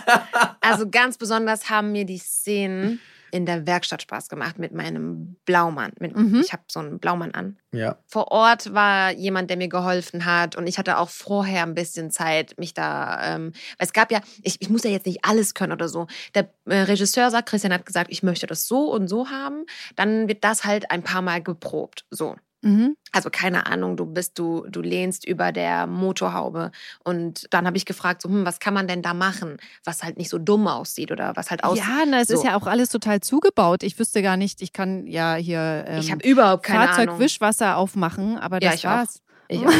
also 0.60 0.88
ganz 0.88 1.18
besonders 1.18 1.70
haben 1.70 1.92
mir 1.92 2.04
die 2.04 2.18
Szenen 2.18 3.00
in 3.34 3.46
der 3.46 3.66
Werkstatt 3.66 4.00
Spaß 4.00 4.28
gemacht 4.28 4.60
mit 4.60 4.72
meinem 4.72 5.34
Blaumann. 5.44 5.90
Mit, 5.98 6.14
Mhm. 6.14 6.40
Ich 6.40 6.52
habe 6.52 6.62
so 6.68 6.78
einen 6.78 7.00
Blaumann 7.00 7.32
an. 7.32 7.58
Ja. 7.72 7.98
Vor 8.06 8.30
Ort 8.30 8.72
war 8.72 9.10
jemand, 9.10 9.50
der 9.50 9.56
mir 9.56 9.66
geholfen 9.66 10.24
hat 10.24 10.54
und 10.54 10.68
ich 10.68 10.78
hatte 10.78 10.98
auch 10.98 11.08
vorher 11.08 11.64
ein 11.64 11.74
bisschen 11.74 12.12
Zeit, 12.12 12.56
mich 12.58 12.74
da, 12.74 13.34
ähm, 13.34 13.52
weil 13.76 13.86
es 13.88 13.92
gab 13.92 14.12
ja, 14.12 14.20
ich, 14.42 14.62
ich 14.62 14.70
muss 14.70 14.84
ja 14.84 14.90
jetzt 14.90 15.06
nicht 15.06 15.24
alles 15.24 15.54
können 15.54 15.72
oder 15.72 15.88
so. 15.88 16.06
Der 16.36 16.48
äh, 16.66 16.82
Regisseur 16.82 17.28
sagt, 17.32 17.48
Christian 17.48 17.72
hat 17.72 17.86
gesagt, 17.86 18.12
ich 18.12 18.22
möchte 18.22 18.46
das 18.46 18.68
so 18.68 18.92
und 18.92 19.08
so 19.08 19.28
haben, 19.30 19.66
dann 19.96 20.28
wird 20.28 20.44
das 20.44 20.64
halt 20.64 20.92
ein 20.92 21.02
paar 21.02 21.22
Mal 21.22 21.42
geprobt, 21.42 22.06
so. 22.10 22.36
Mhm. 22.64 22.96
Also 23.12 23.30
keine 23.30 23.66
Ahnung, 23.66 23.96
du 23.96 24.06
bist, 24.06 24.38
du, 24.38 24.66
du 24.68 24.80
lehnst 24.80 25.24
über 25.26 25.52
der 25.52 25.86
Motorhaube. 25.86 26.70
Und 27.04 27.46
dann 27.50 27.66
habe 27.66 27.76
ich 27.76 27.84
gefragt, 27.86 28.22
so, 28.22 28.28
hm, 28.28 28.44
was 28.44 28.58
kann 28.58 28.74
man 28.74 28.88
denn 28.88 29.02
da 29.02 29.14
machen, 29.14 29.58
was 29.84 30.02
halt 30.02 30.16
nicht 30.16 30.30
so 30.30 30.38
dumm 30.38 30.66
aussieht 30.66 31.12
oder 31.12 31.32
was 31.36 31.50
halt 31.50 31.62
aussieht. 31.62 31.84
Ja, 31.86 32.04
na, 32.08 32.20
es 32.20 32.30
ist 32.30 32.40
so. 32.40 32.46
ja 32.46 32.56
auch 32.56 32.66
alles 32.66 32.88
total 32.88 33.20
zugebaut. 33.20 33.82
Ich 33.82 33.98
wüsste 33.98 34.22
gar 34.22 34.36
nicht, 34.36 34.62
ich 34.62 34.72
kann 34.72 35.06
ja 35.06 35.34
hier 35.34 35.84
ähm, 35.86 36.00
ich 36.00 36.10
habe 36.10 36.26
überhaupt 36.26 36.64
keine 36.64 36.80
Ahnung. 36.80 36.94
Fahrzeugwischwasser 36.94 37.76
aufmachen, 37.76 38.38
aber 38.38 38.60
Ja, 38.62 38.70
das 38.70 38.80
ich 38.80 38.86
auch. 38.86 38.92
war's. 38.92 39.22
Ich 39.48 39.60
auch. 39.66 39.72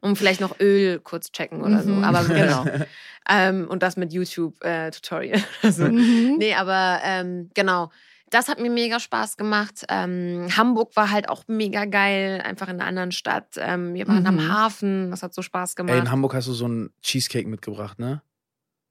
Und 0.00 0.16
vielleicht 0.16 0.40
noch 0.40 0.60
Öl 0.60 1.00
kurz 1.00 1.32
checken 1.32 1.62
oder 1.62 1.82
so. 1.82 1.90
Mhm. 1.90 2.04
Aber 2.04 2.24
genau. 2.28 2.64
ähm, 3.28 3.66
und 3.68 3.82
das 3.82 3.96
mit 3.96 4.12
YouTube-Tutorial. 4.12 5.42
also, 5.62 5.84
Mhm. 5.86 6.36
Nee, 6.38 6.54
aber 6.54 7.00
ähm, 7.02 7.50
genau. 7.54 7.90
Das 8.34 8.48
hat 8.48 8.58
mir 8.58 8.70
mega 8.70 8.98
Spaß 8.98 9.36
gemacht. 9.36 9.84
Ähm, 9.88 10.48
Hamburg 10.56 10.96
war 10.96 11.10
halt 11.12 11.28
auch 11.28 11.44
mega 11.46 11.84
geil, 11.84 12.40
einfach 12.44 12.66
in 12.68 12.80
einer 12.80 12.86
anderen 12.86 13.12
Stadt. 13.12 13.54
Ähm, 13.56 13.94
wir 13.94 14.08
waren 14.08 14.22
Mhm. 14.22 14.26
am 14.26 14.48
Hafen, 14.48 15.10
das 15.12 15.22
hat 15.22 15.32
so 15.32 15.40
Spaß 15.40 15.76
Ey, 15.76 15.82
in 15.84 15.86
gemacht. 15.88 16.10
Hamburg 16.10 16.34
hast 16.34 16.48
du 16.48 16.52
so 16.52 16.64
einen 16.64 16.90
Cheesecake 17.00 17.46
mitgebracht, 17.48 18.00
ne? 18.00 18.22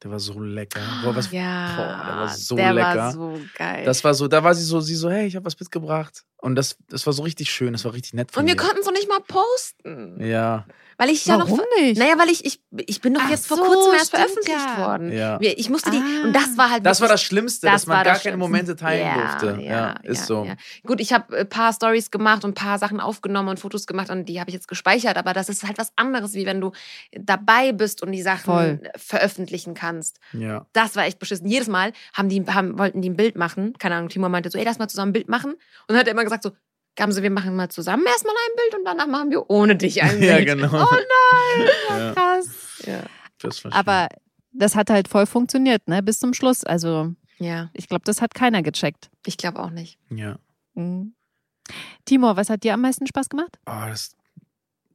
Der 0.01 0.12
war 0.12 0.19
so 0.19 0.39
lecker. 0.39 0.82
Boah, 1.01 1.15
was, 1.15 1.32
ja, 1.32 1.75
boah, 1.75 2.06
der 2.06 2.15
war 2.17 2.27
so 2.29 2.56
der 2.56 2.73
lecker. 2.73 2.95
war 2.95 3.12
so 3.12 3.41
geil. 3.53 3.86
Das 3.86 4.03
war 4.03 4.13
so, 4.13 4.27
da 4.27 4.43
war 4.43 4.53
sie 4.56 4.63
so, 4.63 4.79
sie 4.79 4.95
so, 4.95 5.10
hey, 5.10 5.27
ich 5.27 5.36
habe 5.36 5.45
was 5.45 5.60
mitgebracht. 5.60 6.23
Und 6.38 6.56
das, 6.56 6.77
das 6.89 7.06
war 7.06 7.13
so 7.13 7.23
richtig 7.23 7.51
schön, 7.51 7.73
das 7.73 7.84
war 7.86 7.93
richtig 7.93 8.13
nett 8.13 8.32
von 8.32 8.41
und 8.43 8.47
wir 8.47 8.56
dir. 8.56 8.62
konnten 8.62 8.84
noch 8.86 8.91
nicht 8.93 9.08
mal 9.10 9.19
posten. 9.27 10.21
Ja, 10.23 10.65
Weil 10.97 11.10
ich 11.10 11.25
ja 11.25 11.38
Warum 11.39 11.58
noch. 11.58 11.65
nicht? 11.79 11.97
Naja, 11.99 12.17
weil 12.17 12.29
ich, 12.29 12.45
ich, 12.45 12.62
ich 12.86 13.01
bin 13.01 13.13
doch 13.13 13.21
Ach 13.25 13.29
jetzt 13.29 13.47
vor 13.47 13.58
so, 13.58 13.63
kurzem 13.63 13.93
erst 13.93 14.10
veröffentlicht 14.12 14.49
ja. 14.49 14.77
worden. 14.77 15.12
ja. 15.12 15.39
Ich 15.41 15.69
musste 15.69 15.91
die. 15.91 15.97
Ah. 15.97 16.25
Und 16.25 16.34
das 16.34 16.58
war 16.58 16.69
halt. 16.69 16.86
Das 16.86 17.01
war 17.01 17.08
das 17.08 17.21
Schlimmste, 17.21 17.67
Das 17.67 17.82
dass 17.82 17.88
man 17.88 18.03
gar 18.03 18.13
das 18.13 18.23
keine. 18.23 18.38
Momente 18.38 18.75
teilen 18.75 19.06
Ja, 19.08 19.15
durfte. 19.39 19.62
Ja, 19.62 19.91
ist 20.03 20.19
ja, 20.21 20.25
so. 20.25 20.43
ja. 20.45 20.56
Gut, 20.86 20.99
ich 21.01 21.13
habe 21.13 21.38
ein 21.38 21.49
paar 21.49 21.73
Stories 21.73 22.12
gemacht 22.12 22.43
und 22.43 22.51
ein 22.51 22.53
paar 22.53 22.79
Sachen 22.79 22.99
aufgenommen 22.99 23.49
und 23.49 23.60
Fotos 23.60 23.88
gemacht 23.88 24.10
und 24.10 24.25
die 24.25 24.39
habe 24.39 24.49
ich 24.49 24.53
jetzt 24.53 24.67
gespeichert, 24.67 25.17
aber 25.17 25.34
das 25.34 25.49
ist 25.49 25.63
halt 25.65 25.77
was 25.77 25.91
anderes, 25.95 26.34
wie 26.34 26.45
wenn 26.45 26.62
du 26.62 26.71
dabei 27.12 27.71
bist 27.71 28.01
und 28.03 28.12
die 28.12 28.21
Sachen 28.21 28.43
Voll. 28.43 28.82
veröffentlichen 28.95 29.73
kannst. 29.73 30.19
Ja. 30.34 30.65
Das 30.73 30.95
war 30.95 31.06
echt 31.06 31.19
beschissen. 31.19 31.47
Jedes 31.47 31.67
Mal 31.67 31.93
haben 32.13 32.29
die, 32.29 32.43
haben, 32.45 32.77
wollten 32.77 33.01
die 33.01 33.10
ein 33.10 33.15
Bild 33.17 33.36
machen. 33.36 33.73
Keine 33.79 33.95
Ahnung, 33.95 34.10
Timo 34.10 34.29
meinte 34.29 34.49
so, 34.49 34.58
ey, 34.58 34.65
lass 34.65 34.79
mal 34.79 34.88
zusammen 34.88 35.10
ein 35.10 35.13
Bild 35.13 35.29
machen. 35.29 35.51
Und 35.53 35.60
dann 35.89 35.97
hat 35.97 36.08
er 36.08 36.12
immer 36.13 36.23
gesagt 36.23 36.43
so, 36.43 36.51
Gamse, 36.95 37.23
wir 37.23 37.29
machen 37.32 37.56
mal 37.56 37.69
zusammen 37.69 38.06
erstmal 38.06 38.36
ein 38.36 38.56
Bild 38.56 38.75
und 38.79 38.86
danach 38.86 39.08
machen 39.08 39.32
wir 39.32 39.49
ohne 39.49 39.75
dich 39.75 40.01
ein 40.03 40.10
Bild. 40.19 40.23
Ja, 40.32 40.43
genau. 40.56 40.67
Oh 40.84 40.88
nein. 40.91 41.67
Ja, 41.89 42.13
Krass. 42.13 42.84
Ja. 42.86 43.03
das 43.39 43.63
Aber 43.65 44.08
das 44.51 44.75
hat 44.75 44.89
halt 44.89 45.08
voll 45.08 45.25
funktioniert, 45.25 45.88
ne? 45.88 46.03
Bis 46.03 46.19
zum 46.19 46.34
Schluss. 46.34 46.63
Also, 46.63 47.13
ja, 47.39 47.69
ich 47.73 47.88
glaube, 47.88 48.03
das 48.06 48.21
hat 48.21 48.36
keiner 48.36 48.62
gecheckt. 48.62 49.10
ich 49.25 49.38
glaube 49.38 49.60
auch 49.60 49.71
nicht. 49.71 49.97
ich. 50.10 50.17
Ja. 50.19 50.38
Mhm. 50.75 51.13
Timur, 52.06 52.36
was 52.38 52.49
hat 52.49 52.63
dir 52.63 52.73
am 52.73 52.82
meisten 52.82 53.08
Spaß 53.08 53.29
gemacht? 53.29 53.58
Oh, 53.65 53.88
das 53.88 54.15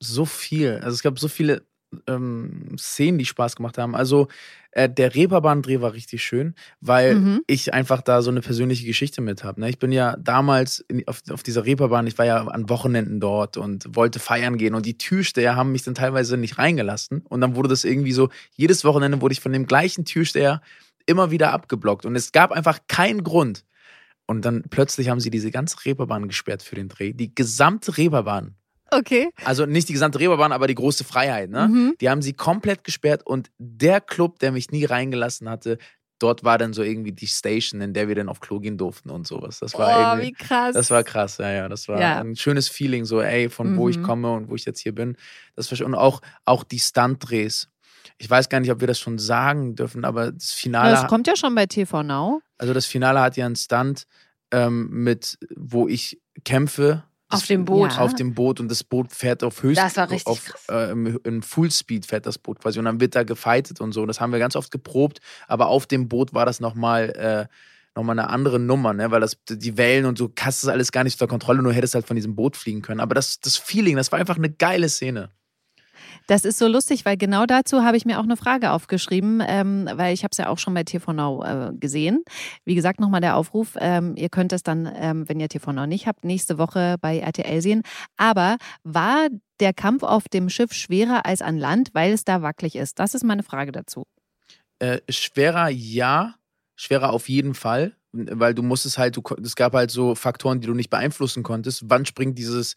so 0.01 0.25
viel. 0.25 0.75
Also 0.77 0.91
es 0.95 1.03
gab 1.03 1.19
so 1.19 1.27
viele 1.29 1.67
ähm, 2.07 2.77
Szenen, 2.79 3.19
die 3.19 3.25
Spaß 3.25 3.57
gemacht 3.57 3.79
haben. 3.79 3.95
Also 3.95 4.29
äh, 4.73 4.89
der 4.89 5.15
Reeperbahn-Dreh 5.15 5.81
war 5.81 5.93
richtig 5.95 6.23
schön, 6.23 6.55
weil 6.81 7.15
Mhm. 7.17 7.41
ich 7.47 7.73
einfach 7.73 8.03
da 8.03 8.23
so 8.23 8.31
eine 8.31 8.41
persönliche 8.41 8.87
Geschichte 8.87 9.21
mit 9.21 9.43
habe. 9.45 9.61
Ne? 9.61 9.71
Ich 9.71 9.79
bin 9.79 9.93
ja 9.93 10.17
damals 10.19 10.81
in, 10.89 11.07
auf, 11.09 11.23
auf 11.31 11.43
dieser 11.43 11.65
Reeperbahn, 11.65 12.07
ich 12.07 12.19
war 12.19 12.27
ja 12.27 12.47
an 12.47 12.69
Wochenenden 12.69 13.21
dort 13.21 13.57
und 13.57 13.97
wollte 13.97 14.19
feiern 14.19 14.59
gehen 14.59 14.75
und 14.75 14.85
die 14.87 14.99
Türsteher 14.99 15.57
haben 15.57 15.73
mich 15.73 15.83
dann 15.83 15.95
teilweise 15.95 16.37
nicht 16.37 16.59
reingelassen 16.59 17.23
und 17.29 17.41
dann 17.41 17.57
wurde 17.57 17.71
das 17.71 17.85
irgendwie 17.85 18.13
so, 18.13 18.29
jedes 18.55 18.85
Wochenende 18.85 19.21
wurde 19.21 19.33
ich 19.33 19.41
von 19.41 19.53
dem 19.53 19.67
gleichen 19.67 20.05
Türsteher 20.05 20.61
immer 21.07 21.31
wieder 21.31 21.53
abgeblockt 21.53 22.05
und 22.05 22.15
es 22.17 22.33
gab 22.33 22.53
einfach 22.53 22.81
keinen 22.89 23.25
Grund. 23.25 23.65
Und 24.27 24.45
dann 24.45 24.65
plötzlich 24.69 25.09
haben 25.09 25.21
sie 25.21 25.31
diese 25.31 25.51
ganze 25.51 25.83
Reeperbahn 25.87 26.29
gesperrt 26.29 26.63
für 26.63 26.75
den 26.75 26.91
Dreh. 26.91 27.15
Die 27.15 27.35
gesamte 27.35 27.97
Reeperbahn. 27.97 28.57
Okay. 28.91 29.31
Also 29.45 29.67
nicht 29.67 29.89
die 29.89 29.93
gesamte 29.93 30.19
Reeperbahn, 30.19 30.53
aber 30.53 30.67
die 30.67 30.75
große 30.75 31.05
Freiheit, 31.05 31.51
ne? 31.51 31.69
Mhm. 31.69 31.95
Die 32.01 32.09
haben 32.09 32.23
sie 32.23 32.33
komplett 32.33 32.85
gesperrt 32.85 33.23
und 33.27 33.51
der 33.59 34.01
Club, 34.01 34.39
der 34.39 34.53
mich 34.53 34.71
nie 34.71 34.85
reingelassen 34.85 35.49
hatte, 35.49 35.79
dort 36.21 36.43
war 36.43 36.59
dann 36.59 36.73
so 36.73 36.83
irgendwie 36.83 37.13
die 37.13 37.27
Station, 37.29 37.81
in 37.81 37.93
der 37.95 38.09
wir 38.09 38.15
dann 38.17 38.29
auf 38.29 38.41
Klo 38.41 38.59
gehen 38.59 38.77
durften 38.77 39.11
und 39.11 39.27
sowas. 39.27 39.61
Das 39.61 39.75
war 39.75 39.89
oh, 39.89 40.01
irgendwie, 40.17 40.29
wie 40.29 40.33
krass. 40.33 40.75
das 40.75 40.91
war 40.91 41.05
krass, 41.05 41.39
ja, 41.39 41.51
ja. 41.51 41.69
Das 41.69 41.87
war 41.87 42.01
Ja. 42.01 42.19
ein 42.21 42.35
schönes 42.35 42.69
Feeling, 42.69 43.05
so, 43.05 43.21
ey, 43.21 43.49
von 43.49 43.77
wo 43.77 43.89
ich 43.89 43.99
Mhm. 43.99 44.03
komme 44.03 44.33
und 44.33 44.49
wo 44.51 44.55
ich 44.57 44.65
jetzt 44.65 44.81
hier 44.81 44.95
bin. 44.95 45.17
Das 45.55 45.71
war 45.71 45.77
schon, 45.77 45.87
und 45.87 45.95
auch, 45.95 46.21
auch 46.45 46.65
die 46.65 46.81
Stunt-Drehs. 46.81 47.69
Ich 48.17 48.29
weiß 48.29 48.49
gar 48.49 48.59
nicht, 48.59 48.73
ob 48.73 48.81
wir 48.81 48.89
das 48.89 48.99
schon 48.99 49.19
sagen 49.19 49.77
dürfen, 49.77 50.05
aber 50.05 50.33
das 50.33 50.51
Finale, 50.51 50.91
Das 50.93 51.07
kommt 51.07 51.29
ja 51.29 51.37
schon 51.37 51.55
bei 51.55 51.67
TV 51.67 52.03
Now. 52.03 52.41
also 52.57 52.75
das 52.75 52.87
Finale 52.87 53.21
hat 53.21 53.37
ja 53.37 53.47
einen 53.47 53.55
Stunt 53.55 54.05
ähm, 54.51 54.89
mit, 54.91 55.39
wo 55.57 55.87
ich 55.87 56.21
kämpfe. 56.45 57.05
Auf 57.31 57.47
dem 57.47 57.65
Boot. 57.65 57.93
Ja. 57.93 57.99
Auf 57.99 58.15
dem 58.15 58.35
Boot 58.35 58.59
und 58.61 58.71
das 58.71 58.83
Boot 58.85 59.13
fährt 59.13 59.43
auf 59.45 59.63
höchst. 59.63 59.83
Das 59.83 59.97
war 59.97 60.11
richtig 60.11 60.27
auf, 60.27 60.45
krass. 60.45 60.65
äh, 60.71 60.91
im- 60.93 61.19
in 61.25 61.43
Fullspeed 61.43 62.07
fährt 62.07 62.25
das 62.27 62.39
Boot 62.39 62.61
quasi 62.61 62.79
und 62.79 62.85
dann 62.87 63.01
wird 63.01 63.15
da 63.15 63.23
gefightet 63.23 63.81
und 63.81 63.93
so. 63.93 64.07
Das 64.07 64.21
haben 64.21 64.33
wir 64.33 64.39
ganz 64.39 64.57
oft 64.57 64.71
geprobt, 64.71 65.21
aber 65.47 65.67
auf 65.69 65.87
dem 65.87 66.09
Boot 66.09 66.33
war 66.35 66.47
das 66.47 66.61
nochmal 66.61 67.11
äh, 67.11 67.47
noch 67.97 68.05
mal 68.05 68.13
eine 68.13 68.29
andere 68.31 68.59
Nummer, 68.61 68.93
ne? 68.93 69.11
weil 69.11 69.21
das 69.21 69.37
die 69.49 69.77
Wellen 69.77 70.05
und 70.07 70.17
so 70.19 70.31
hast 70.39 70.63
das 70.63 70.71
alles 70.71 70.93
gar 70.93 71.03
nicht 71.05 71.15
unter 71.21 71.27
Kontrolle, 71.29 71.63
nur 71.63 71.73
hättest 71.73 71.95
halt 71.95 72.07
von 72.07 72.15
diesem 72.17 72.37
Boot 72.37 72.57
fliegen 72.57 72.81
können. 72.81 73.01
Aber 73.01 73.15
das, 73.15 73.41
das 73.41 73.57
Feeling, 73.57 73.97
das 73.97 74.13
war 74.13 74.19
einfach 74.21 74.37
eine 74.37 74.51
geile 74.51 74.89
Szene. 74.89 75.31
Das 76.27 76.45
ist 76.45 76.59
so 76.59 76.67
lustig, 76.67 77.05
weil 77.05 77.17
genau 77.17 77.47
dazu 77.47 77.83
habe 77.83 77.97
ich 77.97 78.05
mir 78.05 78.19
auch 78.19 78.25
eine 78.25 78.37
Frage 78.37 78.73
aufgeschrieben, 78.73 79.43
ähm, 79.47 79.89
weil 79.93 80.15
ich 80.15 80.25
habe 80.25 80.31
es 80.33 80.39
ja 80.39 80.49
auch 80.49 80.59
schon 80.59 80.75
bei 80.75 80.85
TV 80.85 81.13
Now 81.13 81.45
äh, 81.45 81.73
gesehen. 81.75 82.25
Wie 82.65 82.75
gesagt, 82.75 83.01
nochmal 83.01 83.21
der 83.21 83.37
Aufruf, 83.37 83.77
ähm, 83.81 84.15
ihr 84.17 84.29
könnt 84.29 84.53
es 84.53 84.63
dann, 84.63 84.91
ähm, 84.95 85.29
wenn 85.29 85.41
ihr 85.41 85.49
TV 85.49 85.73
Now 85.73 85.87
nicht 85.87 86.07
habt, 86.07 86.25
nächste 86.25 86.59
Woche 86.59 86.97
bei 87.01 87.19
RTL 87.19 87.61
sehen. 87.61 87.83
Aber 88.17 88.57
war 88.85 89.29
der 89.61 89.73
Kampf 89.73 90.03
auf 90.03 90.29
dem 90.29 90.49
Schiff 90.49 90.73
schwerer 90.73 91.27
als 91.27 91.43
an 91.43 91.59
Land, 91.59 91.91
weil 91.93 92.13
es 92.13 92.25
da 92.25 92.43
wackelig 92.43 92.77
ist? 92.77 92.99
Das 92.99 93.15
ist 93.15 93.25
meine 93.25 93.43
Frage 93.43 93.73
dazu. 93.73 94.05
Äh, 94.79 95.01
schwerer, 95.09 95.69
ja. 95.69 96.35
Schwerer 96.77 97.13
auf 97.13 97.29
jeden 97.29 97.55
Fall. 97.55 97.98
Weil 98.13 98.55
du 98.55 98.63
musstest 98.63 98.97
halt, 98.99 99.17
du, 99.17 99.23
es 99.45 99.55
gab 99.55 99.75
halt 99.75 99.91
so 99.91 100.15
Faktoren, 100.15 100.61
die 100.61 100.67
du 100.67 100.75
nicht 100.75 100.89
beeinflussen 100.91 101.43
konntest. 101.43 101.83
Wann 101.91 102.07
springt 102.07 102.39
dieses 102.39 102.75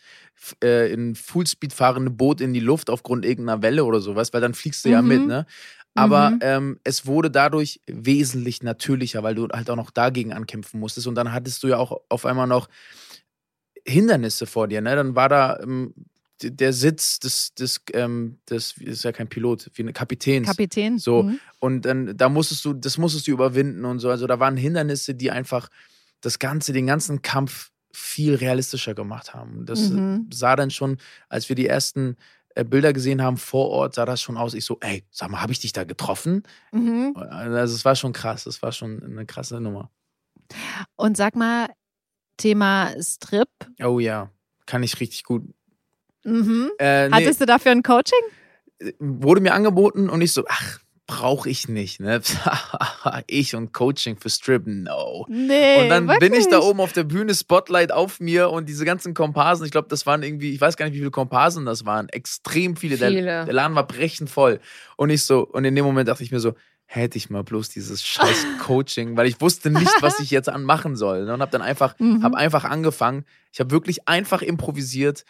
äh, 0.64 0.92
in 0.92 1.16
Fullspeed 1.16 1.72
fahrende 1.74 2.12
Boot 2.12 2.42
in 2.42 2.54
die 2.54 2.60
Luft 2.60 2.90
aufgrund 2.90 3.26
irgendeiner 3.26 3.62
Welle 3.62 3.86
oder 3.86 4.02
sowas? 4.02 4.34
Weil 4.34 4.42
dann 4.42 4.54
fliegst 4.54 4.84
du 4.86 4.90
ja 4.90 5.02
Mhm. 5.02 5.08
mit, 5.08 5.26
ne? 5.26 5.46
Aber 5.96 6.32
Mhm. 6.32 6.40
ähm, 6.42 6.80
es 6.84 7.06
wurde 7.06 7.32
dadurch 7.32 7.82
wesentlich 7.88 8.62
natürlicher, 8.64 9.24
weil 9.24 9.36
du 9.36 9.48
halt 9.50 9.70
auch 9.70 9.76
noch 9.78 9.92
dagegen 9.92 10.34
ankämpfen 10.34 10.80
musstest. 10.80 11.08
Und 11.08 11.16
dann 11.16 11.32
hattest 11.34 11.64
du 11.64 11.68
ja 11.68 11.78
auch 11.78 12.02
auf 12.10 12.26
einmal 12.26 12.48
noch 12.48 12.68
Hindernisse 13.88 14.46
vor 14.46 14.68
dir, 14.68 14.82
ne? 14.82 14.96
Dann 14.96 15.16
war 15.16 15.30
da 15.30 15.60
ähm, 15.62 15.94
der 16.44 16.74
Sitz 16.74 17.20
des, 17.20 17.54
des, 17.54 17.82
ähm, 17.94 18.40
des, 18.50 18.78
ist 18.78 19.04
ja 19.04 19.12
kein 19.12 19.28
Pilot, 19.28 19.70
wie 19.76 19.84
ein 19.84 19.94
Kapitäns. 19.94 20.48
Kapitän? 20.48 20.98
So, 21.00 21.24
Mhm. 21.24 21.40
und 21.60 21.82
dann, 21.86 22.16
da 22.18 22.30
musstest 22.30 22.66
du, 22.66 22.74
das 22.74 22.98
musstest 22.98 23.28
du 23.28 23.32
überwinden 23.32 23.86
und 23.86 24.00
so. 24.00 24.10
Also 24.10 24.28
da 24.28 24.40
waren 24.40 24.58
Hindernisse, 24.58 25.16
die 25.16 25.32
einfach 25.32 25.70
das 26.22 26.40
Ganze, 26.40 26.74
den 26.74 26.88
ganzen 26.88 27.22
Kampf 27.22 27.72
viel 27.94 28.36
realistischer 28.36 28.94
gemacht 28.94 29.34
haben. 29.34 29.66
Das 29.66 29.90
Mhm. 29.90 30.30
sah 30.32 30.56
dann 30.56 30.72
schon, 30.72 30.98
als 31.30 31.50
wir 31.50 31.56
die 31.56 31.68
ersten 31.68 32.16
äh, 32.56 32.64
Bilder 32.66 32.92
gesehen 32.94 33.22
haben 33.22 33.38
vor 33.38 33.70
Ort, 33.70 33.96
sah 33.96 34.06
das 34.06 34.22
schon 34.22 34.38
aus. 34.38 34.54
Ich 34.54 34.66
so, 34.66 34.78
ey, 34.82 35.06
sag 35.10 35.30
mal, 35.32 35.42
habe 35.42 35.52
ich 35.54 35.60
dich 35.60 35.72
da 35.74 35.84
getroffen? 35.86 36.44
Mhm. 36.74 37.14
Also 37.16 37.76
es 37.76 37.86
war 37.86 37.96
schon 37.96 38.12
krass, 38.14 38.46
es 38.46 38.62
war 38.62 38.72
schon 38.74 39.02
eine 39.04 39.26
krasse 39.26 39.60
Nummer. 39.62 39.90
Und 40.98 41.16
sag 41.18 41.36
mal, 41.36 41.70
Thema 42.38 42.92
Strip. 43.02 43.48
Oh 43.84 44.00
ja, 44.00 44.32
kann 44.66 44.84
ich 44.84 45.00
richtig 45.00 45.24
gut. 45.24 45.44
Mhm. 46.24 46.72
Äh, 46.80 47.10
nee, 47.10 47.16
Hattest 47.16 47.42
du 47.42 47.46
dafür 47.46 47.72
ein 47.72 47.84
Coaching? 47.84 48.20
wurde 49.00 49.42
mir 49.42 49.54
angeboten 49.54 50.10
und 50.10 50.22
ich 50.22 50.34
so, 50.34 50.44
ach, 50.48 50.80
brauche 51.08 51.50
ich 51.50 51.68
nicht, 51.68 52.00
ne? 52.00 52.22
ich 53.28 53.56
und 53.56 53.74
Coaching 53.74 54.18
für 54.18 54.30
Strip, 54.30 54.64
no. 54.66 55.26
Nee. 55.30 55.82
Und 55.82 55.90
dann 55.90 56.08
bin 56.08 56.34
ich 56.34 56.46
da 56.46 56.52
wirklich? 56.52 56.70
oben 56.70 56.80
auf 56.80 56.94
der 56.94 57.04
Bühne, 57.04 57.36
Spotlight 57.36 57.92
auf 57.92 58.20
mir 58.20 58.50
und 58.50 58.70
diese 58.70 58.86
ganzen 58.86 59.14
Komparsen, 59.14 59.66
ich 59.66 59.72
glaube, 59.72 59.90
das 59.90 60.06
waren 60.06 60.24
irgendwie, 60.24 60.54
ich 60.54 60.62
weiß 60.62 60.78
gar 60.78 60.86
nicht, 60.86 60.94
wie 60.94 61.00
viele 61.00 61.12
Komparsen 61.12 61.66
das 61.66 61.86
waren, 61.86 62.08
extrem 62.10 62.78
viele. 62.78 62.98
Der, 62.98 63.10
Viele. 63.10 63.46
der 63.46 63.54
Laden 63.54 63.76
war 63.76 63.86
brechend 63.86 64.30
voll. 64.30 64.60
Und 64.96 65.10
ich 65.10 65.24
so, 65.24 65.46
und 65.46 65.66
in 65.66 65.76
dem 65.76 65.84
Moment 65.84 66.08
dachte 66.08 66.24
ich 66.24 66.32
mir 66.32 66.40
so, 66.40 66.54
hätte 66.94 67.18
ich 67.18 67.30
mal 67.30 67.44
bloß 67.44 67.70
dieses 67.70 68.04
scheiß 68.04 68.46
Coaching, 68.60 69.16
weil 69.16 69.26
ich 69.28 69.40
wusste 69.40 69.70
nicht, 69.70 69.94
was 70.02 70.20
ich 70.20 70.30
jetzt 70.30 70.50
anmachen 70.50 70.96
soll. 70.98 71.24
ne? 71.26 71.34
Und 71.34 71.42
habe 71.42 71.52
dann 71.52 71.62
einfach, 71.62 71.96
Mhm. 72.00 72.22
habe 72.24 72.36
einfach 72.38 72.66
angefangen. 72.66 73.24
Ich 73.54 73.60
habe 73.62 73.72
wirklich 73.72 74.08
einfach 74.10 74.42
improvisiert 74.42 75.24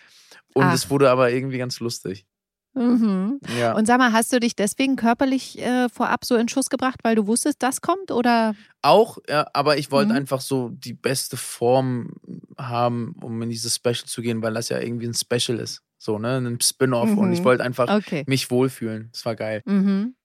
und 0.55 0.65
Ach. 0.65 0.73
es 0.73 0.89
wurde 0.89 1.11
aber 1.11 1.31
irgendwie 1.31 1.59
ganz 1.59 1.79
lustig. 1.79 2.25
Mhm. 2.73 3.39
Ja. 3.59 3.73
Und 3.73 3.85
sag 3.85 3.99
mal, 3.99 4.11
hast 4.13 4.31
du 4.33 4.39
dich 4.39 4.55
deswegen 4.55 4.95
körperlich 4.95 5.59
äh, 5.59 5.89
vorab 5.89 6.23
so 6.25 6.35
in 6.37 6.47
Schuss 6.47 6.69
gebracht, 6.69 7.01
weil 7.03 7.15
du 7.15 7.27
wusstest, 7.27 7.61
das 7.61 7.81
kommt? 7.81 8.11
Oder? 8.11 8.55
Auch, 8.81 9.17
ja, 9.29 9.45
aber 9.53 9.77
ich 9.77 9.91
wollte 9.91 10.13
Mhm. 10.13 10.17
einfach 10.19 10.41
so 10.41 10.69
die 10.69 10.93
beste 10.93 11.35
Form 11.37 12.13
haben, 12.57 13.13
um 13.21 13.39
in 13.41 13.49
dieses 13.49 13.75
Special 13.75 14.05
zu 14.05 14.21
gehen, 14.21 14.41
weil 14.41 14.53
das 14.53 14.69
ja 14.69 14.79
irgendwie 14.79 15.05
ein 15.07 15.13
Special 15.13 15.59
ist. 15.59 15.83
So, 15.99 16.17
ne? 16.17 16.37
Ein 16.37 16.59
Spin-off. 16.61 17.15
Und 17.17 17.33
ich 17.33 17.41
Mhm. 17.41 17.43
wollte 17.43 17.63
einfach 17.63 17.87
Okay. 17.93 18.23
mich 18.25 18.49
wohlfühlen. 18.49 19.09
Das 19.11 19.25
war 19.25 19.35
geil. 19.35 19.61
Mhm. 19.65 20.15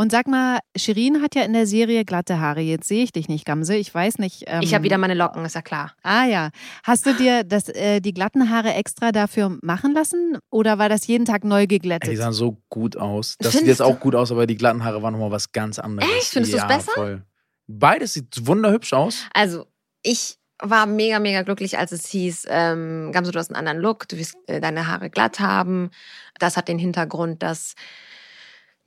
Und 0.00 0.10
sag 0.10 0.28
mal, 0.28 0.60
Shirin 0.74 1.20
hat 1.20 1.34
ja 1.34 1.42
in 1.42 1.52
der 1.52 1.66
Serie 1.66 2.06
glatte 2.06 2.40
Haare. 2.40 2.62
Jetzt 2.62 2.88
sehe 2.88 3.04
ich 3.04 3.12
dich 3.12 3.28
nicht, 3.28 3.44
Gamse. 3.44 3.76
Ich 3.76 3.94
weiß 3.94 4.16
nicht. 4.16 4.44
Ähm, 4.46 4.62
Ich 4.62 4.72
habe 4.72 4.82
wieder 4.82 4.96
meine 4.96 5.12
Locken, 5.12 5.44
ist 5.44 5.54
ja 5.54 5.60
klar. 5.60 5.92
Ah 6.02 6.24
ja. 6.24 6.48
Hast 6.84 7.04
du 7.04 7.12
dir 7.12 7.44
das, 7.44 7.68
äh, 7.68 8.00
die 8.00 8.14
glatten 8.14 8.48
Haare 8.48 8.72
extra 8.72 9.12
dafür 9.12 9.58
machen 9.60 9.92
lassen? 9.92 10.38
Oder 10.48 10.78
war 10.78 10.88
das 10.88 11.06
jeden 11.06 11.26
Tag 11.26 11.44
neu 11.44 11.60
Ey, 11.60 11.66
geglättet? 11.66 12.10
die 12.10 12.16
sahen 12.16 12.32
so 12.32 12.56
gut 12.70 12.96
aus. 12.96 13.36
Das 13.40 13.52
sieht 13.52 13.58
Findest 13.60 13.80
jetzt 13.80 13.86
du? 13.86 13.92
auch 13.92 14.00
gut 14.00 14.14
aus, 14.14 14.32
aber 14.32 14.46
die 14.46 14.56
glatten 14.56 14.84
Haare 14.84 15.02
waren 15.02 15.12
nochmal 15.12 15.32
was 15.32 15.52
ganz 15.52 15.78
anderes. 15.78 16.10
Echt? 16.16 16.28
Findest 16.28 16.54
ja, 16.54 16.64
besser? 16.64 16.92
Voll. 16.94 17.22
Beides 17.66 18.14
sieht 18.14 18.46
wunderhübsch 18.46 18.94
aus. 18.94 19.26
Also, 19.34 19.66
ich 20.02 20.38
war 20.62 20.86
mega, 20.86 21.18
mega 21.18 21.42
glücklich, 21.42 21.76
als 21.76 21.92
es 21.92 22.06
hieß, 22.06 22.46
ähm, 22.48 23.10
Gamso, 23.12 23.32
du 23.32 23.38
hast 23.38 23.50
einen 23.50 23.56
anderen 23.58 23.78
Look, 23.80 24.08
du 24.08 24.16
wirst 24.16 24.36
äh, 24.46 24.62
deine 24.62 24.86
Haare 24.86 25.10
glatt 25.10 25.40
haben. 25.40 25.90
Das 26.38 26.56
hat 26.56 26.68
den 26.68 26.78
Hintergrund, 26.78 27.42
dass, 27.42 27.74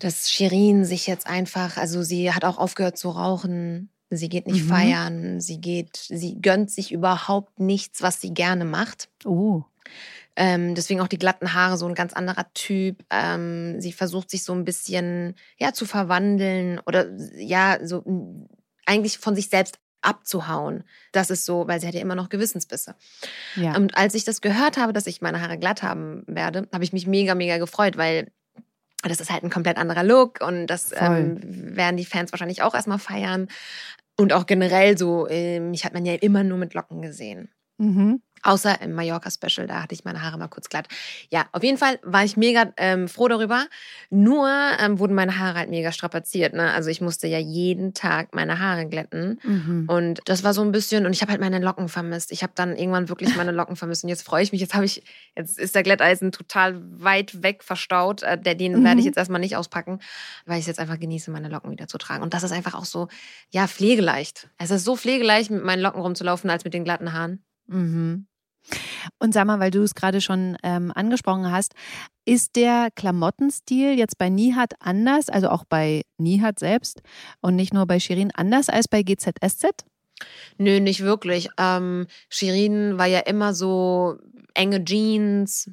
dass 0.04 0.30
Shirin 0.32 0.86
sich 0.86 1.08
jetzt 1.08 1.28
einfach, 1.28 1.78
also 1.78 2.04
sie 2.04 2.32
hat 2.34 2.46
auch 2.46 2.58
aufgehört 2.58 2.98
zu 2.98 3.10
rauchen, 3.10 3.90
sie 4.10 4.30
geht 4.30 4.48
nicht 4.48 4.64
Mhm. 4.66 4.70
feiern, 4.70 5.40
sie 5.42 5.60
geht, 5.60 5.98
sie 5.98 6.40
gönnt 6.42 6.70
sich 6.72 6.92
überhaupt 6.92 7.60
nichts, 7.60 8.02
was 8.02 8.22
sie 8.22 8.34
gerne 8.34 8.66
macht. 8.66 9.10
oh. 9.26 9.64
Ähm, 10.36 10.74
deswegen 10.74 11.00
auch 11.00 11.08
die 11.08 11.20
glatten 11.20 11.54
Haare, 11.54 11.78
so 11.78 11.86
ein 11.88 11.94
ganz 11.94 12.12
anderer 12.14 12.52
Typ. 12.56 13.06
Ähm, 13.12 13.80
sie 13.80 13.94
versucht 13.94 14.32
sich 14.32 14.44
so 14.44 14.52
ein 14.54 14.66
bisschen 14.66 15.36
ja 15.60 15.74
zu 15.74 15.86
verwandeln 15.86 16.80
oder 16.88 17.06
ja 17.38 17.78
so 17.84 18.04
eigentlich 18.88 19.20
von 19.20 19.36
sich 19.36 19.50
selbst 19.50 19.78
abzuhauen. 20.02 20.86
Das 21.12 21.30
ist 21.30 21.46
so, 21.46 21.68
weil 21.68 21.80
sie 21.80 21.88
hat 21.88 21.94
ja 21.94 22.02
immer 22.02 22.16
noch 22.16 22.30
Gewissensbisse. 22.30 22.96
Ja. 23.56 23.76
Und 23.76 23.96
als 23.96 24.16
ich 24.16 24.24
das 24.24 24.42
gehört 24.42 24.78
habe, 24.78 24.92
dass 24.92 25.06
ich 25.06 25.22
meine 25.22 25.40
Haare 25.40 25.60
glatt 25.60 25.84
haben 25.84 26.24
werde, 26.26 26.68
habe 26.74 26.84
ich 26.84 26.94
mich 26.94 27.06
mega, 27.06 27.36
mega 27.36 27.60
gefreut, 27.60 27.96
weil 27.96 28.32
das 29.10 29.20
ist 29.20 29.32
halt 29.32 29.44
ein 29.44 29.50
komplett 29.50 29.78
anderer 29.78 30.04
Look 30.04 30.42
und 30.42 30.68
das 30.68 30.92
ähm, 30.96 31.38
werden 31.76 31.98
die 31.98 32.06
Fans 32.06 32.32
wahrscheinlich 32.32 32.62
auch 32.62 32.74
erstmal 32.74 33.00
feiern. 33.00 33.48
Und 34.16 34.32
auch 34.32 34.46
generell 34.46 34.98
so, 34.98 35.28
äh, 35.28 35.60
mich 35.60 35.86
hat 35.86 35.94
man 35.94 36.06
ja 36.06 36.14
immer 36.14 36.44
nur 36.44 36.58
mit 36.58 36.74
Locken 36.74 37.02
gesehen. 37.02 37.50
Mhm. 37.84 38.22
Außer 38.46 38.82
im 38.82 38.92
Mallorca-Special, 38.92 39.68
da 39.68 39.82
hatte 39.84 39.96
ich 39.96 40.04
meine 40.04 40.22
Haare 40.22 40.38
mal 40.38 40.50
kurz 40.50 40.68
glatt. 40.68 40.90
Ja, 41.32 41.46
auf 41.54 41.64
jeden 41.64 41.78
Fall 41.78 41.98
war 42.04 42.26
ich 42.26 42.36
mega 42.36 42.74
ähm, 42.76 43.08
froh 43.08 43.30
darüber. 43.30 43.68
Nur 44.10 44.50
ähm, 44.82 45.00
wurden 45.00 45.16
meine 45.16 45.40
Haare 45.40 45.60
halt 45.60 45.70
mega 45.70 45.94
strapaziert. 45.94 46.54
Ne? 46.54 46.70
Also 46.74 46.90
ich 46.90 47.00
musste 47.00 47.28
ja 47.28 47.38
jeden 47.40 47.94
Tag 47.94 48.36
meine 48.36 48.60
Haare 48.60 48.86
glätten. 48.86 49.40
Mhm. 49.44 49.86
Und 49.88 50.20
das 50.26 50.44
war 50.44 50.54
so 50.54 50.62
ein 50.62 50.74
bisschen, 50.74 51.06
und 51.06 51.14
ich 51.14 51.22
habe 51.22 51.32
halt 51.32 51.40
meine 51.40 51.60
Locken 51.60 51.88
vermisst. 51.88 52.34
Ich 52.34 52.44
habe 52.44 52.52
dann 52.54 52.76
irgendwann 52.76 53.08
wirklich 53.08 53.34
meine 53.38 53.54
Locken 53.54 53.78
vermisst. 53.78 54.04
Und 54.04 54.10
jetzt 54.10 54.24
freue 54.24 54.44
ich 54.44 54.52
mich, 54.52 54.60
jetzt 54.60 54.74
habe 54.74 54.84
ich, 54.84 55.06
jetzt 55.38 55.58
ist 55.58 55.74
der 55.74 55.84
Glätteisen 55.84 56.34
total 56.34 56.82
weit 57.02 57.44
weg 57.44 57.64
verstaut. 57.64 58.24
Äh, 58.24 58.38
Der, 58.38 58.56
den 58.56 58.74
Mhm. 58.80 58.84
werde 58.84 59.00
ich 59.00 59.06
jetzt 59.06 59.18
erstmal 59.18 59.40
nicht 59.40 59.56
auspacken, 59.56 60.00
weil 60.46 60.60
ich 60.60 60.68
jetzt 60.68 60.82
einfach 60.82 61.00
genieße, 61.00 61.32
meine 61.32 61.48
Locken 61.48 61.72
wieder 61.72 61.88
zu 61.88 61.98
tragen. 61.98 62.22
Und 62.24 62.34
das 62.34 62.44
ist 62.44 62.52
einfach 62.52 62.74
auch 62.74 62.84
so, 62.86 63.08
ja, 63.52 63.70
pflegeleicht. 63.70 64.50
Es 64.58 64.70
ist 64.70 64.84
so 64.84 64.98
pflegeleicht, 64.98 65.50
mit 65.50 65.64
meinen 65.64 65.82
Locken 65.82 66.02
rumzulaufen, 66.02 66.50
als 66.50 66.66
mit 66.66 66.74
den 66.74 66.84
glatten 66.84 67.14
Haaren. 67.14 67.42
Mhm. 67.68 68.28
Und 69.20 69.34
sag 69.34 69.46
mal, 69.46 69.60
weil 69.60 69.72
du 69.72 69.84
es 69.84 69.96
gerade 69.96 70.22
schon 70.22 70.58
ähm, 70.64 70.92
angesprochen 70.96 71.52
hast, 71.52 71.74
ist 72.26 72.56
der 72.56 72.90
Klamottenstil 72.96 73.98
jetzt 73.98 74.18
bei 74.18 74.30
Nihat 74.30 74.74
anders, 74.80 75.30
also 75.30 75.50
auch 75.50 75.66
bei 75.66 76.04
Nihat 76.18 76.60
selbst 76.60 77.02
und 77.42 77.56
nicht 77.56 77.74
nur 77.74 77.86
bei 77.86 78.00
Shirin 78.00 78.32
anders 78.34 78.70
als 78.70 78.88
bei 78.88 79.04
GZSZ? 79.04 79.86
Nö, 80.58 80.80
nicht 80.80 81.02
wirklich. 81.02 81.50
Ähm, 81.58 82.08
Shirin 82.30 82.98
war 82.98 83.08
ja 83.08 83.20
immer 83.20 83.54
so 83.54 84.18
enge 84.54 84.84
Jeans. 84.86 85.70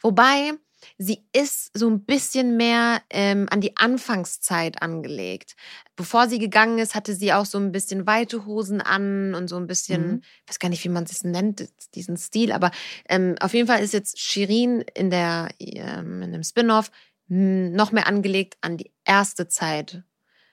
Wobei, 0.00 0.52
sie 0.98 1.24
ist 1.32 1.70
so 1.76 1.88
ein 1.88 2.04
bisschen 2.04 2.56
mehr 2.56 3.02
ähm, 3.10 3.46
an 3.50 3.60
die 3.60 3.76
Anfangszeit 3.76 4.82
angelegt. 4.82 5.56
Bevor 5.96 6.28
sie 6.28 6.38
gegangen 6.38 6.78
ist, 6.78 6.94
hatte 6.94 7.14
sie 7.14 7.32
auch 7.32 7.46
so 7.46 7.58
ein 7.58 7.72
bisschen 7.72 8.06
weite 8.06 8.46
Hosen 8.46 8.80
an 8.80 9.34
und 9.34 9.48
so 9.48 9.56
ein 9.56 9.66
bisschen, 9.66 10.06
Mhm. 10.08 10.22
ich 10.44 10.50
weiß 10.50 10.58
gar 10.58 10.68
nicht, 10.68 10.84
wie 10.84 10.88
man 10.90 11.04
es 11.04 11.24
nennt, 11.24 11.68
diesen 11.94 12.16
Stil. 12.16 12.52
Aber 12.52 12.70
ähm, 13.08 13.34
auf 13.40 13.54
jeden 13.54 13.66
Fall 13.66 13.82
ist 13.82 13.92
jetzt 13.92 14.18
Shirin 14.20 14.84
in, 14.94 15.10
der, 15.10 15.48
ähm, 15.58 16.22
in 16.22 16.32
dem 16.32 16.42
Spin-off 16.42 16.90
mh, 17.28 17.70
noch 17.70 17.92
mehr 17.92 18.06
angelegt 18.06 18.56
an 18.60 18.76
die 18.76 18.92
erste 19.04 19.48
Zeit, 19.48 20.02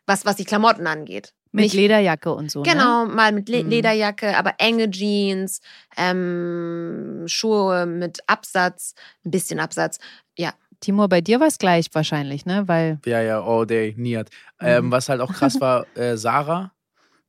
was, 0.05 0.25
was 0.25 0.35
die 0.37 0.45
Klamotten 0.45 0.87
angeht. 0.87 1.33
Mit 1.55 1.65
Nicht- 1.65 1.75
Lederjacke 1.75 2.33
und 2.33 2.49
so. 2.51 2.63
Ne? 2.63 2.71
Genau, 2.71 3.05
mal 3.05 3.31
mit 3.31 3.47
Le 3.47 3.63
Mhm. 3.63 3.69
Lederjacke, 3.69 4.35
aber 4.35 4.55
enge 4.57 4.89
Jeans, 4.89 5.61
ähm, 5.97 7.23
Schuhe 7.27 7.85
mit 7.85 8.19
Absatz, 8.27 8.95
ein 9.25 9.31
bisschen 9.31 9.59
Absatz. 9.59 9.99
Ja, 10.35 10.53
Timur, 10.79 11.07
bei 11.07 11.21
dir 11.21 11.39
war 11.39 11.47
es 11.47 11.57
gleich 11.59 11.87
wahrscheinlich, 11.93 12.45
ne? 12.45 12.63
Weil. 12.67 12.99
Ja, 13.05 13.21
ja, 13.21 13.41
all 13.41 13.65
day, 13.67 13.93
Niat. 13.97 14.29
Mhm. 14.59 14.67
Ähm, 14.67 14.91
was 14.91 15.09
halt 15.09 15.21
auch 15.21 15.31
krass 15.31 15.61
war, 15.61 15.85
äh, 15.95 16.17
Sarah, 16.17 16.71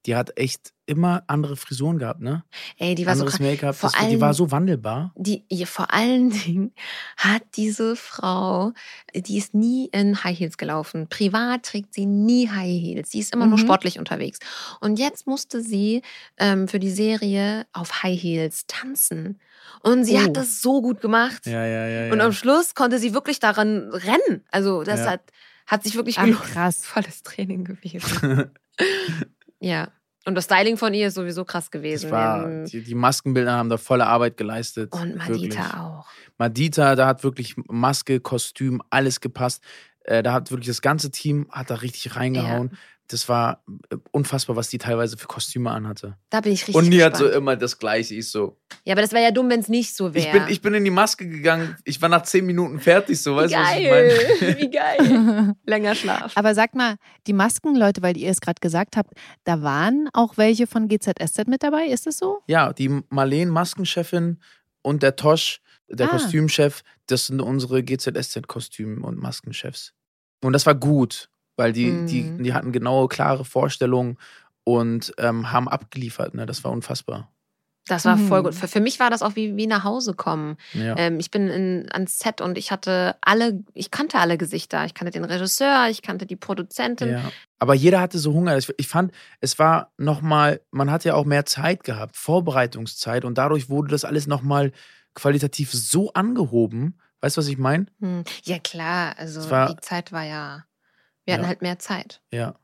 die 0.07 0.17
hat 0.17 0.37
echt 0.39 0.73
immer 0.87 1.23
andere 1.29 1.57
Frisuren 1.57 1.99
gehabt, 1.99 2.21
ne? 2.21 2.45
ey, 2.77 2.95
die 2.95 3.07
war 3.07 3.15
so 3.17 3.23
Anderes 3.23 3.39
krass. 3.39 3.47
Make-up, 3.49 3.75
Vor 3.75 3.91
das- 3.91 4.09
die 4.09 4.21
war 4.21 4.35
so 4.35 4.51
wandelbar. 4.51 5.13
Die, 5.17 5.45
ihr, 5.49 5.67
vor 5.67 5.95
allen 5.95 6.29
Dingen 6.45 6.75
hat 7.17 7.43
diese 7.57 7.97
Frau, 7.97 8.73
die 9.15 9.39
ist 9.39 9.55
nie 9.55 9.89
in 9.93 10.23
High 10.23 10.39
Heels 10.39 10.59
gelaufen. 10.59 11.09
Privat 11.09 11.63
trägt 11.63 11.95
sie 11.95 12.05
nie 12.05 12.51
High 12.51 12.69
Heels. 12.83 13.11
Sie 13.13 13.19
ist 13.19 13.33
immer 13.33 13.47
nur 13.47 13.57
Mhm. 13.59 13.63
sportlich 13.63 13.99
unterwegs. 13.99 14.41
Und 14.81 14.99
jetzt 14.99 15.27
musste 15.27 15.63
sie 15.63 16.03
ähm, 16.37 16.69
für 16.69 16.79
die 16.81 16.91
Serie 16.91 17.67
auf 17.73 18.03
High 18.03 18.21
Heels 18.23 18.67
tanzen. 18.67 19.41
Und 19.83 20.05
sie 20.05 20.17
Oh. 20.17 20.21
hat 20.25 20.37
das 20.37 20.61
so 20.61 20.83
gut 20.83 21.01
gemacht. 21.01 21.47
Ja, 21.47 21.65
ja, 21.65 21.87
ja. 21.89 22.05
ja. 22.07 22.13
Und 22.13 22.21
am 22.21 22.33
Schluss 22.33 22.75
konnte 22.75 22.99
sie 22.99 23.15
wirklich 23.15 23.41
daran 23.41 23.89
rennen. 23.91 24.45
Also 24.51 24.83
das 24.83 25.01
Ja. 25.01 25.13
hat, 25.13 25.23
hat 25.67 25.83
sich 25.83 25.95
wirklich 25.95 26.19
Ach, 26.19 26.27
krass. 26.53 26.85
Volles 26.85 27.23
Training 27.23 27.65
gewesen. 27.65 28.51
ja. 29.65 29.89
Und 30.27 30.37
das 30.37 30.45
Styling 30.45 30.79
von 30.79 30.95
ihr 30.95 31.09
ist 31.09 31.15
sowieso 31.15 31.45
krass 31.45 31.71
gewesen. 31.71 32.05
das 32.05 32.11
war, 32.11 32.65
die, 32.65 32.83
die 32.83 32.95
Maskenbilder 32.95 33.53
haben 33.53 33.69
da 33.69 33.77
volle 33.77 34.07
Arbeit 34.07 34.37
geleistet. 34.37 34.93
und 34.93 35.17
Madita 35.17 35.33
wirklich. 35.35 35.59
auch. 35.59 36.07
Madita, 36.39 36.97
da 36.97 37.07
hat 37.07 37.25
wirklich 37.25 37.57
Maske, 37.69 38.21
Kostüm, 38.21 38.83
alles 38.91 39.21
gepasst. 39.21 39.63
Äh, 40.01 40.23
da 40.23 40.33
hat 40.33 40.51
wirklich 40.51 40.69
das 40.69 40.81
ganze 40.81 41.11
Team 41.11 41.47
hat 41.51 41.71
da 41.71 41.77
richtig 41.77 42.17
reingehauen. 42.17 42.77
Das 43.09 43.29
war 43.29 43.63
äh, 43.91 43.97
unfassbar, 44.13 44.57
was 44.57 44.69
die 44.71 44.79
teilweise 44.79 45.19
für 45.19 45.27
Kostüme 45.27 45.71
anhatte. 45.71 46.17
Da 46.31 46.41
bin 46.41 46.53
ich 46.53 46.63
richtig 46.63 46.75
Und 46.75 46.89
nie 46.89 47.03
hat 47.03 47.17
so 47.17 47.25
gespannt. 47.25 47.43
immer 47.43 47.57
das 47.57 47.79
Gleiche. 47.79 48.15
Ich 48.15 48.31
so. 48.31 48.57
Ja, 48.85 48.95
aber 48.95 49.03
das 49.03 49.13
wäre 49.13 49.23
ja 49.25 49.31
dumm, 49.31 49.51
wenn 49.51 49.61
es 49.61 49.69
nicht 49.69 49.95
so 49.95 50.15
wäre. 50.15 50.27
Ich 50.27 50.33
bin, 50.33 50.43
ich 50.49 50.61
bin 50.63 50.73
in 50.75 50.85
die 50.85 50.91
Maske 50.91 51.29
gegangen. 51.29 51.77
Ich 51.85 52.01
war 52.01 52.09
nach 52.09 52.23
zehn 52.23 52.47
Minuten 52.47 52.81
fertig. 52.81 53.21
So, 53.21 53.37
weißt 53.37 53.53
du, 53.53 53.59
was 53.59 53.77
ich 53.77 53.85
geil. 53.85 54.13
meine? 54.41 54.59
Wie 54.59 54.71
geil. 54.71 55.55
Länger 55.67 55.95
Schlaf. 55.95 56.33
Aber 56.35 56.55
sag 56.55 56.75
mal, 56.75 56.97
die 57.27 57.35
Maskenleute, 57.35 58.01
weil 58.01 58.17
ihr 58.17 58.31
es 58.31 58.41
gerade 58.41 58.61
gesagt 58.61 58.97
habt, 58.97 59.13
da 59.45 59.61
waren 59.61 60.09
auch 60.15 60.39
welche 60.39 60.67
von 60.67 60.89
GZSZ 60.89 61.47
mit 61.47 61.63
dabei, 61.63 61.87
ist 61.89 62.07
es 62.07 62.17
so? 62.17 62.41
Ja, 62.47 62.73
die 62.73 62.89
Marleen, 63.11 63.51
Maskenchefin 63.51 64.41
und 64.81 65.03
der 65.03 65.17
Tosch, 65.17 65.61
der 65.89 66.07
Ah. 66.09 66.13
Kostümchef, 66.13 66.83
das 67.07 67.27
sind 67.27 67.43
unsere 67.43 67.83
GZSZ-Kostüm- 67.83 69.03
und 69.03 69.19
Maskenchefs. 69.19 69.93
Und 70.43 70.53
das 70.55 70.65
war 70.67 70.75
gut, 70.75 71.29
weil 71.57 71.73
die, 71.73 72.05
die, 72.07 72.23
Mhm. 72.23 72.43
die 72.43 72.53
hatten 72.55 72.73
genaue, 72.73 73.09
klare 73.09 73.45
Vorstellungen 73.45 74.19
und 74.65 75.13
ähm, 75.19 75.53
haben 75.53 75.69
abgeliefert. 75.69 76.35
Ne? 76.35 76.47
Das 76.47 76.65
war 76.65 76.71
unfassbar. 76.73 77.31
Das 77.87 78.07
war 78.07 78.17
voll 78.17 78.41
Mhm. 78.41 78.45
gut. 78.47 78.55
Für, 78.55 78.67
für 78.67 78.81
mich 78.81 78.99
war 78.99 79.11
das 79.11 79.21
auch 79.21 79.37
wie, 79.37 79.59
wie 79.59 79.67
nach 79.67 79.85
Hause 79.85 80.15
kommen. 80.15 80.57
Ja. 80.73 80.95
Ähm, 80.97 81.21
ich 81.21 81.31
bin 81.31 81.49
in, 81.49 81.87
ans 81.93 82.19
Set 82.19 82.41
und 82.41 82.57
ich 82.57 82.71
hatte 82.71 83.17
alle, 83.21 83.63
ich 83.75 83.91
kannte 83.91 84.19
alle 84.19 84.39
Gesichter. 84.39 84.87
Ich 84.87 84.95
kannte 84.95 85.11
den 85.13 85.25
Regisseur, 85.25 85.89
ich 85.91 86.01
kannte 86.01 86.25
die 86.25 86.37
Produzentin. 86.37 87.11
Ja. 87.11 87.31
Aber 87.59 87.75
jeder 87.75 88.01
hatte 88.01 88.19
so 88.19 88.33
Hunger. 88.33 88.57
Ich, 88.57 88.73
ich 88.79 88.89
fand, 88.89 89.13
es 89.43 89.59
war 89.59 89.93
nochmal, 89.99 90.63
man 90.71 90.91
hat 90.91 91.05
ja 91.05 91.13
auch 91.13 91.27
mehr 91.27 91.45
Zeit 91.45 91.85
gehabt, 91.85 92.17
Vorbereitungszeit 92.17 93.27
und 93.27 93.37
dadurch 93.37 93.69
wurde 93.69 93.89
das 93.89 94.07
alles 94.07 94.27
nochmal 94.27 94.73
qualitativ 95.15 95.71
so 95.73 96.11
angehoben. 96.15 96.99
Weißt 97.21 97.37
du, 97.37 97.41
was 97.41 97.49
ich 97.49 97.59
meine? 97.59 97.85
Hm. 98.01 98.25
Ja, 98.45 98.59
klar. 98.61 99.15
Also 99.19 99.51
war- 99.51 99.75
die 99.75 99.81
Zeit 99.83 100.11
war 100.11 100.25
ja. 100.25 100.65
Wir 101.25 101.35
hatten 101.35 101.43
Ja. 101.45 101.49
halt 101.49 101.63
mehr 101.63 101.79
Zeit. 101.79 102.21
Ja. 102.33 102.55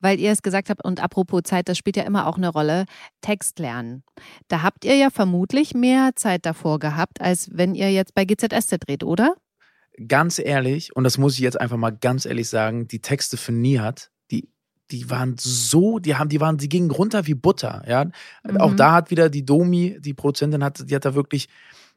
Weil 0.00 0.18
ihr 0.18 0.32
es 0.32 0.42
gesagt 0.42 0.68
habt, 0.68 0.84
und 0.84 1.00
apropos 1.00 1.42
Zeit, 1.44 1.68
das 1.68 1.78
spielt 1.78 1.96
ja 1.96 2.02
immer 2.02 2.26
auch 2.26 2.36
eine 2.36 2.48
Rolle, 2.48 2.86
Text 3.20 3.60
lernen. 3.60 4.02
Da 4.48 4.62
habt 4.62 4.84
ihr 4.84 4.96
ja 4.96 5.10
vermutlich 5.10 5.74
mehr 5.74 6.10
Zeit 6.16 6.44
davor 6.44 6.80
gehabt, 6.80 7.20
als 7.20 7.48
wenn 7.52 7.76
ihr 7.76 7.92
jetzt 7.92 8.14
bei 8.14 8.24
GZSZ 8.24 8.78
dreht, 8.84 9.04
oder? 9.04 9.36
Ganz 10.08 10.38
ehrlich, 10.40 10.94
und 10.96 11.04
das 11.04 11.18
muss 11.18 11.34
ich 11.34 11.40
jetzt 11.40 11.60
einfach 11.60 11.76
mal 11.76 11.90
ganz 11.90 12.24
ehrlich 12.24 12.48
sagen, 12.48 12.88
die 12.88 13.00
Texte 13.00 13.36
für 13.36 13.52
Nihat, 13.52 14.10
die, 14.32 14.48
die 14.90 15.08
waren 15.08 15.36
so, 15.38 16.00
die 16.00 16.16
haben, 16.16 16.28
die 16.30 16.40
waren, 16.40 16.56
die 16.58 16.68
gingen 16.68 16.90
runter 16.90 17.26
wie 17.28 17.34
Butter. 17.34 17.84
Ja. 17.86 18.06
Auch 18.58 18.72
Mhm. 18.72 18.76
da 18.76 18.92
hat 18.92 19.10
wieder 19.12 19.28
die 19.30 19.44
Domi, 19.44 19.98
die 20.00 20.14
Produzentin, 20.14 20.64
hat, 20.64 20.88
die 20.90 20.94
hat 20.96 21.04
da 21.04 21.14
wirklich 21.14 21.48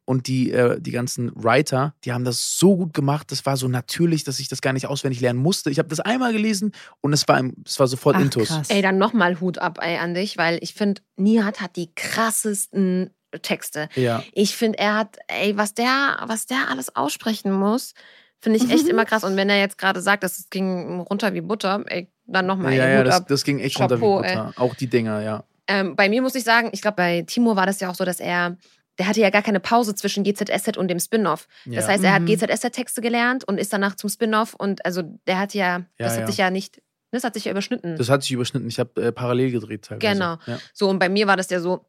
und 0.05 0.27
die, 0.27 0.51
äh, 0.51 0.79
die 0.81 0.91
ganzen 0.91 1.31
Writer, 1.35 1.93
die 2.03 2.11
haben 2.11 2.25
das 2.25 2.57
so 2.57 2.75
gut 2.75 2.93
gemacht. 2.93 3.31
Das 3.31 3.45
war 3.45 3.55
so 3.57 3.67
natürlich, 3.67 4.23
dass 4.23 4.39
ich 4.39 4.47
das 4.49 4.61
gar 4.61 4.73
nicht 4.73 4.87
auswendig 4.87 5.21
lernen 5.21 5.39
musste. 5.39 5.69
Ich 5.69 5.79
habe 5.79 5.87
das 5.89 5.99
einmal 6.01 6.33
gelesen 6.33 6.73
und 7.01 7.13
es 7.13 7.27
war, 7.27 7.39
im- 7.39 7.55
es 7.65 7.79
war 7.79 7.87
sofort 7.87 8.17
Ach, 8.17 8.21
Intus. 8.21 8.49
krass. 8.49 8.69
Ey, 8.69 8.81
dann 8.81 8.97
nochmal 8.97 9.39
Hut 9.39 9.59
ab 9.59 9.79
ey, 9.81 9.97
an 9.97 10.13
dich, 10.13 10.37
weil 10.37 10.59
ich 10.61 10.73
finde, 10.73 11.01
Nihat 11.15 11.61
hat 11.61 11.75
die 11.77 11.93
krassesten 11.95 13.11
Texte. 13.41 13.89
Ja. 13.95 14.23
Ich 14.33 14.55
finde, 14.55 14.77
er 14.79 14.95
hat, 14.95 15.17
ey, 15.27 15.57
was 15.57 15.73
der, 15.73 16.17
was 16.27 16.45
der 16.45 16.69
alles 16.69 16.95
aussprechen 16.95 17.51
muss, 17.51 17.93
finde 18.39 18.57
ich 18.57 18.69
echt 18.69 18.83
Mhm. 18.83 18.89
immer 18.91 19.05
krass. 19.05 19.23
Und 19.23 19.35
wenn 19.37 19.49
er 19.49 19.57
jetzt 19.59 19.77
gerade 19.77 20.01
sagt, 20.01 20.23
dass 20.23 20.37
es 20.37 20.49
ging 20.49 20.99
runter 20.99 21.33
wie 21.33 21.41
Butter, 21.41 21.83
ey, 21.87 22.09
dann 22.25 22.45
nochmal. 22.45 22.73
ja, 22.73 22.83
ey, 22.85 22.93
ja, 22.93 22.99
Hut 22.99 23.07
das, 23.07 23.15
ab. 23.15 23.27
das 23.29 23.43
ging 23.43 23.59
echt 23.59 23.77
Chapeau, 23.77 24.15
runter 24.17 24.29
wie 24.29 24.35
Butter. 24.35 24.53
Auch 24.57 24.75
die 24.75 24.87
Dinger, 24.87 25.21
ja. 25.21 25.43
Ähm, 25.67 25.95
bei 25.95 26.09
mir 26.09 26.21
muss 26.21 26.35
ich 26.35 26.43
sagen, 26.43 26.69
ich 26.73 26.81
glaube, 26.81 26.97
bei 26.97 27.21
Timo 27.21 27.55
war 27.55 27.65
das 27.65 27.79
ja 27.79 27.89
auch 27.89 27.95
so, 27.95 28.03
dass 28.03 28.19
er, 28.19 28.57
der 28.99 29.07
hatte 29.07 29.19
ja 29.21 29.29
gar 29.29 29.41
keine 29.41 29.59
Pause 29.59 29.95
zwischen 29.95 30.23
GZSZ 30.23 30.77
und 30.77 30.87
dem 30.87 30.99
Spin-off. 30.99 31.47
Das 31.65 31.85
Ja. 31.85 31.87
heißt, 31.91 32.03
er 32.03 32.13
hat 32.13 32.21
Mhm. 32.21 32.27
GZSZ-Texte 32.27 33.01
gelernt 33.01 33.43
und 33.47 33.57
ist 33.59 33.73
danach 33.73 33.95
zum 33.95 34.09
Spin-off 34.09 34.53
und 34.53 34.85
also 34.85 35.01
der 35.27 35.39
hat 35.39 35.53
ja, 35.53 35.79
das 35.97 36.11
Ja, 36.13 36.13
hat 36.13 36.19
ja. 36.21 36.27
sich 36.27 36.37
ja 36.37 36.49
nicht, 36.51 36.81
das 37.11 37.23
hat 37.23 37.33
sich 37.33 37.45
ja 37.45 37.51
überschnitten. 37.51 37.95
Das 37.97 38.09
hat 38.09 38.21
sich 38.23 38.31
überschnitten. 38.31 38.67
Ich 38.67 38.79
habe 38.79 39.01
äh, 39.01 39.11
parallel 39.11 39.51
gedreht 39.51 39.85
teilweise. 39.85 40.13
Genau. 40.13 40.37
Ja. 40.45 40.59
So, 40.73 40.89
und 40.89 40.99
bei 40.99 41.09
mir 41.09 41.27
war 41.27 41.37
das 41.37 41.49
ja 41.49 41.59
so, 41.59 41.85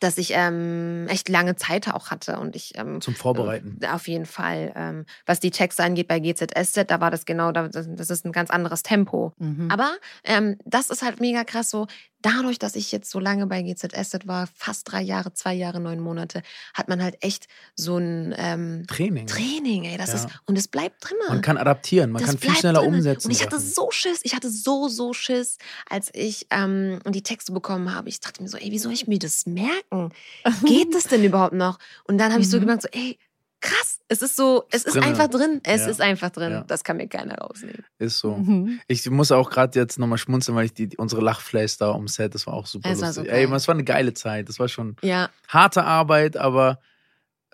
dass 0.00 0.18
ich 0.18 0.32
ähm, 0.34 1.06
echt 1.08 1.28
lange 1.28 1.56
Zeit 1.56 1.88
auch 1.88 2.10
hatte 2.10 2.38
und 2.38 2.56
ich 2.56 2.76
ähm, 2.76 3.00
Zum 3.00 3.14
Vorbereiten. 3.14 3.78
äh, 3.80 3.88
auf 3.88 4.08
jeden 4.08 4.26
Fall, 4.26 4.72
ähm, 4.76 5.06
was 5.26 5.40
die 5.40 5.50
Texte 5.50 5.82
angeht 5.84 6.08
bei 6.08 6.18
GZSZ, 6.20 6.84
da 6.90 7.00
war 7.00 7.10
das 7.10 7.24
genau, 7.24 7.52
da- 7.52 7.68
das, 7.68 7.86
ist 8.10 8.24
ein 8.26 8.32
ganz 8.32 8.50
anderes 8.50 8.82
Tempo. 8.82 9.32
Mhm. 9.38 9.70
Aber 9.70 9.92
ähm, 10.24 10.58
das 10.64 10.90
ist 10.90 11.02
halt 11.02 11.20
mega 11.20 11.44
krass 11.44 11.70
so. 11.70 11.86
Dadurch, 12.22 12.58
dass 12.58 12.74
ich 12.74 12.90
jetzt 12.90 13.10
so 13.10 13.18
lange 13.20 13.46
bei 13.46 13.60
GZSZ 13.60 14.26
war, 14.26 14.48
fast 14.54 14.90
drei 14.90 15.02
Jahre, 15.02 15.34
zwei 15.34 15.52
Jahre, 15.52 15.78
neun 15.78 16.00
Monate, 16.00 16.42
hat 16.72 16.88
man 16.88 17.02
halt 17.02 17.22
echt 17.22 17.48
so 17.76 17.98
ein 17.98 18.34
ähm, 18.38 18.86
Training. 18.88 19.26
Training, 19.26 19.84
ey. 19.84 19.98
Das 19.98 20.08
Ja. 20.08 20.14
ist, 20.14 20.28
und 20.46 20.56
es 20.56 20.66
bleibt 20.66 21.04
drin. 21.06 21.18
Man 21.28 21.42
kann 21.42 21.58
adaptieren, 21.58 22.10
man 22.12 22.22
Das 22.22 22.30
kann 22.30 22.38
viel 22.38 22.54
schneller 22.56 22.80
drinne. 22.80 22.96
umsetzen. 22.96 23.26
Und 23.28 23.32
ich 23.32 23.42
hatte 23.44 23.60
so 23.60 23.90
Schiss, 23.90 24.20
ich 24.22 24.34
hatte 24.34 24.48
so, 24.50 24.88
so 24.88 25.12
Schiss, 25.12 25.58
als 25.90 26.08
ich 26.14 26.46
ähm, 26.50 26.98
die 27.06 27.22
Texte 27.22 27.52
bekommen 27.52 27.94
habe. 27.94 28.08
Ich 28.08 28.20
dachte 28.20 28.42
mir 28.42 28.48
so, 28.48 28.56
ey, 28.56 28.70
wie 28.70 28.78
soll 28.78 28.92
ich 28.92 29.06
mir 29.06 29.18
das 29.18 29.44
merken? 29.44 29.83
Geht 30.64 30.94
das 30.94 31.04
denn 31.04 31.24
überhaupt 31.24 31.54
noch? 31.54 31.78
Und 32.04 32.18
dann 32.18 32.32
habe 32.32 32.40
ich 32.42 32.48
so 32.50 32.56
Mhm. 32.58 32.60
gemerkt, 32.62 32.82
so, 32.82 32.88
ey, 32.92 33.18
krass, 33.60 34.00
es 34.08 34.20
ist 34.20 34.36
so, 34.36 34.64
es 34.70 34.84
ist 34.84 34.94
drinne. 34.94 35.06
einfach 35.06 35.28
drin. 35.28 35.60
Es 35.64 35.82
Ja. 35.82 35.88
ist 35.88 36.00
einfach 36.00 36.28
drin. 36.30 36.52
Ja. 36.52 36.64
Das 36.64 36.84
kann 36.84 36.98
mir 36.98 37.08
keiner 37.08 37.36
rausnehmen. 37.38 37.84
Ist 37.98 38.18
so. 38.18 38.36
Mhm. 38.36 38.80
Ich 38.88 39.08
muss 39.08 39.32
auch 39.32 39.48
gerade 39.50 39.78
jetzt 39.78 39.98
nochmal 39.98 40.18
schmunzeln, 40.18 40.54
weil 40.56 40.66
ich 40.66 40.74
die, 40.74 40.88
die 40.88 40.96
unsere 40.98 41.22
Lachflays 41.22 41.78
da 41.78 41.92
am 41.92 42.06
Set, 42.08 42.34
das 42.34 42.46
war 42.46 42.54
auch 42.54 42.66
super 42.66 42.90
Es 42.90 43.00
war 43.00 43.12
so 43.12 43.20
lustig. 43.22 43.32
geil. 43.34 43.48
Ey, 43.50 43.54
es 43.56 43.66
war 43.68 43.74
eine 43.74 43.84
geile 43.84 44.12
Zeit. 44.12 44.48
Das 44.50 44.58
war 44.58 44.68
schon 44.68 44.96
Ja, 45.02 45.30
harte 45.48 45.84
Arbeit, 45.84 46.36
aber 46.36 46.78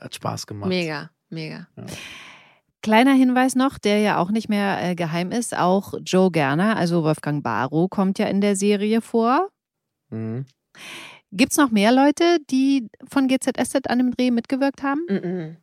hat 0.00 0.14
Spaß 0.14 0.46
gemacht. 0.48 0.68
mega, 0.68 1.10
mega. 1.28 1.68
Kleiner 2.82 3.12
Hinweis 3.12 3.54
noch, 3.56 3.76
der 3.78 3.98
ja 3.98 4.16
auch 4.16 4.30
nicht 4.30 4.48
mehr 4.48 4.82
äh, 4.82 4.94
geheim 4.94 5.30
ist, 5.32 5.54
auch 5.56 5.92
Joe 6.02 6.30
Gerner, 6.30 6.76
also 6.78 7.04
Wolfgang 7.04 7.44
Barrow, 7.44 7.90
kommt 7.90 8.18
ja 8.18 8.26
in 8.26 8.40
der 8.40 8.56
Serie 8.56 9.02
vor. 9.02 9.50
Mhm. 10.08 10.46
Gibt 11.32 11.52
es 11.52 11.58
noch 11.58 11.70
mehr 11.70 11.92
Leute, 11.92 12.38
die 12.50 12.88
von 13.08 13.28
GZSZ 13.28 13.86
an 13.88 13.98
dem 13.98 14.10
Dreh 14.10 14.30
mitgewirkt 14.30 14.82
haben? 14.82 15.04
Mhm. 15.08 15.56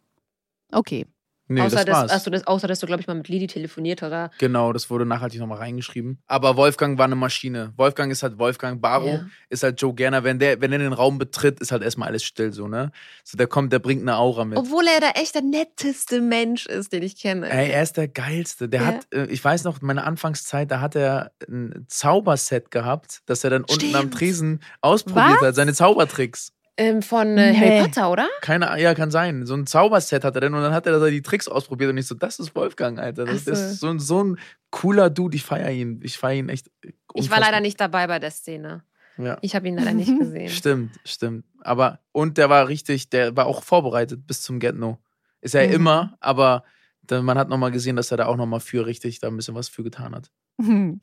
Okay. 0.71 1.05
Nee, 1.49 1.61
außer, 1.61 1.77
das 1.77 1.85
dass, 1.85 2.11
also 2.11 2.29
das, 2.29 2.45
außer, 2.45 2.67
dass 2.67 2.79
du, 2.79 2.87
glaube 2.87 3.01
ich, 3.01 3.07
mal 3.07 3.13
mit 3.13 3.29
Lidi 3.29 3.47
telefoniert 3.47 4.03
oder. 4.03 4.31
Genau, 4.37 4.73
das 4.73 4.89
wurde 4.89 5.05
nachhaltig 5.05 5.39
nochmal 5.39 5.59
reingeschrieben. 5.59 6.21
Aber 6.27 6.57
Wolfgang 6.57 6.97
war 6.97 7.05
eine 7.05 7.15
Maschine. 7.15 7.73
Wolfgang 7.77 8.11
ist 8.11 8.21
halt 8.23 8.37
Wolfgang. 8.37 8.81
Baro 8.81 9.07
Ja. 9.07 9.25
ist 9.49 9.63
halt 9.63 9.81
Joe 9.81 9.93
Gerner. 9.93 10.23
Wenn 10.25 10.39
der, 10.39 10.59
wenn 10.59 10.73
er 10.73 10.79
den 10.79 10.91
Raum 10.93 11.17
betritt, 11.17 11.59
ist 11.61 11.71
halt 11.71 11.83
erstmal 11.83 12.09
alles 12.09 12.23
still 12.23 12.51
so, 12.51 12.67
ne? 12.67 12.91
So, 13.23 13.37
der 13.37 13.47
kommt, 13.47 13.71
der 13.71 13.79
bringt 13.79 14.01
eine 14.01 14.17
Aura 14.17 14.43
mit. 14.45 14.57
Obwohl 14.57 14.85
er 14.87 14.99
der 14.99 15.17
echt 15.17 15.35
der 15.35 15.41
netteste 15.41 16.19
Mensch 16.19 16.65
ist, 16.65 16.91
den 16.91 17.03
ich 17.03 17.15
kenne. 17.17 17.49
Ey, 17.49 17.69
er 17.71 17.83
ist 17.83 17.95
der 17.95 18.09
Geilste. 18.09 18.67
Der 18.67 18.81
Ja. 18.81 18.87
hat, 18.87 19.07
äh, 19.13 19.25
ich 19.27 19.43
weiß 19.43 19.63
noch, 19.63 19.81
meine 19.81 20.03
Anfangszeit, 20.03 20.69
da 20.69 20.81
hat 20.81 20.95
er 20.95 21.31
ein 21.47 21.85
Zauberset 21.87 22.71
gehabt, 22.71 23.21
das 23.25 23.43
er 23.43 23.49
dann 23.51 23.63
unten 23.63 23.95
am 23.95 24.01
Stimmt. 24.01 24.13
Tresen 24.15 24.59
ausprobiert 24.81 25.37
Was? 25.39 25.47
hat. 25.49 25.55
Seine 25.55 25.73
Zaubertricks. 25.73 26.51
Ähm, 26.77 27.01
von 27.01 27.37
äh, 27.37 27.51
Nee. 27.51 27.57
Harry 27.57 27.81
Potter, 27.87 28.11
oder? 28.11 28.27
Keine, 28.41 28.79
ja, 28.79 28.93
kann 28.93 29.09
sein. 29.11 29.45
So 29.45 29.55
ein 29.55 29.65
Zauberset 29.65 30.23
hat 30.23 30.35
er 30.35 30.41
dann 30.41 30.53
und 30.53 30.61
dann 30.61 30.73
hat 30.73 30.85
er 30.85 30.99
da 30.99 31.07
die 31.07 31.21
Tricks 31.23 31.47
ausprobiert 31.47 31.89
und 31.89 31.97
ich 31.97 32.05
so, 32.07 32.13
das 32.15 32.39
ist 32.39 32.55
Wolfgang, 32.55 32.99
Alter. 32.99 33.25
Das, 33.25 33.45
so. 33.45 33.51
das 33.51 33.59
ist 33.61 33.79
so, 33.79 33.87
ein- 33.89 33.99
so 33.99 34.23
ein 34.23 34.37
cooler 34.69 35.09
Dude. 35.09 35.35
Ich 35.35 35.43
feiere 35.43 35.71
ihn. 35.71 35.99
Ich 36.03 36.17
feiere 36.17 36.37
ihn 36.39 36.49
echt. 36.49 36.69
Ich 36.83 36.93
war 36.93 37.15
unfassbar. 37.15 37.39
leider 37.39 37.59
nicht 37.61 37.79
dabei 37.81 38.05
bei 38.07 38.19
der 38.19 38.29
Szene. 38.31 38.83
Ja. 39.17 39.37
Ich 39.41 39.55
habe 39.55 39.67
ihn 39.67 39.75
leider 39.77 39.93
nicht 39.93 40.15
gesehen. 40.19 40.49
Stimmt, 40.49 40.91
stimmt. 41.03 41.45
Aber, 41.61 41.99
und 42.11 42.37
der 42.37 42.49
war 42.51 42.67
richtig, 42.67 43.09
der 43.09 43.35
war 43.35 43.47
auch 43.47 43.63
vorbereitet 43.63 44.27
bis 44.27 44.43
zum 44.43 44.59
Get-No. 44.59 44.99
Ist 45.41 45.55
er 45.55 45.67
Mhm. 45.67 45.73
immer, 45.73 46.17
aber 46.19 46.63
man 47.09 47.37
hat 47.39 47.49
nochmal 47.49 47.71
gesehen, 47.71 47.95
dass 47.95 48.11
er 48.11 48.17
da 48.17 48.25
auch 48.27 48.35
nochmal 48.35 48.59
für 48.59 48.85
richtig 48.85 49.19
da 49.19 49.27
ein 49.29 49.35
bisschen 49.37 49.55
was 49.55 49.69
für 49.69 49.81
getan 49.83 50.13
hat. 50.13 50.29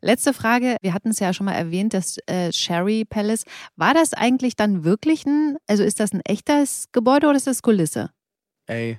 Letzte 0.00 0.32
Frage. 0.34 0.76
Wir 0.82 0.94
hatten 0.94 1.10
es 1.10 1.18
ja 1.18 1.32
schon 1.32 1.46
mal 1.46 1.54
erwähnt, 1.54 1.94
das 1.94 2.18
äh, 2.26 2.52
Sherry 2.52 3.04
Palace. 3.04 3.44
War 3.76 3.94
das 3.94 4.12
eigentlich 4.14 4.56
dann 4.56 4.84
wirklich 4.84 5.26
ein, 5.26 5.56
also 5.66 5.82
ist 5.82 6.00
das 6.00 6.12
ein 6.12 6.20
echtes 6.24 6.86
Gebäude 6.92 7.26
oder 7.28 7.36
ist 7.36 7.46
das 7.46 7.62
Kulisse? 7.62 8.10
Ey, 8.66 8.98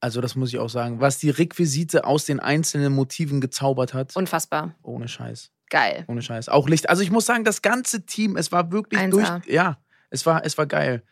also 0.00 0.20
das 0.20 0.34
muss 0.34 0.48
ich 0.48 0.58
auch 0.58 0.68
sagen, 0.68 1.00
was 1.00 1.18
die 1.18 1.30
Requisite 1.30 2.04
aus 2.04 2.24
den 2.24 2.40
einzelnen 2.40 2.92
Motiven 2.92 3.40
gezaubert 3.40 3.94
hat, 3.94 4.16
Unfassbar. 4.16 4.74
ohne 4.82 5.06
Scheiß. 5.08 5.50
Geil. 5.70 6.04
Ohne 6.08 6.22
Scheiß. 6.22 6.48
Auch 6.48 6.68
Licht. 6.68 6.90
Also 6.90 7.02
ich 7.02 7.10
muss 7.10 7.24
sagen, 7.24 7.44
das 7.44 7.62
ganze 7.62 8.04
Team, 8.04 8.36
es 8.36 8.52
war 8.52 8.72
wirklich 8.72 9.00
1A. 9.00 9.10
durch. 9.10 9.46
Ja, 9.46 9.78
es 10.10 10.26
war, 10.26 10.44
es 10.44 10.58
war 10.58 10.66
geil. 10.66 11.02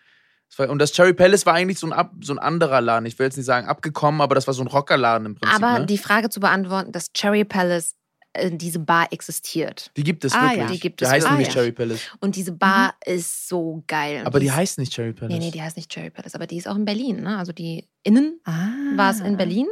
Es 0.51 0.59
war, 0.59 0.69
und 0.69 0.81
das 0.81 0.93
Cherry 0.93 1.15
Palace 1.15 1.47
war 1.47 1.55
eigentlich 1.55 1.79
so 1.79 1.87
ein, 1.87 1.93
ab, 1.93 2.13
so 2.21 2.35
ein 2.35 2.39
anderer 2.39 2.81
Laden. 2.81 3.07
Ich 3.07 3.19
will 3.19 3.27
jetzt 3.27 3.37
nicht 3.37 3.47
sagen 3.47 3.69
abgekommen, 3.69 4.21
aber 4.21 4.35
das 4.35 4.47
war 4.49 4.55
so 4.55 4.63
ein 4.63 4.67
Rockerladen 4.67 5.25
im 5.27 5.35
Prinzip. 5.37 5.57
Aber 5.63 5.79
ne? 5.79 5.87
die 5.87 5.97
Frage 5.97 6.29
zu 6.29 6.41
beantworten, 6.41 6.91
dass 6.91 7.13
Cherry 7.13 7.45
Palace, 7.45 7.95
diese 8.53 8.79
Bar 8.79 9.09
existiert. 9.13 9.91
Die 9.97 10.05
gibt 10.05 10.25
es 10.25 10.33
Ah, 10.33 10.43
wirklich. 10.43 10.59
ja. 10.59 10.67
Die 10.69 10.81
gibt 10.81 11.01
die 11.01 11.05
es 11.05 11.11
heißt 11.11 11.23
wirklich. 11.25 11.31
nämlich 11.33 11.49
Ah, 11.49 11.53
Cherry 11.53 11.73
Palace. 11.73 12.01
Und 12.21 12.37
diese 12.37 12.53
Bar 12.53 12.95
ist 13.05 13.49
so 13.49 13.83
geil. 13.87 14.21
Und 14.21 14.27
Aber 14.27 14.39
die 14.41 14.47
ist- 14.47 14.55
heißt 14.55 14.79
nicht 14.79 14.93
Cherry 14.93 15.13
Palace. 15.13 15.33
Nee, 15.33 15.39
nee, 15.45 15.51
die 15.51 15.61
heißt 15.63 15.77
nicht 15.77 15.91
Cherry 15.91 16.11
Palace, 16.11 16.35
aber 16.35 16.47
die 16.47 16.57
ist 16.57 16.69
auch 16.69 16.77
in 16.77 16.85
Berlin. 16.85 17.23
Ne? 17.23 17.37
Also 17.39 17.53
die 17.53 17.89
innen 18.05 18.41
Ah. 18.45 18.69
war 18.97 19.11
es 19.11 19.21
in 19.21 19.37
Berlin. 19.37 19.67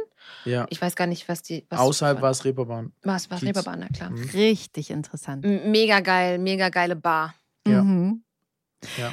ja. 0.45 0.65
Ich 0.69 0.81
weiß 0.81 0.95
gar 0.95 1.07
nicht, 1.07 1.27
was 1.29 1.41
die. 1.41 1.65
Was 1.69 1.79
Außerhalb 1.79 2.21
war 2.21 2.31
es 2.31 2.43
Reeperbahn. 2.45 2.91
War 3.03 3.15
es. 3.15 3.29
Reeperbahn, 3.41 3.79
na 3.79 3.87
klar. 3.87 4.09
Mhm. 4.09 4.29
Richtig 4.33 4.89
interessant. 4.91 5.45
M- 5.45 5.71
Mega 5.71 6.01
geil, 6.01 6.37
mega 6.37 6.69
geile 6.69 6.95
Bar. 6.95 7.33
Ja. 7.67 7.81
Mhm. 7.83 8.23
Ja. 8.97 9.11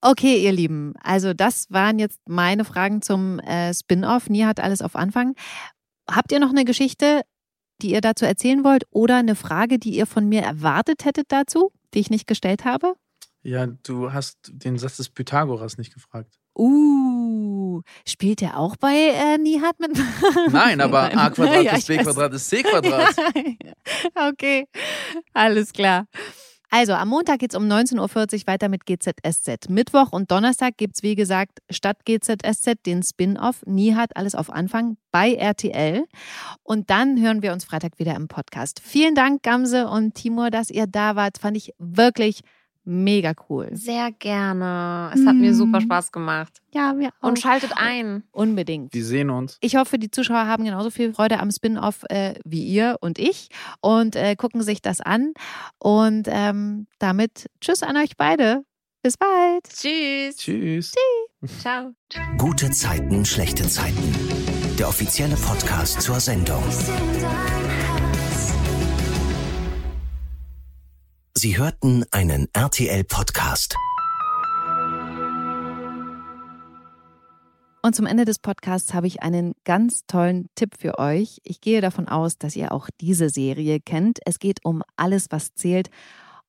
Okay, 0.00 0.42
ihr 0.42 0.50
Lieben, 0.52 0.94
also 1.02 1.32
das 1.32 1.70
waren 1.70 1.98
jetzt 2.00 2.20
meine 2.28 2.64
Fragen 2.64 3.02
zum 3.02 3.38
äh, 3.40 3.72
Spin-off. 3.72 4.28
Nie 4.28 4.44
hat 4.44 4.58
alles 4.58 4.82
auf 4.82 4.96
Anfang. 4.96 5.34
Habt 6.10 6.32
ihr 6.32 6.40
noch 6.40 6.50
eine 6.50 6.64
Geschichte, 6.64 7.22
die 7.82 7.92
ihr 7.92 8.00
dazu 8.00 8.24
erzählen 8.24 8.64
wollt 8.64 8.84
oder 8.90 9.16
eine 9.16 9.34
Frage, 9.34 9.78
die 9.78 9.96
ihr 9.96 10.06
von 10.06 10.28
mir 10.28 10.42
erwartet 10.42 11.04
hättet 11.04 11.26
dazu, 11.30 11.72
die 11.94 12.00
ich 12.00 12.10
nicht 12.10 12.26
gestellt 12.26 12.64
habe? 12.64 12.94
Ja, 13.42 13.66
du 13.66 14.12
hast 14.12 14.38
den 14.52 14.78
Satz 14.78 14.98
des 14.98 15.08
Pythagoras 15.08 15.76
nicht 15.76 15.92
gefragt. 15.92 16.38
Uh, 16.56 17.80
spielt 18.06 18.40
der 18.40 18.58
auch 18.58 18.76
bei 18.76 18.94
äh, 18.94 19.38
Nihat 19.38 19.80
mit? 19.80 19.90
Nein, 20.52 20.80
aber 20.80 21.08
Nein. 21.08 21.18
a 21.18 21.30
Quadrat 21.30 21.64
Ja, 21.64 21.76
ich 21.76 21.86
b. 21.86 21.96
Quadrat 21.98 22.32
ist 22.34 22.48
c 22.48 22.62
Quadrat. 22.62 23.16
okay, 24.30 24.66
alles 25.32 25.72
klar. 25.72 26.06
Also 26.74 26.94
am 26.94 27.10
Montag 27.10 27.40
geht 27.40 27.52
es 27.52 27.58
um 27.58 27.64
19.40 27.64 27.98
Uhr 28.00 28.46
weiter 28.46 28.70
mit 28.70 28.86
GZSZ. 28.86 29.68
Mittwoch 29.68 30.10
und 30.10 30.30
Donnerstag 30.30 30.78
gibt 30.78 30.96
es, 30.96 31.02
wie 31.02 31.14
gesagt, 31.14 31.58
statt 31.68 31.98
GZSZ 32.06 32.86
den 32.86 33.02
Spin-off 33.02 33.62
Nihat 33.66 34.16
alles 34.16 34.34
auf 34.34 34.48
Anfang 34.48 34.96
bei 35.10 35.34
RTL. 35.34 36.06
Und 36.62 36.88
dann 36.88 37.20
hören 37.20 37.42
wir 37.42 37.52
uns 37.52 37.66
Freitag 37.66 37.98
wieder 37.98 38.16
im 38.16 38.26
Podcast. 38.26 38.80
Vielen 38.82 39.14
Dank, 39.14 39.42
Gamse 39.42 39.86
und 39.86 40.14
Timur, 40.14 40.48
dass 40.48 40.70
ihr 40.70 40.86
da 40.86 41.14
wart. 41.14 41.36
Fand 41.36 41.58
ich 41.58 41.74
wirklich 41.78 42.40
Mega 42.84 43.32
cool. 43.48 43.68
Sehr 43.72 44.10
gerne. 44.10 45.12
Es 45.14 45.24
hat 45.24 45.36
mir 45.36 45.54
super 45.54 45.80
Spaß 45.80 46.10
gemacht. 46.10 46.60
Ja, 46.74 46.98
wir 46.98 47.10
Und 47.20 47.38
schaltet 47.38 47.72
ein. 47.76 48.24
Unbedingt. 48.32 48.92
Wir 48.92 49.04
sehen 49.04 49.30
uns. 49.30 49.58
Ich 49.60 49.76
hoffe, 49.76 49.98
die 49.98 50.10
Zuschauer 50.10 50.46
haben 50.46 50.64
genauso 50.64 50.90
viel 50.90 51.14
Freude 51.14 51.38
am 51.38 51.50
Spin-off 51.52 52.04
äh, 52.08 52.34
wie 52.44 52.64
ihr 52.64 52.96
und 53.00 53.20
ich 53.20 53.48
und 53.80 54.16
äh, 54.16 54.34
gucken 54.34 54.62
sich 54.62 54.82
das 54.82 55.00
an. 55.00 55.32
Und 55.78 56.26
ähm, 56.28 56.86
damit 56.98 57.46
Tschüss 57.60 57.84
an 57.84 57.96
euch 57.96 58.16
beide. 58.16 58.64
Bis 59.02 59.16
bald. 59.16 59.64
Tschüss. 59.68 60.36
Tschüss. 60.36 60.92
Ciao. 61.60 61.92
Gute 62.38 62.70
Zeiten, 62.70 63.24
schlechte 63.24 63.66
Zeiten. 63.68 64.14
Der 64.78 64.88
offizielle 64.88 65.36
Podcast 65.36 66.00
zur 66.00 66.20
Sendung. 66.20 66.62
Sie 71.34 71.56
hörten 71.56 72.04
einen 72.10 72.46
RTL-Podcast. 72.52 73.74
Und 77.82 77.96
zum 77.96 78.06
Ende 78.06 78.26
des 78.26 78.38
Podcasts 78.38 78.92
habe 78.92 79.06
ich 79.06 79.22
einen 79.22 79.54
ganz 79.64 80.02
tollen 80.06 80.46
Tipp 80.54 80.74
für 80.78 80.98
euch. 80.98 81.38
Ich 81.42 81.62
gehe 81.62 81.80
davon 81.80 82.06
aus, 82.06 82.36
dass 82.36 82.54
ihr 82.54 82.70
auch 82.70 82.88
diese 83.00 83.30
Serie 83.30 83.80
kennt. 83.80 84.20
Es 84.26 84.38
geht 84.38 84.60
um 84.62 84.82
alles, 84.96 85.28
was 85.30 85.54
zählt. 85.54 85.88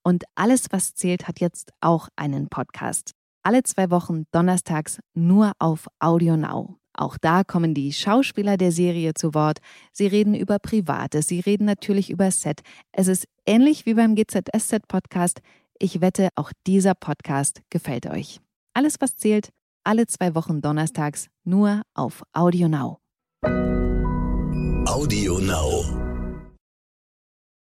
Und 0.04 0.26
alles, 0.36 0.68
was 0.72 0.94
zählt, 0.94 1.30
hat 1.30 1.40
jetzt 1.40 1.72
auch 1.80 2.10
einen 2.18 2.50
Podcast. 2.50 3.14
Alle 3.42 3.64
zwei 3.64 3.90
Wochen 3.90 4.26
donnerstags 4.32 5.00
nur 5.14 5.54
auf 5.60 5.88
Audio 6.00 6.36
Now. 6.36 6.78
Auch 6.94 7.18
da 7.18 7.44
kommen 7.44 7.74
die 7.74 7.92
Schauspieler 7.94 8.58
der 8.58 8.72
Serie 8.72 9.14
zu 9.14 9.34
Wort. 9.34 9.60
Sie 9.92 10.08
reden 10.08 10.36
über 10.36 10.60
Privates, 10.60 11.28
sie 11.28 11.40
reden 11.40 11.66
natürlich 11.66 12.10
über 12.10 12.30
Set. 12.32 12.62
Es 12.92 13.08
ist 13.08 13.28
ähnlich 13.46 13.86
wie 13.86 13.96
beim 13.96 14.16
GZSZ-Podcast. 14.16 15.42
Ich 15.80 16.02
wette, 16.02 16.30
auch 16.36 16.52
dieser 16.68 16.94
Podcast 16.94 17.62
gefällt 17.70 18.06
euch. 18.06 18.40
Alles, 18.74 18.96
was 19.00 19.16
zählt, 19.16 19.50
alle 19.84 20.08
zwei 20.08 20.36
Wochen 20.36 20.62
donnerstags 20.62 21.30
nur 21.44 21.82
auf 21.94 22.24
Audio 22.34 22.68
Now. 22.68 23.00
Audio 24.86 25.40
Now. 25.40 26.03